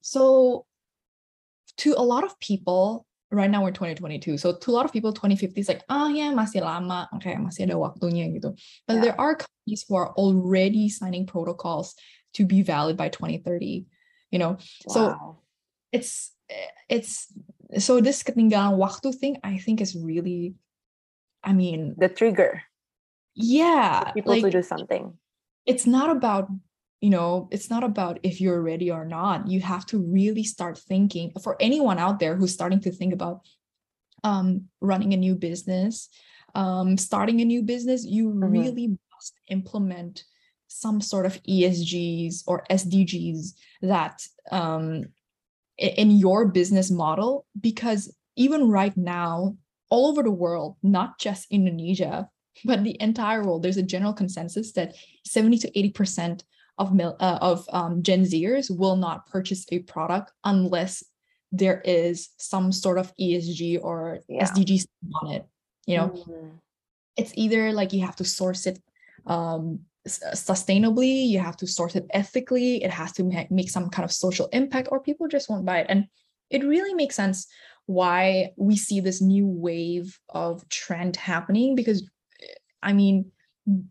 so 0.00 0.64
to 1.82 1.94
a 1.94 2.02
lot 2.02 2.24
of 2.24 2.34
people 2.40 3.06
right 3.32 3.48
now 3.50 3.64
we're 3.64 3.72
2022 3.72 4.36
so 4.36 4.52
to 4.52 4.70
a 4.70 4.74
lot 4.76 4.84
of 4.84 4.92
people 4.92 5.10
2050 5.10 5.56
is 5.56 5.68
like 5.68 5.82
ah 5.88 6.12
yeah 6.12 6.28
masih 6.30 6.60
lama. 6.60 7.08
Okay 7.16 7.32
masih 7.40 7.64
ada 7.64 7.80
waktunya 7.80 8.28
gitu. 8.28 8.52
But 8.84 9.00
Yeah. 9.00 9.02
there 9.08 9.16
are 9.16 9.40
companies 9.40 9.82
who 9.88 9.96
are 9.96 10.12
already 10.20 10.92
signing 10.92 11.24
protocols 11.24 11.96
to 12.36 12.44
be 12.44 12.60
valid 12.60 13.00
by 13.00 13.08
2030 13.08 13.88
you 14.32 14.38
know? 14.38 14.60
So 14.88 15.16
it's 15.92 16.32
it's 16.88 17.32
so 17.80 18.00
this 18.04 18.20
ketinggalan 18.20 18.76
waktu 18.76 19.16
thing 19.16 19.40
I 19.40 19.56
think 19.56 19.80
is 19.80 19.96
really 19.96 20.52
I 21.40 21.56
mean 21.56 21.96
the 21.96 22.12
trigger. 22.12 22.60
Yeah 23.32 24.12
for 24.12 24.20
people 24.20 24.36
like 24.36 24.44
to 24.44 24.60
do 24.60 24.64
something. 24.64 25.16
it's 25.64 25.86
not 25.86 26.12
about 26.12 26.52
you 27.02 27.10
know 27.10 27.48
it's 27.50 27.68
not 27.68 27.82
about 27.84 28.20
if 28.22 28.40
you're 28.40 28.62
ready 28.62 28.90
or 28.90 29.04
not 29.04 29.46
you 29.48 29.60
have 29.60 29.84
to 29.84 29.98
really 29.98 30.44
start 30.44 30.78
thinking 30.78 31.32
for 31.42 31.56
anyone 31.60 31.98
out 31.98 32.18
there 32.20 32.36
who's 32.36 32.54
starting 32.54 32.80
to 32.80 32.92
think 32.92 33.12
about 33.12 33.40
um 34.24 34.68
running 34.80 35.12
a 35.12 35.16
new 35.16 35.34
business 35.34 36.08
um 36.54 36.96
starting 36.96 37.40
a 37.40 37.44
new 37.44 37.62
business 37.62 38.06
you 38.06 38.30
Mhm. 38.30 38.52
really 38.52 38.86
must 39.14 39.34
implement 39.48 40.24
some 40.68 41.00
sort 41.02 41.26
of 41.26 41.42
ESGs 41.42 42.44
or 42.46 42.64
SDGs 42.70 43.52
that 43.82 44.22
um 44.50 45.04
in 45.76 46.10
your 46.12 46.46
business 46.48 46.90
model 46.90 47.46
because 47.60 48.14
even 48.36 48.70
right 48.70 48.96
now 48.96 49.56
all 49.90 50.06
over 50.10 50.22
the 50.22 50.30
world 50.44 50.76
not 50.82 51.18
just 51.18 51.50
Indonesia 51.50 52.28
but 52.64 52.84
the 52.84 52.96
entire 53.00 53.42
world 53.44 53.62
there's 53.62 53.76
a 53.82 53.82
general 53.94 54.12
consensus 54.12 54.72
that 54.72 54.94
70 55.26 55.58
to 55.58 55.78
80 55.78 55.90
percent 55.90 56.44
of 56.78 56.94
mil- 56.94 57.16
uh, 57.20 57.38
of 57.40 57.66
um, 57.72 58.02
Gen 58.02 58.22
Zers 58.22 58.74
will 58.74 58.96
not 58.96 59.26
purchase 59.26 59.66
a 59.70 59.80
product 59.80 60.32
unless 60.44 61.04
there 61.50 61.80
is 61.84 62.30
some 62.38 62.72
sort 62.72 62.98
of 62.98 63.12
ESG 63.20 63.78
or 63.82 64.20
Yeah. 64.28 64.44
SDG 64.44 64.84
on 65.22 65.30
it. 65.32 65.46
You 65.86 65.96
know, 65.98 66.08
Mhm. 66.08 66.50
it's 67.16 67.32
either 67.34 67.72
like 67.72 67.92
you 67.92 68.00
have 68.06 68.16
to 68.16 68.24
source 68.24 68.66
it 68.66 68.82
um, 69.26 69.80
sustainably, 70.06 71.28
you 71.28 71.38
have 71.38 71.56
to 71.58 71.66
source 71.66 71.94
it 71.94 72.06
ethically, 72.10 72.82
it 72.82 72.90
has 72.90 73.12
to 73.12 73.22
ma- 73.22 73.44
make 73.50 73.70
some 73.70 73.88
kind 73.90 74.04
of 74.04 74.12
social 74.12 74.46
impact, 74.52 74.88
or 74.90 74.98
people 75.00 75.28
just 75.28 75.48
won't 75.48 75.64
buy 75.66 75.78
it. 75.80 75.86
And 75.88 76.06
it 76.50 76.64
really 76.64 76.94
makes 76.94 77.14
sense 77.14 77.46
why 77.86 78.52
we 78.56 78.76
see 78.76 79.00
this 79.00 79.20
new 79.20 79.46
wave 79.46 80.18
of 80.30 80.68
trend 80.68 81.16
happening 81.16 81.74
because 81.76 82.08
I 82.82 82.92
mean, 82.92 83.30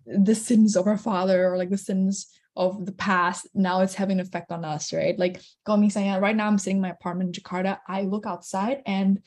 the 0.06 0.36
sins 0.36 0.76
of 0.76 0.86
our 0.88 0.98
father 0.98 1.48
or 1.48 1.58
like 1.58 1.70
the 1.70 1.78
sins 1.78 2.28
of 2.56 2.86
the 2.86 2.91
past 2.91 3.47
now 3.54 3.82
it's 3.82 3.95
having 3.95 4.20
an 4.20 4.26
effect 4.26 4.52
on 4.52 4.66
us, 4.66 4.91
right? 4.93 5.18
Like 5.18 5.39
kalau 5.66 5.80
misalnya 5.80 6.22
right 6.22 6.36
now 6.36 6.47
I'm 6.47 6.58
sitting 6.58 6.78
in 6.78 6.82
my 6.82 6.91
apartment 6.91 7.36
in 7.36 7.41
Jakarta, 7.41 7.80
I 7.88 8.04
look 8.04 8.26
outside 8.26 8.84
and 8.86 9.20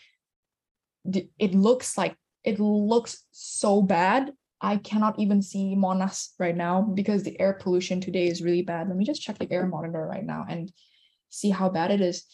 it 1.04 1.54
looks 1.54 1.96
like 1.96 2.16
it 2.44 2.60
looks 2.60 3.24
so 3.32 3.80
bad. 3.82 4.32
I 4.60 4.76
cannot 4.76 5.18
even 5.18 5.42
see 5.42 5.76
Monas 5.76 6.32
right 6.38 6.56
now 6.56 6.80
because 6.82 7.22
the 7.22 7.38
air 7.40 7.52
pollution 7.54 8.00
today 8.00 8.28
is 8.28 8.40
really 8.40 8.62
bad. 8.62 8.88
Let 8.88 8.96
me 8.96 9.04
just 9.04 9.20
check 9.20 9.38
the 9.38 9.50
air 9.50 9.66
monitor 9.66 10.06
right 10.06 10.24
now 10.24 10.46
and 10.48 10.72
see 11.28 11.50
how 11.50 11.68
bad 11.68 11.90
it 11.90 12.00
is. 12.00 12.24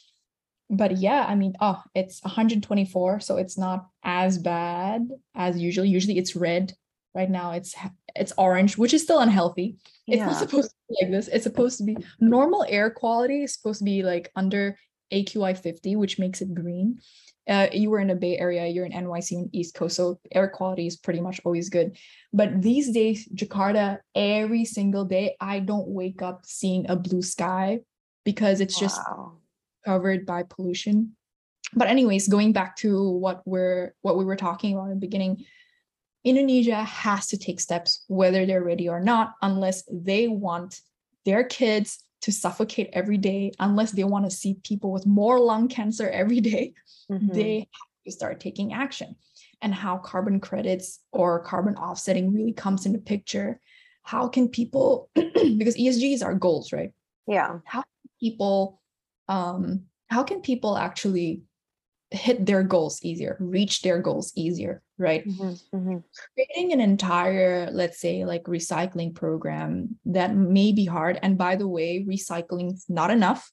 But 0.70 0.98
yeah, 0.98 1.26
I 1.26 1.34
mean, 1.34 1.54
oh, 1.60 1.82
it's 1.94 2.22
124, 2.22 3.18
so 3.18 3.38
it's 3.38 3.58
not 3.58 3.86
as 4.04 4.38
bad 4.38 5.08
as 5.34 5.58
usually. 5.58 5.88
Usually 5.88 6.18
it's 6.18 6.36
red. 6.36 6.74
Right 7.14 7.30
now 7.30 7.52
it's 7.52 7.74
it's 8.14 8.32
orange, 8.38 8.78
which 8.78 8.94
is 8.94 9.02
still 9.02 9.20
unhealthy. 9.20 9.76
It's 10.06 10.20
not 10.20 10.36
supposed 10.36 10.70
to 10.70 10.76
be 10.88 10.96
like 11.02 11.10
this. 11.12 11.28
It's 11.28 11.44
supposed 11.44 11.78
to 11.78 11.84
be 11.84 11.96
normal 12.20 12.64
air 12.68 12.90
quality 12.90 13.42
is 13.42 13.54
supposed 13.54 13.78
to 13.78 13.84
be 13.84 14.02
like 14.02 14.30
under 14.36 14.76
AQI 15.12 15.56
50, 15.56 15.96
which 15.96 16.18
makes 16.18 16.40
it 16.40 16.54
green. 16.54 17.00
Uh, 17.48 17.66
you 17.72 17.90
were 17.90 17.98
in 17.98 18.08
the 18.08 18.14
Bay 18.14 18.38
Area, 18.38 18.66
you're 18.66 18.86
in 18.86 18.92
NYC 18.92 19.32
and 19.32 19.50
East 19.52 19.74
Coast, 19.74 19.96
so 19.96 20.20
air 20.30 20.48
quality 20.48 20.86
is 20.86 20.96
pretty 20.96 21.20
much 21.20 21.40
always 21.44 21.68
good. 21.68 21.96
But 22.32 22.62
these 22.62 22.92
days, 22.92 23.28
Jakarta, 23.34 23.98
every 24.14 24.64
single 24.64 25.04
day, 25.04 25.36
I 25.40 25.58
don't 25.58 25.88
wake 25.88 26.22
up 26.22 26.42
seeing 26.44 26.88
a 26.88 26.94
blue 26.94 27.22
sky 27.22 27.80
because 28.24 28.60
it's 28.60 28.78
just 28.78 29.00
covered 29.84 30.26
by 30.26 30.44
pollution. 30.44 31.16
But 31.74 31.88
anyways, 31.88 32.28
going 32.28 32.52
back 32.52 32.76
to 32.76 33.10
what 33.10 33.42
we're 33.46 33.94
what 34.02 34.16
we 34.16 34.24
were 34.24 34.36
talking 34.36 34.74
about 34.74 34.84
in 34.84 34.90
the 34.90 34.96
beginning, 34.96 35.44
Indonesia 36.24 36.82
has 36.84 37.28
to 37.28 37.38
take 37.38 37.60
steps 37.60 38.04
whether 38.08 38.44
they're 38.46 38.62
ready 38.64 38.88
or 38.88 39.00
not, 39.00 39.34
unless 39.42 39.84
they 39.90 40.28
want 40.28 40.80
their 41.24 41.44
kids 41.44 42.04
to 42.22 42.32
suffocate 42.32 42.90
every 42.92 43.16
day, 43.16 43.52
unless 43.58 43.92
they 43.92 44.04
want 44.04 44.26
to 44.26 44.30
see 44.30 44.54
people 44.62 44.92
with 44.92 45.06
more 45.06 45.40
lung 45.40 45.68
cancer 45.68 46.08
every 46.08 46.40
day, 46.40 46.74
Mhm. 47.10 47.32
they 47.32 47.58
have 47.60 48.04
to 48.04 48.12
start 48.12 48.40
taking 48.40 48.72
action. 48.74 49.16
And 49.62 49.74
how 49.74 49.98
carbon 49.98 50.40
credits 50.40 51.00
or 51.12 51.40
carbon 51.40 51.76
offsetting 51.76 52.32
really 52.32 52.52
comes 52.52 52.86
into 52.86 52.98
picture. 52.98 53.60
How 54.02 54.28
can 54.28 54.48
people, 54.48 55.10
because 55.14 55.76
ESGs 55.76 56.22
are 56.22 56.34
goals, 56.34 56.72
right? 56.72 56.92
yeah. 57.26 57.60
How 57.64 57.84
people 58.18 58.80
um 59.28 59.84
how 60.08 60.24
can 60.24 60.40
people 60.40 60.76
actually 60.76 61.42
hit 62.10 62.44
their 62.44 62.62
goals 62.64 63.02
easier 63.04 63.36
reach 63.40 63.82
their 63.82 63.98
goals 64.00 64.32
easier 64.34 64.82
right 64.98 65.26
Mhm. 65.26 65.62
Mhm. 65.72 66.04
creating 66.34 66.72
an 66.72 66.80
entire 66.80 67.70
let's 67.70 68.00
say 68.00 68.24
like 68.24 68.42
recycling 68.44 69.14
program 69.14 69.98
that 70.06 70.34
may 70.34 70.72
be 70.72 70.84
hard 70.84 71.18
and 71.22 71.38
by 71.38 71.54
the 71.56 71.68
way 71.68 72.04
recycling 72.04 72.74
is 72.74 72.86
not 72.88 73.10
enough 73.10 73.50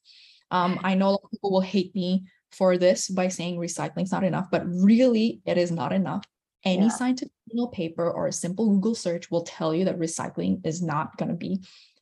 um 0.50 0.80
i 0.82 0.94
know 0.94 1.08
a 1.10 1.12
lot 1.12 1.20
of 1.24 1.30
people 1.30 1.52
will 1.52 1.60
hate 1.60 1.94
me 1.94 2.24
for 2.50 2.76
this 2.76 3.08
by 3.08 3.28
saying 3.28 3.58
recycling 3.58 4.02
is 4.02 4.12
not 4.12 4.24
enough 4.24 4.48
but 4.50 4.66
really 4.66 5.40
it 5.44 5.56
is 5.56 5.70
not 5.70 5.92
enough 5.92 6.24
any 6.64 6.82
Yeah. 6.82 6.88
scientific 6.88 7.32
paper 7.72 8.10
or 8.10 8.26
a 8.26 8.32
simple 8.32 8.68
google 8.68 8.94
search 8.94 9.30
will 9.30 9.42
tell 9.42 9.72
you 9.74 9.84
that 9.84 9.98
recycling 9.98 10.66
is 10.66 10.82
not 10.82 11.16
going 11.16 11.28
to 11.30 11.36
be 11.36 11.60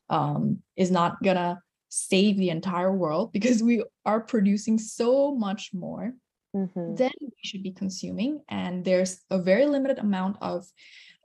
um 0.09 0.63
is 0.75 0.89
not 0.89 1.21
going 1.21 1.37
to 1.37 1.59
save 1.89 2.37
the 2.37 2.49
entire 2.49 2.91
world 2.91 3.31
because 3.37 3.61
we 3.61 3.83
are 4.05 4.21
producing 4.21 4.77
so 4.79 5.35
much 5.35 5.71
more 5.73 6.13
Mhm. 6.55 6.97
then 6.97 7.11
we 7.21 7.31
should 7.43 7.63
be 7.63 7.71
consuming 7.71 8.41
and 8.49 8.83
there's 8.85 9.21
a 9.29 9.37
very 9.37 9.65
limited 9.65 9.99
amount 9.99 10.37
of 10.41 10.65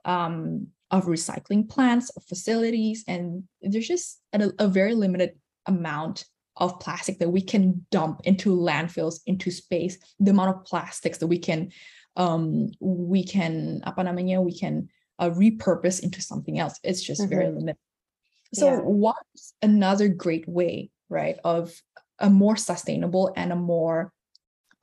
um 0.05 0.67
of 0.91 1.05
recycling 1.05 1.67
plants 1.67 2.09
of 2.11 2.23
facilities 2.23 3.03
and 3.07 3.43
there's 3.61 3.87
just 3.87 4.21
a, 4.33 4.51
a 4.59 4.67
very 4.67 4.93
limited 4.93 5.31
amount 5.65 6.25
of 6.57 6.79
plastic 6.79 7.17
that 7.19 7.29
we 7.31 7.41
can 7.41 7.83
dump 7.89 8.21
into 8.25 8.55
landfills 8.55 9.21
into 9.25 9.49
space 9.49 9.97
the 10.19 10.31
amount 10.31 10.55
of 10.55 10.65
plastics 10.65 11.17
that 11.17 11.27
we 11.27 11.39
can 11.39 11.71
um 12.15 12.69
we 12.79 13.23
can 13.23 13.81
apa 13.85 14.03
namanya 14.03 14.41
we 14.41 14.53
can 14.53 14.87
uh, 15.19 15.29
repurpose 15.31 16.03
into 16.03 16.21
something 16.21 16.59
else 16.59 16.79
it's 16.83 17.01
just 17.01 17.25
very 17.29 17.47
limited 17.49 17.77
so 18.53 18.67
Yeah. 18.69 18.79
what's 18.85 19.53
another 19.63 20.07
great 20.09 20.45
way 20.47 20.91
right 21.09 21.37
of 21.43 21.73
a 22.19 22.29
more 22.29 22.55
sustainable 22.55 23.33
and 23.35 23.51
a 23.51 23.55
more 23.57 24.13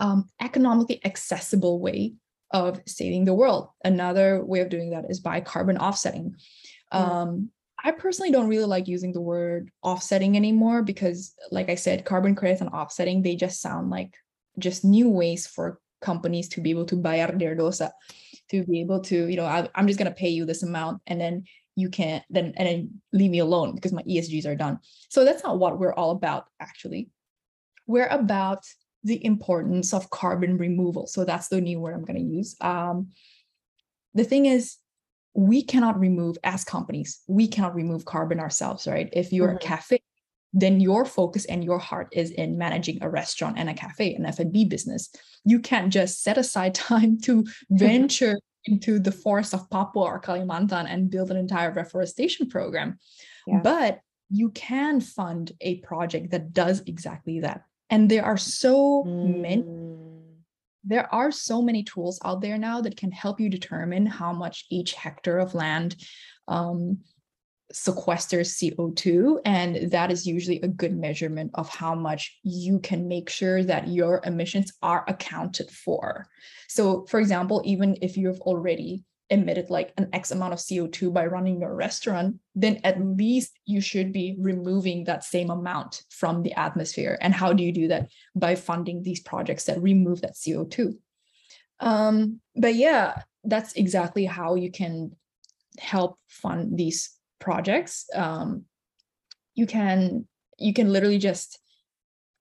um, 0.00 0.28
economically 0.40 1.00
accessible 1.04 1.78
way 1.80 2.14
of 2.50 2.80
saving 2.86 3.26
the 3.26 3.34
world. 3.34 3.68
Another 3.84 4.44
way 4.44 4.60
of 4.60 4.70
doing 4.70 4.90
that 4.90 5.08
is 5.08 5.20
by 5.20 5.40
carbon 5.40 5.78
offsetting. 5.78 6.34
Mm. 6.92 6.98
Um, 6.98 7.50
I 7.82 7.92
personally 7.92 8.32
don't 8.32 8.48
really 8.48 8.64
like 8.64 8.88
using 8.88 9.12
the 9.12 9.20
word 9.20 9.70
offsetting 9.82 10.36
anymore 10.36 10.82
because, 10.82 11.34
like 11.50 11.70
I 11.70 11.76
said, 11.76 12.04
carbon 12.04 12.34
credits 12.34 12.60
and 12.60 12.70
offsetting, 12.70 13.22
they 13.22 13.36
just 13.36 13.60
sound 13.60 13.90
like 13.90 14.14
just 14.58 14.84
new 14.84 15.08
ways 15.08 15.46
for 15.46 15.78
companies 16.00 16.48
to 16.48 16.60
be 16.60 16.70
able 16.70 16.86
to 16.86 16.96
bayar 16.96 17.38
their 17.38 17.56
dosa, 17.56 17.90
to 18.50 18.64
be 18.64 18.80
able 18.80 19.00
to, 19.00 19.28
you 19.28 19.36
know, 19.36 19.44
I, 19.44 19.68
am 19.74 19.86
just 19.86 19.98
going 19.98 20.10
to 20.10 20.18
pay 20.18 20.28
you 20.28 20.44
this 20.44 20.62
amount 20.62 21.02
and 21.06 21.20
then 21.20 21.44
you 21.76 21.88
can't 21.88 22.24
then 22.28 22.52
and 22.56 22.68
then 22.68 23.00
leave 23.12 23.30
me 23.30 23.38
alone 23.38 23.74
because 23.74 23.92
my 23.92 24.02
ESGs 24.02 24.46
are 24.46 24.56
done. 24.56 24.78
So 25.08 25.24
that's 25.24 25.44
not 25.44 25.58
what 25.58 25.78
we're 25.78 25.94
all 25.94 26.10
about, 26.10 26.46
actually. 26.58 27.08
We're 27.86 28.08
about 28.08 28.64
the 29.02 29.24
importance 29.24 29.94
of 29.94 30.10
carbon 30.10 30.56
removal. 30.56 31.06
So 31.06 31.24
that's 31.24 31.48
the 31.48 31.60
new 31.60 31.80
word 31.80 31.94
I'm 31.94 32.04
going 32.04 32.18
to 32.18 32.36
use. 32.36 32.56
Um, 32.60 33.10
the 34.14 34.24
thing 34.24 34.46
is, 34.46 34.76
we 35.34 35.62
cannot 35.62 35.98
remove 35.98 36.36
as 36.42 36.64
companies, 36.64 37.20
we 37.28 37.46
cannot 37.46 37.74
remove 37.74 38.04
carbon 38.04 38.40
ourselves, 38.40 38.86
right? 38.86 39.08
If 39.12 39.32
you're 39.32 39.48
mm-hmm. 39.48 39.56
a 39.56 39.60
cafe, 39.60 40.02
then 40.52 40.80
your 40.80 41.04
focus 41.04 41.44
and 41.44 41.62
your 41.62 41.78
heart 41.78 42.08
is 42.12 42.32
in 42.32 42.58
managing 42.58 42.98
a 43.02 43.08
restaurant 43.08 43.56
and 43.56 43.70
a 43.70 43.74
cafe, 43.74 44.14
an 44.14 44.26
F&B 44.26 44.64
business. 44.64 45.08
You 45.44 45.60
can't 45.60 45.92
just 45.92 46.22
set 46.22 46.38
aside 46.38 46.74
time 46.90 47.20
to 47.22 47.46
venture 47.70 48.38
into 48.66 48.98
the 48.98 49.12
forest 49.12 49.54
of 49.54 49.70
Papua 49.70 50.04
or 50.04 50.20
Kalimantan 50.20 50.86
and 50.88 51.10
build 51.10 51.30
an 51.30 51.36
entire 51.36 51.72
reforestation 51.72 52.48
program. 52.48 52.98
Yeah. 53.46 53.60
But 53.62 54.00
you 54.28 54.50
can 54.50 55.00
fund 55.00 55.52
a 55.60 55.76
project 55.76 56.30
that 56.32 56.52
does 56.52 56.82
exactly 56.86 57.40
that 57.40 57.62
and 57.90 58.10
there 58.10 58.24
are 58.24 58.36
so 58.36 59.04
mm. 59.06 59.40
many 59.40 59.64
there 60.82 61.12
are 61.14 61.30
so 61.30 61.60
many 61.60 61.82
tools 61.82 62.18
out 62.24 62.40
there 62.40 62.56
now 62.56 62.80
that 62.80 62.96
can 62.96 63.12
help 63.12 63.38
you 63.38 63.50
determine 63.50 64.06
how 64.06 64.32
much 64.32 64.64
each 64.70 64.94
hectare 64.94 65.38
of 65.38 65.54
land 65.54 65.94
um, 66.48 66.98
sequesters 67.72 68.56
CO2. 68.58 69.40
And 69.44 69.90
that 69.90 70.10
is 70.10 70.26
usually 70.26 70.60
a 70.62 70.68
good 70.68 70.96
measurement 70.96 71.50
of 71.54 71.68
how 71.68 71.94
much 71.94 72.38
you 72.42 72.78
can 72.80 73.08
make 73.08 73.28
sure 73.28 73.62
that 73.62 73.88
your 73.88 74.20
emissions 74.24 74.72
are 74.82 75.04
accounted 75.06 75.70
for. 75.70 76.26
So, 76.68 77.06
for 77.06 77.20
example, 77.20 77.62
even 77.64 77.96
if 78.02 78.16
you've 78.16 78.40
already 78.40 79.04
emitted 79.30 79.70
like 79.70 79.92
an 79.96 80.08
X 80.12 80.32
amount 80.32 80.52
of 80.52 80.58
CO2 80.58 81.12
by 81.12 81.26
running 81.26 81.60
your 81.60 81.74
restaurant, 81.74 82.36
then 82.54 82.80
at 82.82 83.00
least 83.00 83.52
you 83.64 83.80
should 83.80 84.12
be 84.12 84.36
removing 84.38 85.04
that 85.04 85.24
same 85.24 85.50
amount 85.50 86.02
from 86.10 86.42
the 86.42 86.52
atmosphere. 86.52 87.16
And 87.20 87.32
how 87.32 87.52
do 87.52 87.62
you 87.62 87.72
do 87.72 87.88
that? 87.88 88.08
By 88.34 88.56
funding 88.56 89.02
these 89.02 89.20
projects 89.20 89.64
that 89.64 89.80
remove 89.80 90.22
that 90.22 90.34
CO2. 90.34 90.94
Um, 91.78 92.40
but 92.56 92.74
yeah, 92.74 93.22
that's 93.44 93.72
exactly 93.74 94.26
how 94.26 94.56
you 94.56 94.70
can 94.70 95.12
help 95.78 96.18
fund 96.28 96.76
these 96.76 97.10
projects. 97.38 98.06
Um, 98.14 98.64
you 99.54 99.66
can 99.66 100.26
you 100.58 100.74
can 100.74 100.92
literally 100.92 101.18
just 101.18 101.58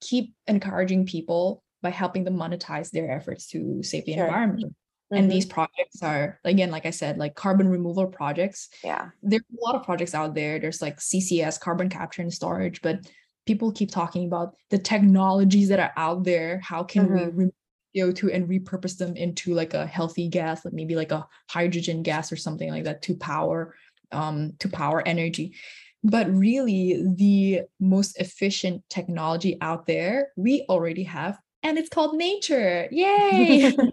keep 0.02 0.34
encouraging 0.48 1.06
people 1.06 1.64
by 1.82 1.90
helping 1.90 2.26
them 2.26 2.36
monetize 2.36 2.92
their 2.92 3.10
efforts 3.10 3.48
to 3.48 3.82
save 3.84 4.06
the 4.06 4.16
sure. 4.16 4.26
environment 4.26 4.74
Mm-hmm. 5.12 5.24
And 5.24 5.32
these 5.32 5.46
projects 5.46 6.04
are, 6.04 6.40
again, 6.44 6.70
like 6.70 6.86
I 6.86 6.92
said, 6.92 7.18
like 7.18 7.36
carbon 7.36 7.68
removal 7.68 8.08
projects. 8.08 8.70
Yeah. 8.84 9.10
There's 9.24 9.42
a 9.42 9.66
lot 9.66 9.76
of 9.76 9.84
projects 9.84 10.14
out 10.14 10.36
there. 10.36 10.60
There's 10.60 10.82
like 10.82 11.00
CCS, 11.00 11.60
carbon 11.60 11.90
capture 11.90 12.22
and 12.22 12.34
storage, 12.34 12.82
but 12.82 13.00
people 13.48 13.72
keep 13.72 13.90
talking 13.90 14.28
about 14.28 14.56
the 14.70 14.78
technologies 14.78 15.70
that 15.70 15.80
are 15.80 15.94
out 15.98 16.24
there. 16.24 16.60
How 16.64 16.84
can 16.84 17.08
mm-hmm. 17.08 17.16
we 17.16 17.26
remove 17.26 17.54
CO2 17.98 18.36
and 18.36 18.48
repurpose 18.48 18.98
them 18.98 19.16
into 19.16 19.56
like 19.56 19.74
a 19.74 19.88
healthy 19.88 20.28
gas, 20.28 20.64
like 20.64 20.76
maybe 20.76 20.96
like 20.96 21.12
a 21.12 21.28
hydrogen 21.50 22.04
gas 22.04 22.32
or 22.32 22.36
something 22.36 22.70
like 22.70 22.84
that 22.84 23.02
to 23.04 23.16
power 23.16 23.76
um, 24.12 24.54
to 24.60 24.70
power 24.70 25.02
energy. 25.08 25.56
But 26.04 26.32
really, 26.34 27.04
the 27.16 27.62
most 27.80 28.20
efficient 28.20 28.84
technology 28.90 29.58
out 29.60 29.86
there, 29.86 30.30
we 30.38 30.66
already 30.70 31.04
have, 31.04 31.38
and 31.64 31.78
it's 31.78 31.90
called 31.90 32.16
nature. 32.16 32.88
Yay! 32.92 33.76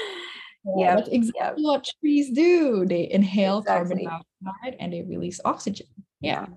Yeah, 0.76 0.96
that's 0.96 1.08
exactly 1.08 1.64
what 1.64 1.88
trees 2.00 2.30
do. 2.30 2.86
They 2.86 3.10
inhale 3.10 3.58
exactly. 3.58 4.04
carbon 4.06 4.22
dioxide 4.42 4.76
and 4.80 4.92
they 4.92 5.02
release 5.02 5.40
oxygen. 5.44 5.86
Yeah. 6.20 6.46
yeah. 6.48 6.54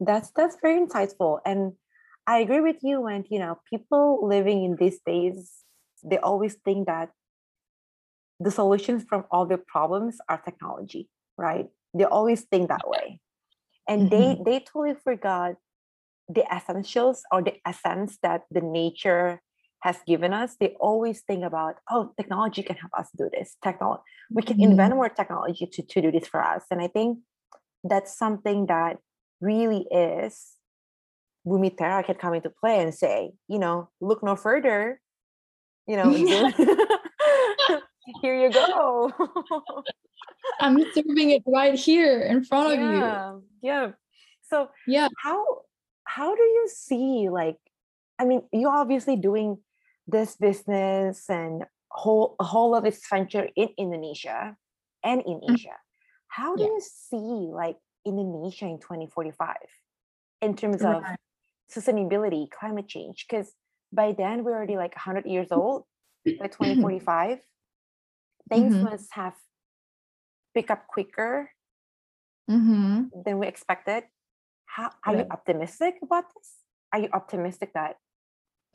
That's 0.00 0.30
that's 0.30 0.56
very 0.62 0.80
insightful. 0.80 1.40
And 1.44 1.72
I 2.26 2.38
agree 2.38 2.60
with 2.60 2.78
you 2.82 3.02
when, 3.02 3.24
you 3.28 3.38
know, 3.38 3.58
people 3.68 4.26
living 4.26 4.64
in 4.64 4.76
these 4.76 4.98
days, 5.04 5.52
they 6.02 6.18
always 6.18 6.54
think 6.64 6.86
that 6.86 7.10
the 8.40 8.50
solutions 8.50 9.04
from 9.08 9.24
all 9.30 9.46
their 9.46 9.62
problems 9.66 10.18
are 10.28 10.38
technology, 10.38 11.08
right? 11.36 11.68
They 11.92 12.04
always 12.04 12.42
think 12.42 12.68
that 12.68 12.88
way. 12.88 13.20
And 13.88 14.10
mm-hmm. 14.10 14.42
they 14.44 14.58
they 14.58 14.64
totally 14.64 14.96
forgot 15.04 15.56
the 16.28 16.44
essentials 16.50 17.22
or 17.30 17.42
the 17.42 17.54
essence 17.66 18.18
that 18.22 18.42
the 18.50 18.62
nature 18.62 19.42
has 19.84 19.98
given 20.06 20.32
us, 20.32 20.56
they 20.58 20.74
always 20.80 21.20
think 21.20 21.44
about, 21.44 21.74
oh, 21.90 22.10
technology 22.16 22.62
can 22.62 22.76
help 22.76 22.92
us 22.98 23.10
do 23.18 23.28
this. 23.30 23.58
Technology, 23.62 24.00
we 24.30 24.40
can 24.40 24.56
mm-hmm. 24.56 24.70
invent 24.70 24.94
more 24.94 25.10
technology 25.10 25.68
to, 25.70 25.82
to 25.82 26.00
do 26.00 26.10
this 26.10 26.26
for 26.26 26.42
us. 26.42 26.62
And 26.70 26.80
I 26.80 26.88
think 26.88 27.18
that's 27.84 28.16
something 28.16 28.64
that 28.66 28.96
really 29.42 29.86
is 29.90 30.52
Bumiterra 31.46 32.02
can 32.02 32.14
come 32.14 32.32
into 32.32 32.48
play 32.48 32.80
and 32.80 32.94
say, 32.94 33.32
you 33.46 33.58
know, 33.58 33.90
look 34.00 34.22
no 34.22 34.36
further. 34.36 35.02
You 35.86 35.96
know, 35.96 36.10
here 38.22 38.40
you 38.40 38.50
go. 38.50 39.12
I'm 40.60 40.78
serving 40.94 41.30
it 41.30 41.42
right 41.46 41.78
here 41.78 42.22
in 42.22 42.42
front 42.42 42.72
of 42.72 42.80
you. 42.80 43.42
Yeah. 43.60 43.90
So 44.48 44.70
yeah, 44.86 45.08
how 45.22 45.44
how 46.04 46.34
do 46.34 46.42
you 46.42 46.70
see 46.72 47.28
like 47.28 47.58
I 48.18 48.24
mean, 48.24 48.44
you're 48.50 48.70
obviously 48.70 49.16
doing 49.16 49.58
this 50.06 50.36
business 50.36 51.28
and 51.28 51.64
whole 51.90 52.36
whole 52.40 52.74
of 52.74 52.84
its 52.84 53.06
venture 53.08 53.48
in 53.56 53.68
Indonesia 53.78 54.56
and 55.02 55.22
in 55.22 55.40
mm. 55.40 55.54
Asia. 55.54 55.78
How 56.28 56.56
do 56.56 56.62
yeah. 56.62 56.68
you 56.70 56.80
see 56.82 57.52
like 57.52 57.76
Indonesia 58.04 58.66
in 58.66 58.78
2045 58.80 59.56
in 60.42 60.56
terms 60.56 60.82
of 60.82 61.04
sustainability, 61.70 62.50
climate 62.50 62.88
change? 62.88 63.26
Because 63.28 63.54
by 63.92 64.12
then 64.12 64.42
we're 64.42 64.56
already 64.56 64.76
like 64.76 64.96
100 64.96 65.26
years 65.26 65.52
old. 65.52 65.84
By 66.24 66.48
2045, 66.48 67.38
things 68.48 68.74
mm-hmm. 68.74 68.84
must 68.84 69.12
have 69.12 69.34
pick 70.54 70.70
up 70.70 70.86
quicker 70.88 71.50
mm-hmm. 72.50 73.12
than 73.24 73.38
we 73.38 73.46
expected. 73.46 74.04
How 74.66 74.90
are 75.06 75.16
you 75.16 75.26
optimistic 75.30 75.96
about 76.02 76.24
this? 76.34 76.50
Are 76.92 76.98
you 76.98 77.08
optimistic 77.12 77.72
that 77.74 77.96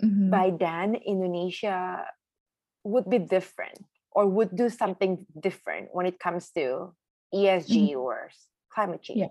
mm-hmm. 0.02 0.30
by 0.30 0.52
then 0.58 0.95
Indonesia 0.95 2.06
would 2.84 3.10
be 3.10 3.20
different 3.20 3.84
or 4.12 4.28
would 4.28 4.56
do 4.56 4.70
something 4.70 5.26
different 5.39 5.89
when 5.91 6.06
it 6.06 6.20
comes 6.20 6.50
to 6.52 6.93
ESG 7.34 7.91
mm-hmm. 7.91 8.00
or 8.00 8.30
climate 8.72 9.02
change? 9.02 9.20
Yeah. 9.20 9.28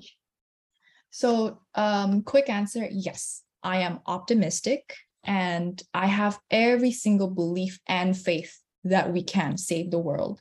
So, 1.11 1.61
um, 1.75 2.23
quick 2.23 2.49
answer 2.51 2.87
yes, 2.91 3.43
I 3.63 3.79
am 3.79 4.01
optimistic 4.07 4.95
and 5.25 5.83
I 5.95 6.07
have 6.07 6.39
every 6.51 6.93
single 6.93 7.29
belief 7.29 7.81
and 7.87 8.17
faith 8.17 8.61
that 8.85 9.13
we 9.13 9.23
can 9.23 9.57
save 9.57 9.91
the 9.91 9.99
world. 9.99 10.41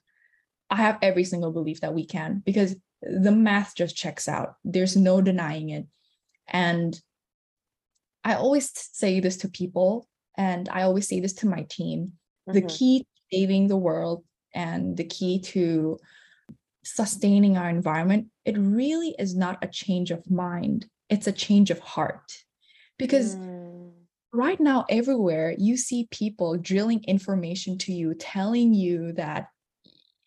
I 0.69 0.77
have 0.77 0.97
every 1.01 1.23
single 1.23 1.51
belief 1.51 1.81
that 1.81 1.93
we 1.93 2.05
can 2.05 2.43
because 2.45 2.75
the 3.01 3.31
math 3.31 3.75
just 3.75 3.95
checks 3.95 4.27
out. 4.27 4.55
There's 4.63 4.97
no 4.97 5.21
denying 5.21 5.69
it. 5.69 5.87
And 6.47 6.99
I 8.23 8.35
always 8.35 8.69
say 8.73 9.19
this 9.19 9.37
to 9.37 9.49
people 9.49 10.07
and 10.37 10.69
I 10.69 10.83
always 10.83 11.07
say 11.07 11.19
this 11.19 11.33
to 11.35 11.47
my 11.47 11.65
team 11.69 12.13
mm-hmm. 12.47 12.53
the 12.53 12.61
key 12.61 12.99
to 12.99 13.05
saving 13.31 13.67
the 13.67 13.77
world 13.77 14.23
and 14.53 14.95
the 14.95 15.03
key 15.03 15.39
to 15.39 15.99
sustaining 16.83 17.57
our 17.57 17.69
environment, 17.69 18.27
it 18.45 18.57
really 18.57 19.13
is 19.19 19.35
not 19.35 19.63
a 19.63 19.67
change 19.67 20.11
of 20.11 20.29
mind, 20.31 20.85
it's 21.09 21.27
a 21.27 21.31
change 21.31 21.69
of 21.69 21.79
heart. 21.79 22.31
Because 22.97 23.35
mm. 23.35 23.91
right 24.33 24.59
now, 24.59 24.85
everywhere 24.89 25.53
you 25.57 25.77
see 25.77 26.07
people 26.09 26.57
drilling 26.57 27.03
information 27.03 27.77
to 27.79 27.93
you, 27.93 28.15
telling 28.15 28.73
you 28.73 29.11
that, 29.13 29.47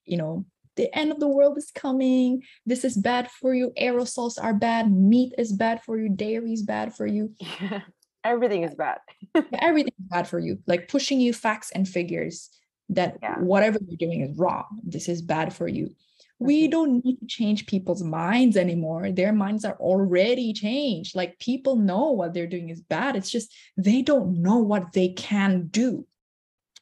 you 0.05 0.17
know, 0.17 0.45
the 0.77 0.95
end 0.97 1.11
of 1.11 1.19
the 1.19 1.29
world 1.29 1.59
is 1.59 1.73
coming. 1.75 2.43
This 2.65 2.85
is 2.85 2.97
bad 2.97 3.29
for 3.29 3.53
you. 3.53 3.73
Aerosols 3.79 4.43
are 4.43 4.55
bad. 4.55 4.93
Meat 4.93 5.35
is 5.37 5.53
bad 5.53 5.83
for 5.83 5.99
you. 5.99 6.09
Dairy 6.09 6.53
is 6.53 6.63
bad 6.63 6.95
for 6.95 7.07
you. 7.07 7.35
Yeah 7.61 7.81
everything 8.25 8.65
is 8.65 8.75
bad 8.75 8.99
everything 9.59 9.93
is 9.99 10.07
bad 10.09 10.29
for 10.29 10.39
you 10.39 10.59
like 10.67 10.89
pushing 10.89 11.21
you 11.21 11.33
facts 11.33 11.71
and 11.73 11.89
figures 11.89 12.51
that 12.89 13.19
yeah. 13.23 13.39
whatever 13.39 13.79
you're 13.87 13.97
doing 13.97 14.21
is 14.21 14.37
wrong 14.37 14.81
this 14.85 15.09
is 15.09 15.23
bad 15.23 15.53
for 15.53 15.69
you 15.69 15.91
we 16.39 16.63
mm-hmm. 16.63 16.71
don't 16.71 17.05
need 17.05 17.17
to 17.21 17.27
change 17.27 17.67
people's 17.67 18.03
minds 18.03 18.57
anymore 18.57 19.11
their 19.13 19.33
minds 19.33 19.65
are 19.65 19.77
already 19.81 20.53
changed 20.53 21.15
like 21.15 21.39
people 21.39 21.77
know 21.77 22.11
what 22.11 22.35
they're 22.35 22.47
doing 22.47 22.69
is 22.69 22.81
bad 22.81 23.17
it's 23.17 23.31
just 23.31 23.53
they 23.77 24.03
don't 24.03 24.43
know 24.43 24.57
what 24.59 24.93
they 24.93 25.09
can 25.09 25.69
do 25.69 26.07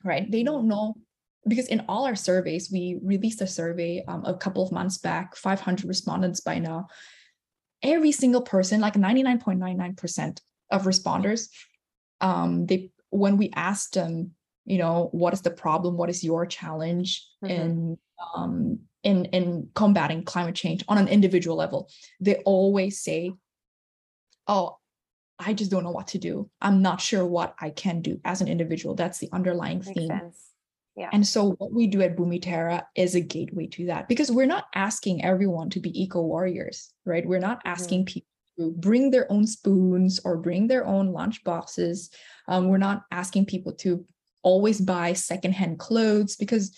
right? 0.04 0.30
They 0.30 0.42
don't 0.42 0.64
Mm. 0.64 0.68
know 0.68 0.94
because 1.46 1.68
in 1.68 1.84
all 1.88 2.04
our 2.04 2.16
surveys, 2.16 2.70
we 2.70 2.98
released 3.02 3.40
a 3.40 3.46
survey 3.46 4.04
um, 4.06 4.24
a 4.24 4.34
couple 4.34 4.62
of 4.62 4.72
months 4.72 4.98
back, 4.98 5.34
500 5.34 5.86
respondents 5.86 6.40
by 6.40 6.58
now. 6.58 6.88
Every 7.82 8.12
single 8.12 8.42
person, 8.42 8.80
like 8.80 8.94
99.99% 8.94 10.40
of 10.70 10.84
responders, 10.84 11.48
um, 12.20 12.66
they 12.66 12.90
when 13.10 13.36
we 13.36 13.50
asked 13.54 13.94
them, 13.94 14.32
you 14.66 14.78
know, 14.78 15.08
what 15.12 15.32
is 15.32 15.40
the 15.40 15.50
problem? 15.50 15.96
What 15.96 16.10
is 16.10 16.22
your 16.22 16.44
challenge 16.46 17.26
Mhm. 17.42 17.50
in 17.50 17.98
um, 18.34 18.80
in 19.02 19.24
in 19.26 19.70
combating 19.74 20.24
climate 20.24 20.54
change 20.54 20.84
on 20.88 20.98
an 20.98 21.08
individual 21.08 21.56
level? 21.56 21.88
They 22.20 22.36
always 22.44 23.00
say, 23.00 23.32
"Oh, 24.46 24.78
I 25.38 25.54
just 25.54 25.70
don't 25.70 25.84
know 25.84 25.92
what 25.92 26.08
to 26.08 26.18
do. 26.18 26.50
I'm 26.60 26.82
not 26.82 27.00
sure 27.00 27.24
what 27.24 27.54
I 27.60 27.70
can 27.70 28.02
do 28.02 28.20
as 28.24 28.40
an 28.40 28.48
individual." 28.48 28.94
That's 28.94 29.18
the 29.18 29.30
underlying 29.32 29.78
Makes 29.78 29.92
theme. 29.92 30.08
sense. 30.08 30.44
Yeah. 30.96 31.10
And 31.12 31.24
so 31.24 31.52
what 31.52 31.72
we 31.72 31.86
do 31.86 32.02
at 32.02 32.16
Bumiterra 32.16 32.82
is 32.96 33.14
a 33.14 33.20
gateway 33.20 33.68
to 33.68 33.86
that 33.86 34.08
because 34.08 34.32
we're 34.32 34.46
not 34.46 34.64
asking 34.74 35.24
everyone 35.24 35.70
to 35.70 35.80
be 35.80 36.02
eco 36.02 36.20
warriors, 36.20 36.92
right? 37.04 37.24
We're 37.24 37.38
not 37.38 37.62
asking 37.64 38.06
people 38.06 38.26
to 38.58 38.72
bring 38.72 39.10
their 39.10 39.30
own 39.30 39.46
spoons 39.46 40.20
or 40.24 40.36
bring 40.36 40.66
their 40.66 40.86
own 40.86 41.12
lunch 41.12 41.42
boxes. 41.44 42.10
Um, 42.48 42.68
we're 42.68 42.78
not 42.78 43.04
asking 43.10 43.46
people 43.46 43.72
to 43.74 44.04
always 44.42 44.80
buy 44.80 45.12
secondhand 45.12 45.78
clothes 45.78 46.36
because 46.36 46.76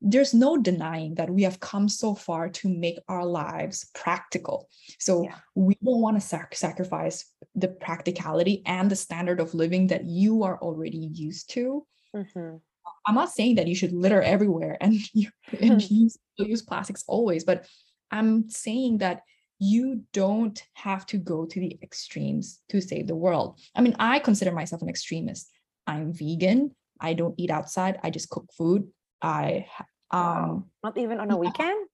there's 0.00 0.32
no 0.32 0.56
denying 0.56 1.16
that 1.16 1.28
we 1.28 1.42
have 1.42 1.58
come 1.58 1.88
so 1.88 2.14
far 2.14 2.48
to 2.48 2.68
make 2.68 2.98
our 3.08 3.24
lives 3.26 3.90
practical. 3.94 4.68
So 5.00 5.24
Yeah. 5.24 5.34
we 5.56 5.76
don't 5.82 6.00
want 6.00 6.16
to 6.16 6.26
sac- 6.26 6.54
sacrifice 6.54 7.24
the 7.56 7.68
practicality 7.68 8.62
and 8.64 8.88
the 8.90 8.96
standard 8.96 9.40
of 9.40 9.54
living 9.54 9.88
that 9.88 10.04
you 10.04 10.44
are 10.44 10.58
already 10.62 11.10
used 11.12 11.50
to 11.50 11.86
Mhm. 12.14 12.60
I'm 13.06 13.14
not 13.14 13.30
saying 13.30 13.56
that 13.56 13.66
you 13.66 13.74
should 13.74 13.92
litter 13.92 14.22
everywhere 14.22 14.78
and, 14.80 14.94
you, 15.14 15.30
and 15.60 15.82
use 15.90 16.16
use 16.38 16.62
plastics 16.62 17.04
always, 17.06 17.44
but 17.44 17.66
I'm 18.10 18.48
saying 18.48 18.98
that 18.98 19.22
you 19.58 20.02
don't 20.12 20.62
have 20.74 21.04
to 21.06 21.18
go 21.18 21.44
to 21.44 21.60
the 21.60 21.78
extremes 21.82 22.60
to 22.68 22.80
save 22.80 23.06
the 23.06 23.16
world. 23.16 23.58
I 23.74 23.80
mean, 23.80 23.96
I 23.98 24.18
consider 24.18 24.52
myself 24.52 24.82
an 24.82 24.88
extremist. 24.88 25.50
I'm 25.86 26.12
vegan. 26.12 26.74
I 27.00 27.14
don't 27.14 27.34
eat 27.38 27.50
outside. 27.50 27.98
I 28.02 28.10
just 28.10 28.28
cook 28.30 28.50
food. 28.56 28.88
I 29.22 29.66
um. 30.10 30.66
Not 30.82 30.96
even 30.96 31.20
on 31.20 31.30
a 31.30 31.36
weekend? 31.36 31.88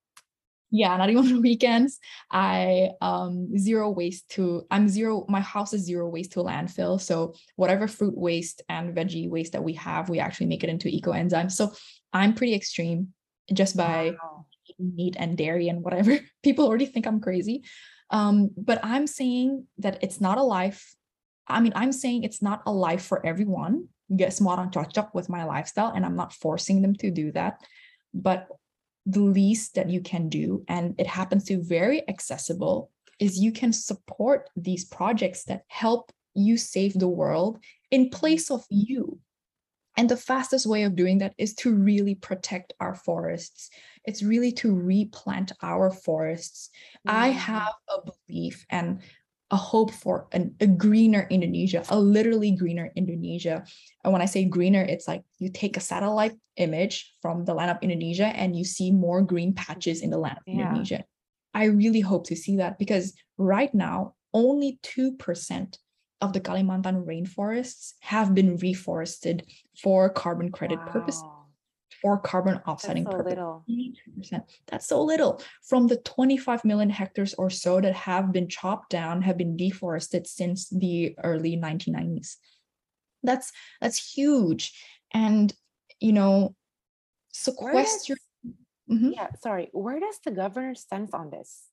yeah 0.74 0.96
not 0.96 1.08
even 1.08 1.24
on 1.24 1.42
weekends 1.50 2.00
i 2.32 2.90
um 3.00 3.56
zero 3.56 3.90
waste 3.90 4.28
to 4.28 4.66
i'm 4.70 4.88
zero 4.88 5.24
my 5.28 5.40
house 5.40 5.72
is 5.72 5.82
zero 5.82 6.08
waste 6.08 6.32
to 6.32 6.40
landfill 6.40 7.00
so 7.00 7.32
whatever 7.54 7.86
fruit 7.86 8.16
waste 8.16 8.60
and 8.68 8.94
veggie 8.94 9.30
waste 9.30 9.52
that 9.52 9.62
we 9.62 9.72
have 9.74 10.08
we 10.08 10.18
actually 10.18 10.46
make 10.46 10.64
it 10.64 10.70
into 10.70 10.88
eco 10.88 11.12
enzymes 11.12 11.52
so 11.52 11.72
i'm 12.12 12.34
pretty 12.34 12.54
extreme 12.54 13.08
just 13.52 13.76
by 13.76 14.16
Wow. 14.20 14.46
Meat 14.78 15.16
and 15.18 15.36
dairy 15.36 15.68
and 15.68 15.82
whatever. 15.82 16.18
People 16.42 16.66
already 16.66 16.86
think 16.86 17.06
i'm 17.06 17.20
crazy. 17.20 17.64
Um 18.10 18.50
but 18.56 18.80
i'm 18.84 19.06
saying 19.06 19.66
that 19.78 19.98
it's 20.02 20.20
not 20.20 20.38
a 20.38 20.42
life 20.42 20.94
i 21.48 21.60
mean 21.60 21.72
i'm 21.74 21.92
saying 21.92 22.24
it's 22.24 22.42
not 22.42 22.62
a 22.66 22.72
life 22.72 23.04
for 23.04 23.24
everyone. 23.24 23.88
Semua 24.12 24.60
orang 24.60 24.70
cocok 24.70 25.14
with 25.14 25.28
my 25.28 25.44
lifestyle 25.44 25.92
and 25.94 26.04
i'm 26.04 26.14
not 26.14 26.32
forcing 26.32 26.82
them 26.82 26.94
to 27.00 27.10
do 27.10 27.32
that 27.32 27.58
but 28.12 28.46
the 29.06 29.20
least 29.20 29.74
that 29.74 29.90
you 29.90 30.00
can 30.00 30.28
do 30.28 30.64
and 30.68 30.94
it 30.98 31.06
happens 31.06 31.44
to 31.44 31.56
be 31.56 31.64
very 31.64 32.06
accessible 32.08 32.90
is 33.18 33.38
you 33.38 33.52
can 33.52 33.72
support 33.72 34.48
these 34.56 34.84
projects 34.84 35.44
that 35.44 35.64
help 35.68 36.12
you 36.34 36.56
save 36.56 36.94
the 36.94 37.08
world 37.08 37.58
in 37.90 38.10
place 38.10 38.50
of 38.50 38.64
you 38.70 39.18
and 39.96 40.08
the 40.08 40.16
fastest 40.16 40.66
way 40.66 40.82
of 40.82 40.96
doing 40.96 41.18
that 41.18 41.34
is 41.38 41.54
to 41.54 41.74
really 41.74 42.14
protect 42.14 42.72
our 42.80 42.94
forests 42.94 43.70
it's 44.04 44.22
really 44.22 44.52
to 44.52 44.74
replant 44.74 45.52
our 45.62 45.90
forests 45.90 46.70
i 47.06 47.30
Mm. 47.30 47.34
have 47.34 47.74
a 47.88 47.98
belief 48.10 48.66
and 48.70 49.00
a 49.50 49.56
hope 49.56 49.92
for 49.92 50.26
an, 50.32 50.56
a 50.58 50.66
greener 50.66 51.28
Indonesia, 51.30 51.84
a 51.90 52.00
literally 52.00 52.50
greener 52.50 52.90
Indonesia. 52.96 53.62
And 54.02 54.12
when 54.12 54.22
I 54.22 54.24
say 54.24 54.44
greener, 54.44 54.82
it's 54.82 55.06
like 55.06 55.22
you 55.38 55.50
take 55.50 55.76
a 55.76 55.80
satellite 55.80 56.32
image 56.56 57.12
from 57.20 57.44
the 57.44 57.54
land 57.54 57.70
of 57.70 57.76
Indonesia 57.82 58.26
and 58.26 58.56
you 58.56 58.64
see 58.64 58.90
more 58.90 59.22
green 59.22 59.52
patches 59.54 60.00
in 60.00 60.10
the 60.10 60.18
land 60.18 60.38
of 60.38 60.42
Yeah. 60.46 60.58
Indonesia. 60.64 61.04
I 61.52 61.64
really 61.66 62.00
hope 62.00 62.26
to 62.28 62.36
see 62.36 62.56
that 62.56 62.78
because 62.78 63.12
right 63.38 63.72
now, 63.74 64.14
only 64.32 64.80
2% 64.82 65.78
of 66.24 66.32
the 66.32 66.40
Kalimantan 66.40 67.04
rainforests 67.04 67.94
have 68.00 68.34
been 68.34 68.56
reforested 68.58 69.42
for 69.82 70.08
carbon 70.08 70.50
credit 70.50 70.80
purpose 70.86 71.22
Wow. 71.22 71.30
or 72.02 72.18
carbon 72.18 72.54
That's 72.54 72.68
offsetting 72.68 73.04
so 73.04 73.10
purpose. 73.12 73.30
little. 73.30 73.64
That's 74.66 74.86
so 74.86 75.02
little. 75.02 75.40
From 75.62 75.86
the 75.86 75.98
25 75.98 76.64
million 76.64 76.90
hectares 76.90 77.34
or 77.34 77.50
so 77.50 77.80
that 77.80 77.94
have 77.94 78.32
been 78.32 78.48
chopped 78.48 78.90
down, 78.90 79.22
have 79.22 79.36
been 79.36 79.56
deforested 79.56 80.26
since 80.26 80.68
the 80.70 81.14
early 81.22 81.56
1990s. 81.56 82.36
That's 83.22 83.52
that's 83.80 83.98
huge. 84.16 84.72
And 85.12 85.52
you 86.00 86.12
know, 86.12 86.54
sequester. 87.32 88.16
Mhm. 88.90 89.12
Yeah, 89.14 89.28
sorry. 89.40 89.68
Where 89.72 90.00
does 90.00 90.18
the 90.24 90.30
governor 90.30 90.74
stand 90.74 91.10
on 91.14 91.30
this? 91.30 91.70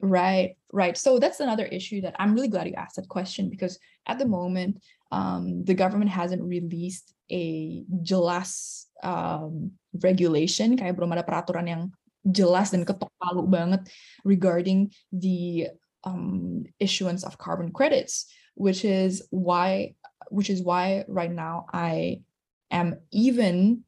Right, 0.00 0.54
right. 0.72 0.96
So 0.96 1.18
that's 1.18 1.40
another 1.40 1.66
issue 1.66 2.00
that 2.02 2.14
I'm 2.18 2.34
really 2.34 2.48
glad 2.48 2.68
you 2.68 2.74
asked 2.74 2.96
that 2.96 3.08
question 3.08 3.50
because 3.50 3.78
at 4.06 4.18
the 4.18 4.26
moment, 4.26 4.78
um, 5.10 5.64
the 5.64 5.74
government 5.74 6.10
hasn't 6.10 6.42
released 6.42 7.12
a 7.30 7.82
jelas 8.02 8.86
um, 9.02 9.72
regulation, 10.02 10.78
kayak 10.78 10.94
belum 10.94 11.12
ada 11.18 11.26
peraturan 11.26 11.66
yang 11.66 11.82
jelas 12.30 12.70
dan 12.70 12.86
ketok 12.86 13.10
palu 13.18 13.42
banget 13.50 13.90
regarding 14.22 14.92
the 15.10 15.66
um, 16.06 16.62
issuance 16.78 17.26
of 17.26 17.34
carbon 17.40 17.74
credits, 17.74 18.30
which 18.54 18.86
is 18.86 19.26
why, 19.34 19.98
which 20.30 20.46
is 20.46 20.62
why 20.62 21.02
right 21.10 21.32
now 21.32 21.66
I 21.74 22.22
am 22.70 23.02
even 23.10 23.82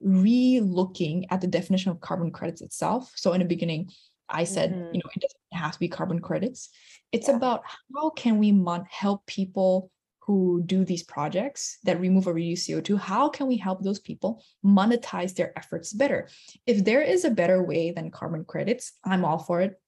re-looking 0.00 1.26
at 1.30 1.40
the 1.40 1.50
definition 1.50 1.90
of 1.90 2.00
carbon 2.00 2.30
credits 2.30 2.62
itself. 2.62 3.12
So 3.14 3.32
in 3.34 3.40
the 3.40 3.46
beginning, 3.50 3.90
I 4.28 4.44
said, 4.44 4.72
Mhm. 4.72 4.94
you 4.94 5.00
know, 5.02 5.10
it 5.16 5.22
doesn't 5.22 5.62
have 5.62 5.72
to 5.72 5.78
be 5.78 5.88
carbon 5.88 6.20
credits. 6.20 6.70
It's 7.12 7.28
Yeah. 7.28 7.36
about 7.36 7.62
how 7.94 8.10
can 8.10 8.38
we 8.38 8.52
mon- 8.52 8.86
help 8.90 9.24
people 9.26 9.90
who 10.20 10.62
do 10.66 10.84
these 10.84 11.02
projects 11.02 11.78
that 11.84 11.98
remove 12.00 12.28
or 12.28 12.34
reduce 12.34 12.64
CO2? 12.66 12.96
How 12.98 13.30
can 13.30 13.46
we 13.46 13.56
help 13.56 13.82
those 13.82 13.98
people 14.00 14.44
monetize 14.62 15.34
their 15.34 15.56
efforts 15.58 15.92
better? 15.92 16.28
If 16.66 16.84
there 16.84 17.00
is 17.00 17.24
a 17.24 17.30
better 17.30 17.62
way 17.62 17.90
than 17.92 18.10
carbon 18.10 18.44
credits, 18.44 18.92
I'm 19.04 19.24
all 19.24 19.38
for 19.38 19.62
it. 19.62 19.80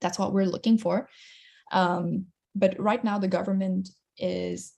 That's 0.00 0.18
what 0.18 0.34
we're 0.34 0.44
looking 0.44 0.76
for. 0.78 1.08
Um, 1.72 2.26
but 2.54 2.78
right 2.78 3.02
now, 3.02 3.18
the 3.18 3.28
government 3.28 3.88
is 4.18 4.74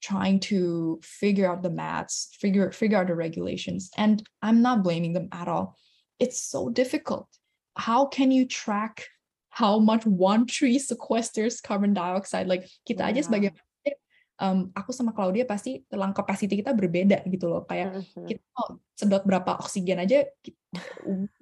trying 0.00 0.38
to 0.38 1.00
figure 1.02 1.50
out 1.50 1.62
the 1.62 1.70
maths, 1.70 2.28
figure 2.38 2.70
figure 2.70 2.98
out 2.98 3.06
the 3.08 3.14
regulations, 3.14 3.90
and 3.96 4.22
I'm 4.42 4.60
not 4.62 4.82
blaming 4.84 5.14
them 5.14 5.28
at 5.32 5.48
all. 5.48 5.76
It's 6.20 6.40
so 6.40 6.68
difficult. 6.68 7.26
How 7.76 8.06
can 8.06 8.30
you 8.30 8.46
track 8.46 9.06
how 9.50 9.78
much 9.78 10.06
one 10.06 10.46
tree 10.46 10.78
sequesters 10.78 11.62
carbon 11.62 11.94
dioxide? 11.94 12.46
Like 12.46 12.66
kita 12.88 13.06
aja 13.06 13.22
sebagai 13.22 13.54
um, 14.42 14.70
aku 14.74 14.90
sama 14.90 15.14
Claudia 15.14 15.46
pasti 15.46 15.86
telang 15.90 16.14
capacity 16.14 16.58
kita 16.58 16.74
berbeda 16.74 17.22
gitu 17.30 17.50
loh. 17.50 17.62
Kayak 17.66 18.02
Mhm. 18.02 18.26
kita 18.30 18.42
mau 18.58 18.66
sedot 18.98 19.22
berapa 19.26 19.58
oksigen 19.62 20.02
aja, 20.02 20.26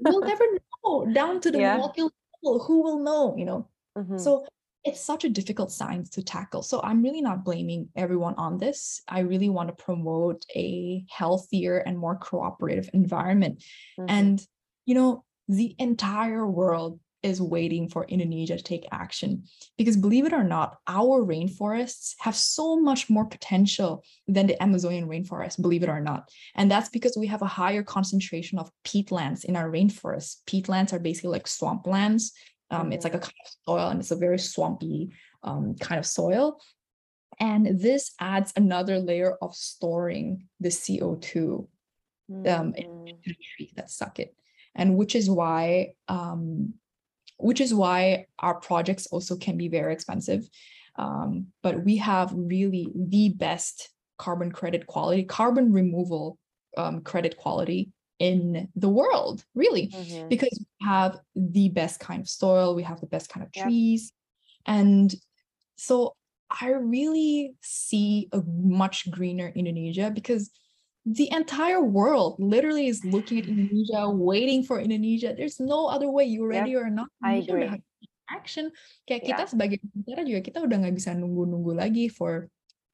we'll 0.00 0.24
never 0.24 0.44
know 0.84 1.08
down 1.12 1.40
to 1.40 1.48
the 1.52 1.60
Yeah. 1.60 1.80
molecule 1.80 2.12
level. 2.40 2.60
Who 2.68 2.82
will 2.84 3.00
know? 3.00 3.32
You 3.36 3.46
know. 3.48 3.60
Mhm. 3.96 4.20
So 4.20 4.44
it's 4.82 4.98
such 5.00 5.22
a 5.24 5.30
difficult 5.30 5.70
science 5.70 6.10
to 6.10 6.26
tackle. 6.26 6.60
So 6.60 6.82
I'm 6.82 7.06
really 7.06 7.22
not 7.22 7.46
blaming 7.46 7.88
everyone 7.94 8.34
on 8.34 8.58
this. 8.58 9.00
I 9.06 9.22
really 9.22 9.48
want 9.48 9.70
to 9.70 9.76
promote 9.78 10.42
a 10.58 11.00
healthier 11.06 11.78
and 11.86 11.94
more 11.96 12.18
cooperative 12.18 12.90
environment. 12.92 13.62
Mhm. 13.94 14.08
And, 14.10 14.36
you 14.84 14.98
know, 14.98 15.22
the 15.52 15.74
entire 15.78 16.46
world 16.46 16.98
is 17.22 17.40
waiting 17.40 17.88
for 17.88 18.04
Indonesia 18.06 18.56
to 18.56 18.62
take 18.62 18.86
action. 18.90 19.44
Because 19.78 19.96
believe 19.96 20.26
it 20.26 20.32
or 20.32 20.42
not, 20.42 20.78
our 20.88 21.24
rainforests 21.24 22.14
have 22.18 22.34
so 22.34 22.80
much 22.80 23.08
more 23.08 23.26
potential 23.26 24.02
than 24.26 24.46
the 24.48 24.60
Amazonian 24.60 25.06
rainforest, 25.06 25.62
believe 25.62 25.84
it 25.84 25.88
or 25.88 26.00
not. 26.00 26.28
And 26.56 26.70
that's 26.70 26.88
because 26.88 27.16
we 27.16 27.28
have 27.28 27.42
a 27.42 27.46
higher 27.46 27.82
concentration 27.84 28.58
of 28.58 28.72
peatlands 28.84 29.44
in 29.44 29.54
our 29.56 29.70
rainforests. 29.70 30.38
Peatlands 30.46 30.92
are 30.92 30.98
basically 30.98 31.30
like 31.30 31.46
swamplands. 31.46 32.32
Um, 32.70 32.90
It's 32.90 33.04
like 33.04 33.14
a 33.14 33.20
kind 33.20 33.34
of 33.44 33.52
soil 33.66 33.88
and 33.88 34.00
it's 34.00 34.10
a 34.10 34.16
very 34.16 34.38
swampy 34.38 35.12
um, 35.44 35.76
kind 35.76 35.98
of 35.98 36.06
soil. 36.06 36.58
And 37.38 37.80
this 37.80 38.12
adds 38.18 38.52
another 38.56 38.98
layer 38.98 39.36
of 39.40 39.54
storing 39.54 40.48
the 40.60 40.70
CO2 40.70 41.68
um, 42.30 42.72
Mhm. 42.72 42.74
to 43.22 43.30
the 43.30 43.36
trees 43.56 43.72
that 43.76 43.90
suck 43.90 44.18
it 44.18 44.34
and 44.74 44.96
which 44.96 45.14
is 45.14 45.28
why 45.28 45.92
um 46.08 46.74
which 47.38 47.60
is 47.60 47.74
why 47.74 48.26
our 48.38 48.54
projects 48.60 49.06
also 49.06 49.36
can 49.36 49.56
be 49.56 49.68
very 49.68 49.92
expensive 49.92 50.48
um 50.96 51.46
but 51.62 51.84
we 51.84 51.96
have 51.96 52.32
really 52.34 52.88
the 52.94 53.30
best 53.30 53.92
carbon 54.22 54.52
credit 54.52 54.86
quality, 54.86 55.24
carbon 55.24 55.72
removal 55.72 56.38
um, 56.76 57.00
credit 57.00 57.36
quality 57.36 57.90
in 58.20 58.68
the 58.76 58.88
world, 58.88 59.44
really, 59.54 59.88
mm-hmm. 59.88 60.28
because 60.28 60.56
we 60.60 60.86
have 60.86 61.18
the 61.34 61.68
best 61.70 61.98
kind 61.98 62.20
of 62.20 62.28
soil, 62.28 62.76
we 62.76 62.84
have 62.84 63.00
the 63.00 63.08
best 63.08 63.28
kind 63.28 63.44
of 63.44 63.52
trees. 63.52 64.12
Yep. 64.68 64.76
And 64.76 65.14
so 65.74 66.14
I 66.60 66.68
really 66.68 67.54
see 67.62 68.28
a 68.32 68.42
much 68.46 69.10
greener 69.10 69.48
Indonesia 69.56 70.12
because 70.14 70.50
the 71.06 71.30
entire 71.32 71.82
world 71.82 72.36
literally 72.38 72.86
is 72.86 73.04
looking 73.04 73.38
at 73.38 73.46
Indonesia, 73.50 74.08
waiting 74.08 74.62
for 74.62 74.78
Indonesia. 74.78 75.34
There's 75.34 75.58
no 75.58 75.86
other 75.86 76.08
way. 76.08 76.24
You 76.24 76.46
ready 76.46 76.72
yep. 76.72 76.86
or 76.86 76.90
not? 76.90 77.08
I 77.22 77.42
agree. 77.42 77.70
Action. 78.30 78.70
Kayak 79.04 79.22
yeah. 79.22 79.28
kita 79.34 79.42
sebagai 79.50 79.78
negara 79.92 80.22
juga 80.22 80.40
kita 80.40 80.58
udah 80.62 80.76
nggak 80.86 80.94
bisa 80.94 81.10
nunggu-nunggu 81.12 81.74
lagi 81.74 82.06
for 82.06 82.48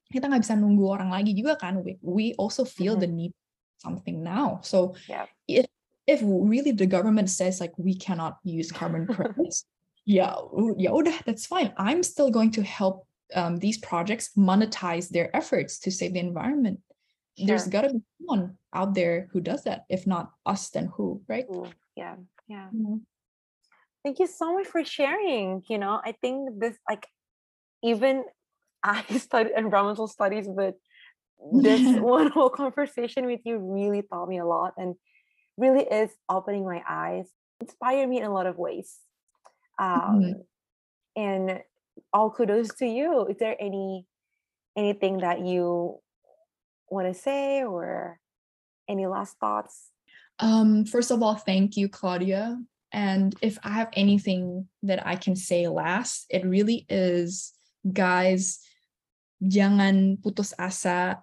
kita 0.09 0.25
nggak 0.25 0.41
bisa 0.41 0.57
nunggu 0.57 0.89
orang 0.89 1.13
lagi 1.13 1.37
juga 1.37 1.61
kan. 1.61 1.85
We, 1.85 2.01
we 2.01 2.27
also 2.41 2.65
feel 2.65 2.97
mm-hmm. 2.97 3.05
the 3.05 3.29
need 3.29 3.33
something 3.77 4.25
now. 4.25 4.65
So 4.65 4.97
yeah. 5.05 5.29
if 5.45 5.69
if 6.09 6.25
really 6.25 6.73
the 6.73 6.89
government 6.89 7.29
says 7.29 7.61
like 7.61 7.77
we 7.77 7.93
cannot 7.93 8.41
use 8.41 8.73
carbon 8.73 9.05
credits, 9.13 9.69
yeah, 10.09 10.33
yeah, 10.81 10.97
udah, 10.97 11.13
that's 11.29 11.45
fine. 11.45 11.77
I'm 11.77 12.01
still 12.01 12.33
going 12.33 12.57
to 12.57 12.65
help 12.65 13.05
um, 13.37 13.61
these 13.61 13.77
projects 13.77 14.33
monetize 14.33 15.13
their 15.13 15.29
efforts 15.37 15.77
to 15.85 15.93
save 15.93 16.17
the 16.17 16.25
environment 16.25 16.81
sure. 17.39 17.47
there's 17.47 17.67
got 17.67 17.83
to 17.83 17.95
be 17.95 18.01
someone 18.19 18.57
out 18.75 18.95
there 18.95 19.29
who 19.33 19.41
does 19.41 19.65
that 19.65 19.85
if 19.89 20.07
not 20.07 20.33
us 20.47 20.71
then 20.71 20.91
who 20.97 21.23
right 21.29 21.47
yeah 21.97 22.17
yeah 22.49 22.69
mm-hmm. 22.75 22.97
thank 24.05 24.19
you 24.19 24.27
so 24.27 24.55
much 24.55 24.67
for 24.67 24.85
sharing 24.85 25.63
you 25.69 25.79
know 25.79 26.01
i 26.05 26.13
think 26.21 26.59
this 26.59 26.77
like 26.89 27.07
even 27.83 28.25
i 28.83 29.03
studied 29.19 29.53
environmental 29.57 30.07
studies 30.07 30.49
but 30.49 30.75
this 31.53 31.99
one 32.01 32.31
whole 32.31 32.51
conversation 32.51 33.27
with 33.27 33.41
you 33.45 33.59
really 33.59 34.03
taught 34.03 34.29
me 34.29 34.39
a 34.39 34.47
lot 34.47 34.75
and 34.77 34.95
really 35.57 35.83
is 35.83 36.11
opening 36.29 36.65
my 36.65 36.83
eyes 36.89 37.27
inspired 37.61 38.09
me 38.09 38.19
in 38.19 38.25
a 38.25 38.33
lot 38.33 38.47
of 38.47 38.57
ways 38.59 38.99
um, 39.79 40.21
mm-hmm. 40.21 40.41
and 41.17 41.61
all 42.13 42.31
kudos 42.31 42.75
to 42.75 42.87
you 42.87 43.27
is 43.27 43.37
there 43.39 43.57
any 43.59 44.07
anything 44.77 45.19
that 45.19 45.41
you 45.41 45.99
want 46.91 47.13
to 47.13 47.15
say 47.15 47.63
or 47.65 48.19
any 48.89 49.07
last 49.07 49.37
thoughts? 49.39 49.91
Um, 50.39 50.85
first 50.85 51.11
of 51.11 51.23
all, 51.23 51.35
thank 51.35 51.77
you, 51.77 51.89
Claudia. 51.89 52.59
And 52.93 53.35
if 53.43 53.59
I 53.63 53.71
have 53.71 53.91
anything 53.93 54.67
that 54.83 55.07
I 55.07 55.17
can 55.17 55.37
say 55.37 55.69
last, 55.69 56.27
it 56.31 56.47
really 56.47 56.87
is, 56.89 57.53
guys, 57.93 58.61
jangan 59.43 60.23
putus 60.23 60.55
asa. 60.59 61.23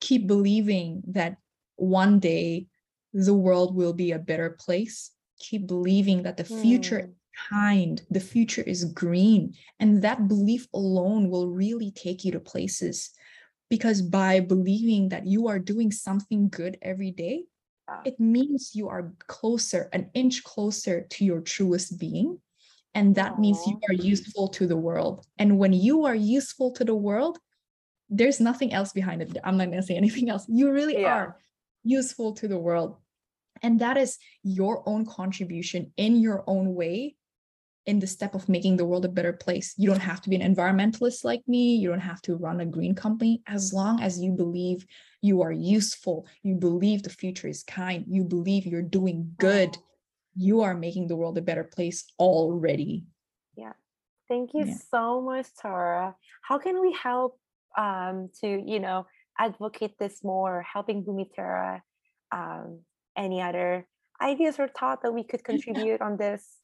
Keep 0.00 0.26
believing 0.26 1.02
that 1.08 1.36
one 1.76 2.20
day 2.20 2.66
the 3.12 3.34
world 3.34 3.74
will 3.74 3.94
be 3.94 4.12
a 4.12 4.18
better 4.18 4.50
place. 4.50 5.10
Keep 5.40 5.66
believing 5.66 6.22
that 6.22 6.36
the 6.36 6.44
future 6.44 7.00
mm. 7.00 7.12
kind, 7.48 8.02
the 8.10 8.20
future 8.20 8.62
is 8.62 8.84
green. 8.84 9.54
And 9.80 10.02
that 10.02 10.28
belief 10.28 10.68
alone 10.72 11.30
will 11.30 11.48
really 11.48 11.90
take 11.90 12.24
you 12.24 12.32
to 12.32 12.40
places 12.40 13.10
because 13.68 14.02
by 14.02 14.40
believing 14.40 15.08
that 15.08 15.26
you 15.26 15.48
are 15.48 15.58
doing 15.58 15.90
something 15.90 16.48
good 16.48 16.78
every 16.82 17.10
day 17.10 17.44
ah. 17.88 18.00
it 18.04 18.18
means 18.20 18.72
you 18.74 18.88
are 18.88 19.12
closer 19.26 19.88
an 19.92 20.10
inch 20.14 20.44
closer 20.44 21.06
to 21.10 21.24
your 21.24 21.40
truest 21.40 21.98
being. 21.98 22.38
And 22.94 23.14
that 23.16 23.34
Aww. 23.34 23.40
means 23.40 23.66
you 23.66 23.78
are 23.90 23.94
useful 23.94 24.48
to 24.56 24.66
the 24.66 24.76
world. 24.76 25.26
And 25.36 25.58
when 25.58 25.74
you 25.74 26.06
are 26.06 26.14
useful 26.14 26.70
to 26.72 26.84
the 26.84 26.94
world 26.94 27.38
there's 28.08 28.40
nothing 28.40 28.72
else 28.72 28.92
behind 28.92 29.22
it. 29.22 29.36
I'm 29.44 29.56
not 29.56 29.66
going 29.66 29.80
to 29.80 29.86
say 29.86 29.96
anything 30.04 30.30
else. 30.30 30.46
You 30.48 30.70
really 30.70 31.00
yeah. 31.00 31.08
are 31.08 31.36
useful 31.82 32.32
to 32.34 32.48
the 32.48 32.58
world. 32.58 32.96
And 33.62 33.80
that 33.80 33.96
is 33.96 34.18
your 34.42 34.82
own 34.86 35.06
contribution 35.06 35.92
in 35.96 36.16
your 36.16 36.44
own 36.46 36.74
way 36.74 37.15
in 37.86 38.00
the 38.00 38.06
step 38.06 38.34
of 38.34 38.48
making 38.48 38.76
the 38.76 38.84
world 38.84 39.04
a 39.04 39.08
better 39.08 39.32
place. 39.32 39.74
You 39.78 39.88
don't 39.88 40.00
have 40.00 40.20
to 40.22 40.28
be 40.28 40.36
an 40.36 40.54
environmentalist 40.54 41.24
like 41.24 41.42
me. 41.46 41.76
You 41.76 41.88
don't 41.88 42.00
have 42.00 42.20
to 42.22 42.36
run 42.36 42.60
a 42.60 42.66
green 42.66 42.94
company. 42.94 43.42
As 43.46 43.72
long 43.72 44.02
as 44.02 44.20
you 44.20 44.32
believe 44.32 44.84
you 45.22 45.42
are 45.42 45.52
useful, 45.52 46.26
you 46.42 46.56
believe 46.56 47.02
the 47.02 47.10
future 47.10 47.48
is 47.48 47.62
kind, 47.62 48.04
you 48.08 48.24
believe 48.24 48.66
you're 48.66 48.82
doing 48.82 49.34
good, 49.38 49.76
you 50.34 50.62
are 50.62 50.74
making 50.74 51.06
the 51.06 51.16
world 51.16 51.38
a 51.38 51.42
better 51.42 51.64
place 51.64 52.04
already. 52.18 53.04
Yeah. 53.56 53.72
Thank 54.28 54.50
you 54.54 54.66
yeah. 54.66 54.74
so 54.90 55.20
much, 55.22 55.46
Tara. 55.60 56.16
How 56.42 56.58
can 56.58 56.80
we 56.80 56.92
help 56.92 57.38
um, 57.78 58.30
to, 58.40 58.48
you 58.48 58.80
know, 58.80 59.06
advocate 59.38 59.98
this 59.98 60.24
more, 60.24 60.62
helping 60.62 61.04
Bumiterra? 61.04 61.82
Um, 62.32 62.80
any 63.16 63.40
other 63.40 63.86
ideas 64.20 64.58
or 64.58 64.68
thought 64.68 65.02
that 65.02 65.12
we 65.12 65.22
could 65.22 65.44
contribute 65.44 66.00
on 66.00 66.16
this? 66.16 66.58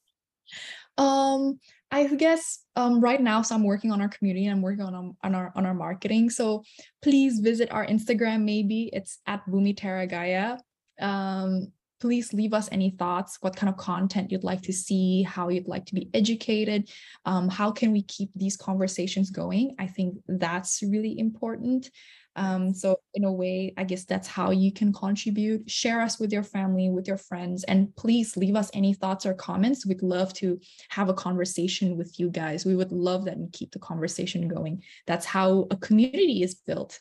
Um, 0.98 1.58
I 1.90 2.06
guess 2.06 2.64
um, 2.74 3.00
right 3.00 3.20
now, 3.20 3.42
so 3.42 3.54
I'm 3.54 3.64
working 3.64 3.92
on 3.92 4.00
our 4.00 4.08
community. 4.08 4.46
I'm 4.46 4.62
working 4.62 4.84
on, 4.84 4.94
um, 4.94 5.16
on 5.22 5.34
our 5.34 5.52
on 5.54 5.66
our 5.66 5.74
marketing. 5.74 6.30
So 6.30 6.64
please 7.02 7.40
visit 7.40 7.70
our 7.70 7.86
Instagram. 7.86 8.44
Maybe 8.44 8.88
it's 8.92 9.18
at 9.26 9.46
Bumi 9.46 9.78
Teragaya. 9.78 10.58
Um, 11.00 11.72
please 12.02 12.32
leave 12.32 12.52
us 12.52 12.68
any 12.72 12.90
thoughts 12.90 13.38
what 13.42 13.54
kind 13.54 13.70
of 13.70 13.76
content 13.76 14.32
you'd 14.32 14.42
like 14.42 14.60
to 14.60 14.72
see 14.72 15.22
how 15.22 15.48
you'd 15.48 15.68
like 15.68 15.86
to 15.86 15.94
be 15.94 16.10
educated 16.14 16.90
um, 17.26 17.48
how 17.48 17.70
can 17.70 17.92
we 17.92 18.02
keep 18.02 18.28
these 18.34 18.56
conversations 18.56 19.30
going 19.30 19.72
i 19.78 19.86
think 19.86 20.16
that's 20.26 20.82
really 20.82 21.16
important 21.20 21.90
um, 22.36 22.72
so 22.72 22.98
in 23.14 23.24
a 23.24 23.32
way, 23.32 23.74
I 23.76 23.84
guess 23.84 24.04
that's 24.04 24.28
how 24.28 24.50
you 24.50 24.72
can 24.72 24.92
contribute. 24.92 25.70
Share 25.70 26.00
us 26.00 26.18
with 26.18 26.32
your 26.32 26.42
family, 26.42 26.88
with 26.90 27.06
your 27.06 27.18
friends, 27.18 27.64
and 27.64 27.94
please 27.96 28.36
leave 28.36 28.56
us 28.56 28.70
any 28.74 28.94
thoughts 28.94 29.26
or 29.26 29.34
comments. 29.34 29.86
We'd 29.86 30.02
love 30.02 30.32
to 30.34 30.60
have 30.90 31.08
a 31.08 31.14
conversation 31.14 31.96
with 31.96 32.18
you 32.18 32.30
guys. 32.30 32.64
We 32.64 32.76
would 32.76 32.92
love 32.92 33.26
that 33.26 33.36
and 33.36 33.52
keep 33.52 33.72
the 33.72 33.78
conversation 33.78 34.48
going. 34.48 34.82
That's 35.06 35.26
how 35.26 35.66
a 35.70 35.76
community 35.76 36.42
is 36.42 36.54
built. 36.54 37.00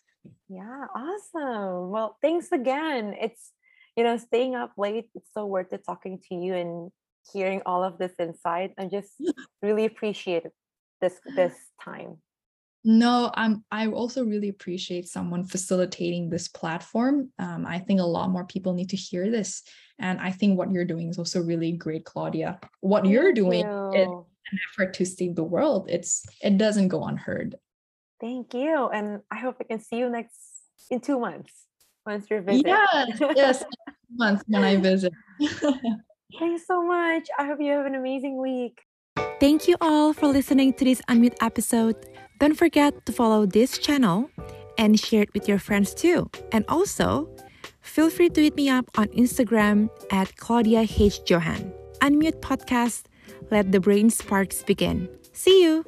Yeah, 0.49 0.85
awesome. 0.95 1.89
Well, 1.89 2.17
thanks 2.21 2.51
again. 2.51 3.15
It's 3.19 3.51
you 3.95 4.03
know, 4.03 4.17
staying 4.17 4.55
up 4.55 4.73
late, 4.77 5.09
it's 5.15 5.29
so 5.33 5.45
worth 5.45 5.73
it 5.73 5.83
talking 5.85 6.19
to 6.29 6.35
you 6.35 6.53
and 6.53 6.91
hearing 7.31 7.61
all 7.65 7.83
of 7.83 7.97
this 7.97 8.13
insight. 8.19 8.71
I'm 8.77 8.89
just 8.89 9.11
really 9.61 9.85
appreciate 9.85 10.45
this 11.01 11.19
this 11.35 11.53
time. 11.83 12.17
No, 12.83 13.31
I'm. 13.35 13.63
I 13.71 13.87
also 13.87 14.25
really 14.25 14.49
appreciate 14.49 15.07
someone 15.07 15.43
facilitating 15.43 16.29
this 16.29 16.47
platform. 16.47 17.29
Um, 17.37 17.65
I 17.67 17.77
think 17.77 17.99
a 17.99 18.05
lot 18.05 18.31
more 18.31 18.45
people 18.45 18.73
need 18.73 18.89
to 18.89 18.95
hear 18.95 19.29
this, 19.29 19.61
and 19.99 20.19
I 20.19 20.31
think 20.31 20.57
what 20.57 20.71
you're 20.71 20.85
doing 20.85 21.09
is 21.09 21.19
also 21.19 21.41
really 21.41 21.73
great, 21.73 22.05
Claudia. 22.05 22.59
What 22.79 23.03
Thank 23.03 23.13
you're 23.13 23.33
doing 23.33 23.61
you. 23.65 23.91
is 23.93 24.07
an 24.07 24.59
effort 24.71 24.95
to 24.95 25.05
save 25.05 25.35
the 25.35 25.43
world. 25.43 25.89
It's 25.91 26.25
it 26.41 26.57
doesn't 26.57 26.87
go 26.87 27.03
unheard. 27.03 27.55
Thank 28.19 28.55
you, 28.55 28.89
and 28.89 29.21
I 29.29 29.37
hope 29.37 29.57
I 29.61 29.65
can 29.65 29.79
see 29.79 29.97
you 29.97 30.09
next 30.09 30.35
in 30.89 31.01
two 31.01 31.19
months 31.19 31.53
once 32.03 32.25
you're 32.31 32.41
visit. 32.41 32.65
Yeah, 32.65 33.05
yes, 33.35 33.63
months 34.11 34.43
when 34.47 34.63
I 34.63 34.77
visit. 34.77 35.13
Thanks 36.39 36.65
so 36.65 36.83
much. 36.83 37.27
I 37.37 37.45
hope 37.45 37.59
you 37.61 37.73
have 37.73 37.85
an 37.85 37.93
amazing 37.93 38.41
week. 38.41 38.81
Thank 39.41 39.67
you 39.67 39.75
all 39.81 40.13
for 40.13 40.27
listening 40.27 40.71
to 40.73 40.85
this 40.85 41.01
Unmute 41.09 41.33
episode. 41.41 41.95
Don't 42.37 42.53
forget 42.53 43.07
to 43.07 43.11
follow 43.11 43.47
this 43.47 43.79
channel 43.79 44.29
and 44.77 44.99
share 44.99 45.23
it 45.23 45.33
with 45.33 45.47
your 45.47 45.57
friends 45.57 45.95
too. 45.95 46.29
And 46.51 46.63
also, 46.67 47.27
feel 47.81 48.11
free 48.11 48.29
to 48.29 48.39
hit 48.43 48.55
me 48.55 48.69
up 48.69 48.85
on 48.99 49.07
Instagram 49.07 49.89
at 50.11 50.37
Claudia 50.37 50.85
H. 50.87 51.21
Johan. 51.25 51.73
Unmute 52.01 52.39
Podcast. 52.39 53.05
Let 53.49 53.71
the 53.71 53.79
brain 53.79 54.11
sparks 54.11 54.61
begin. 54.61 55.09
See 55.33 55.63
you! 55.63 55.85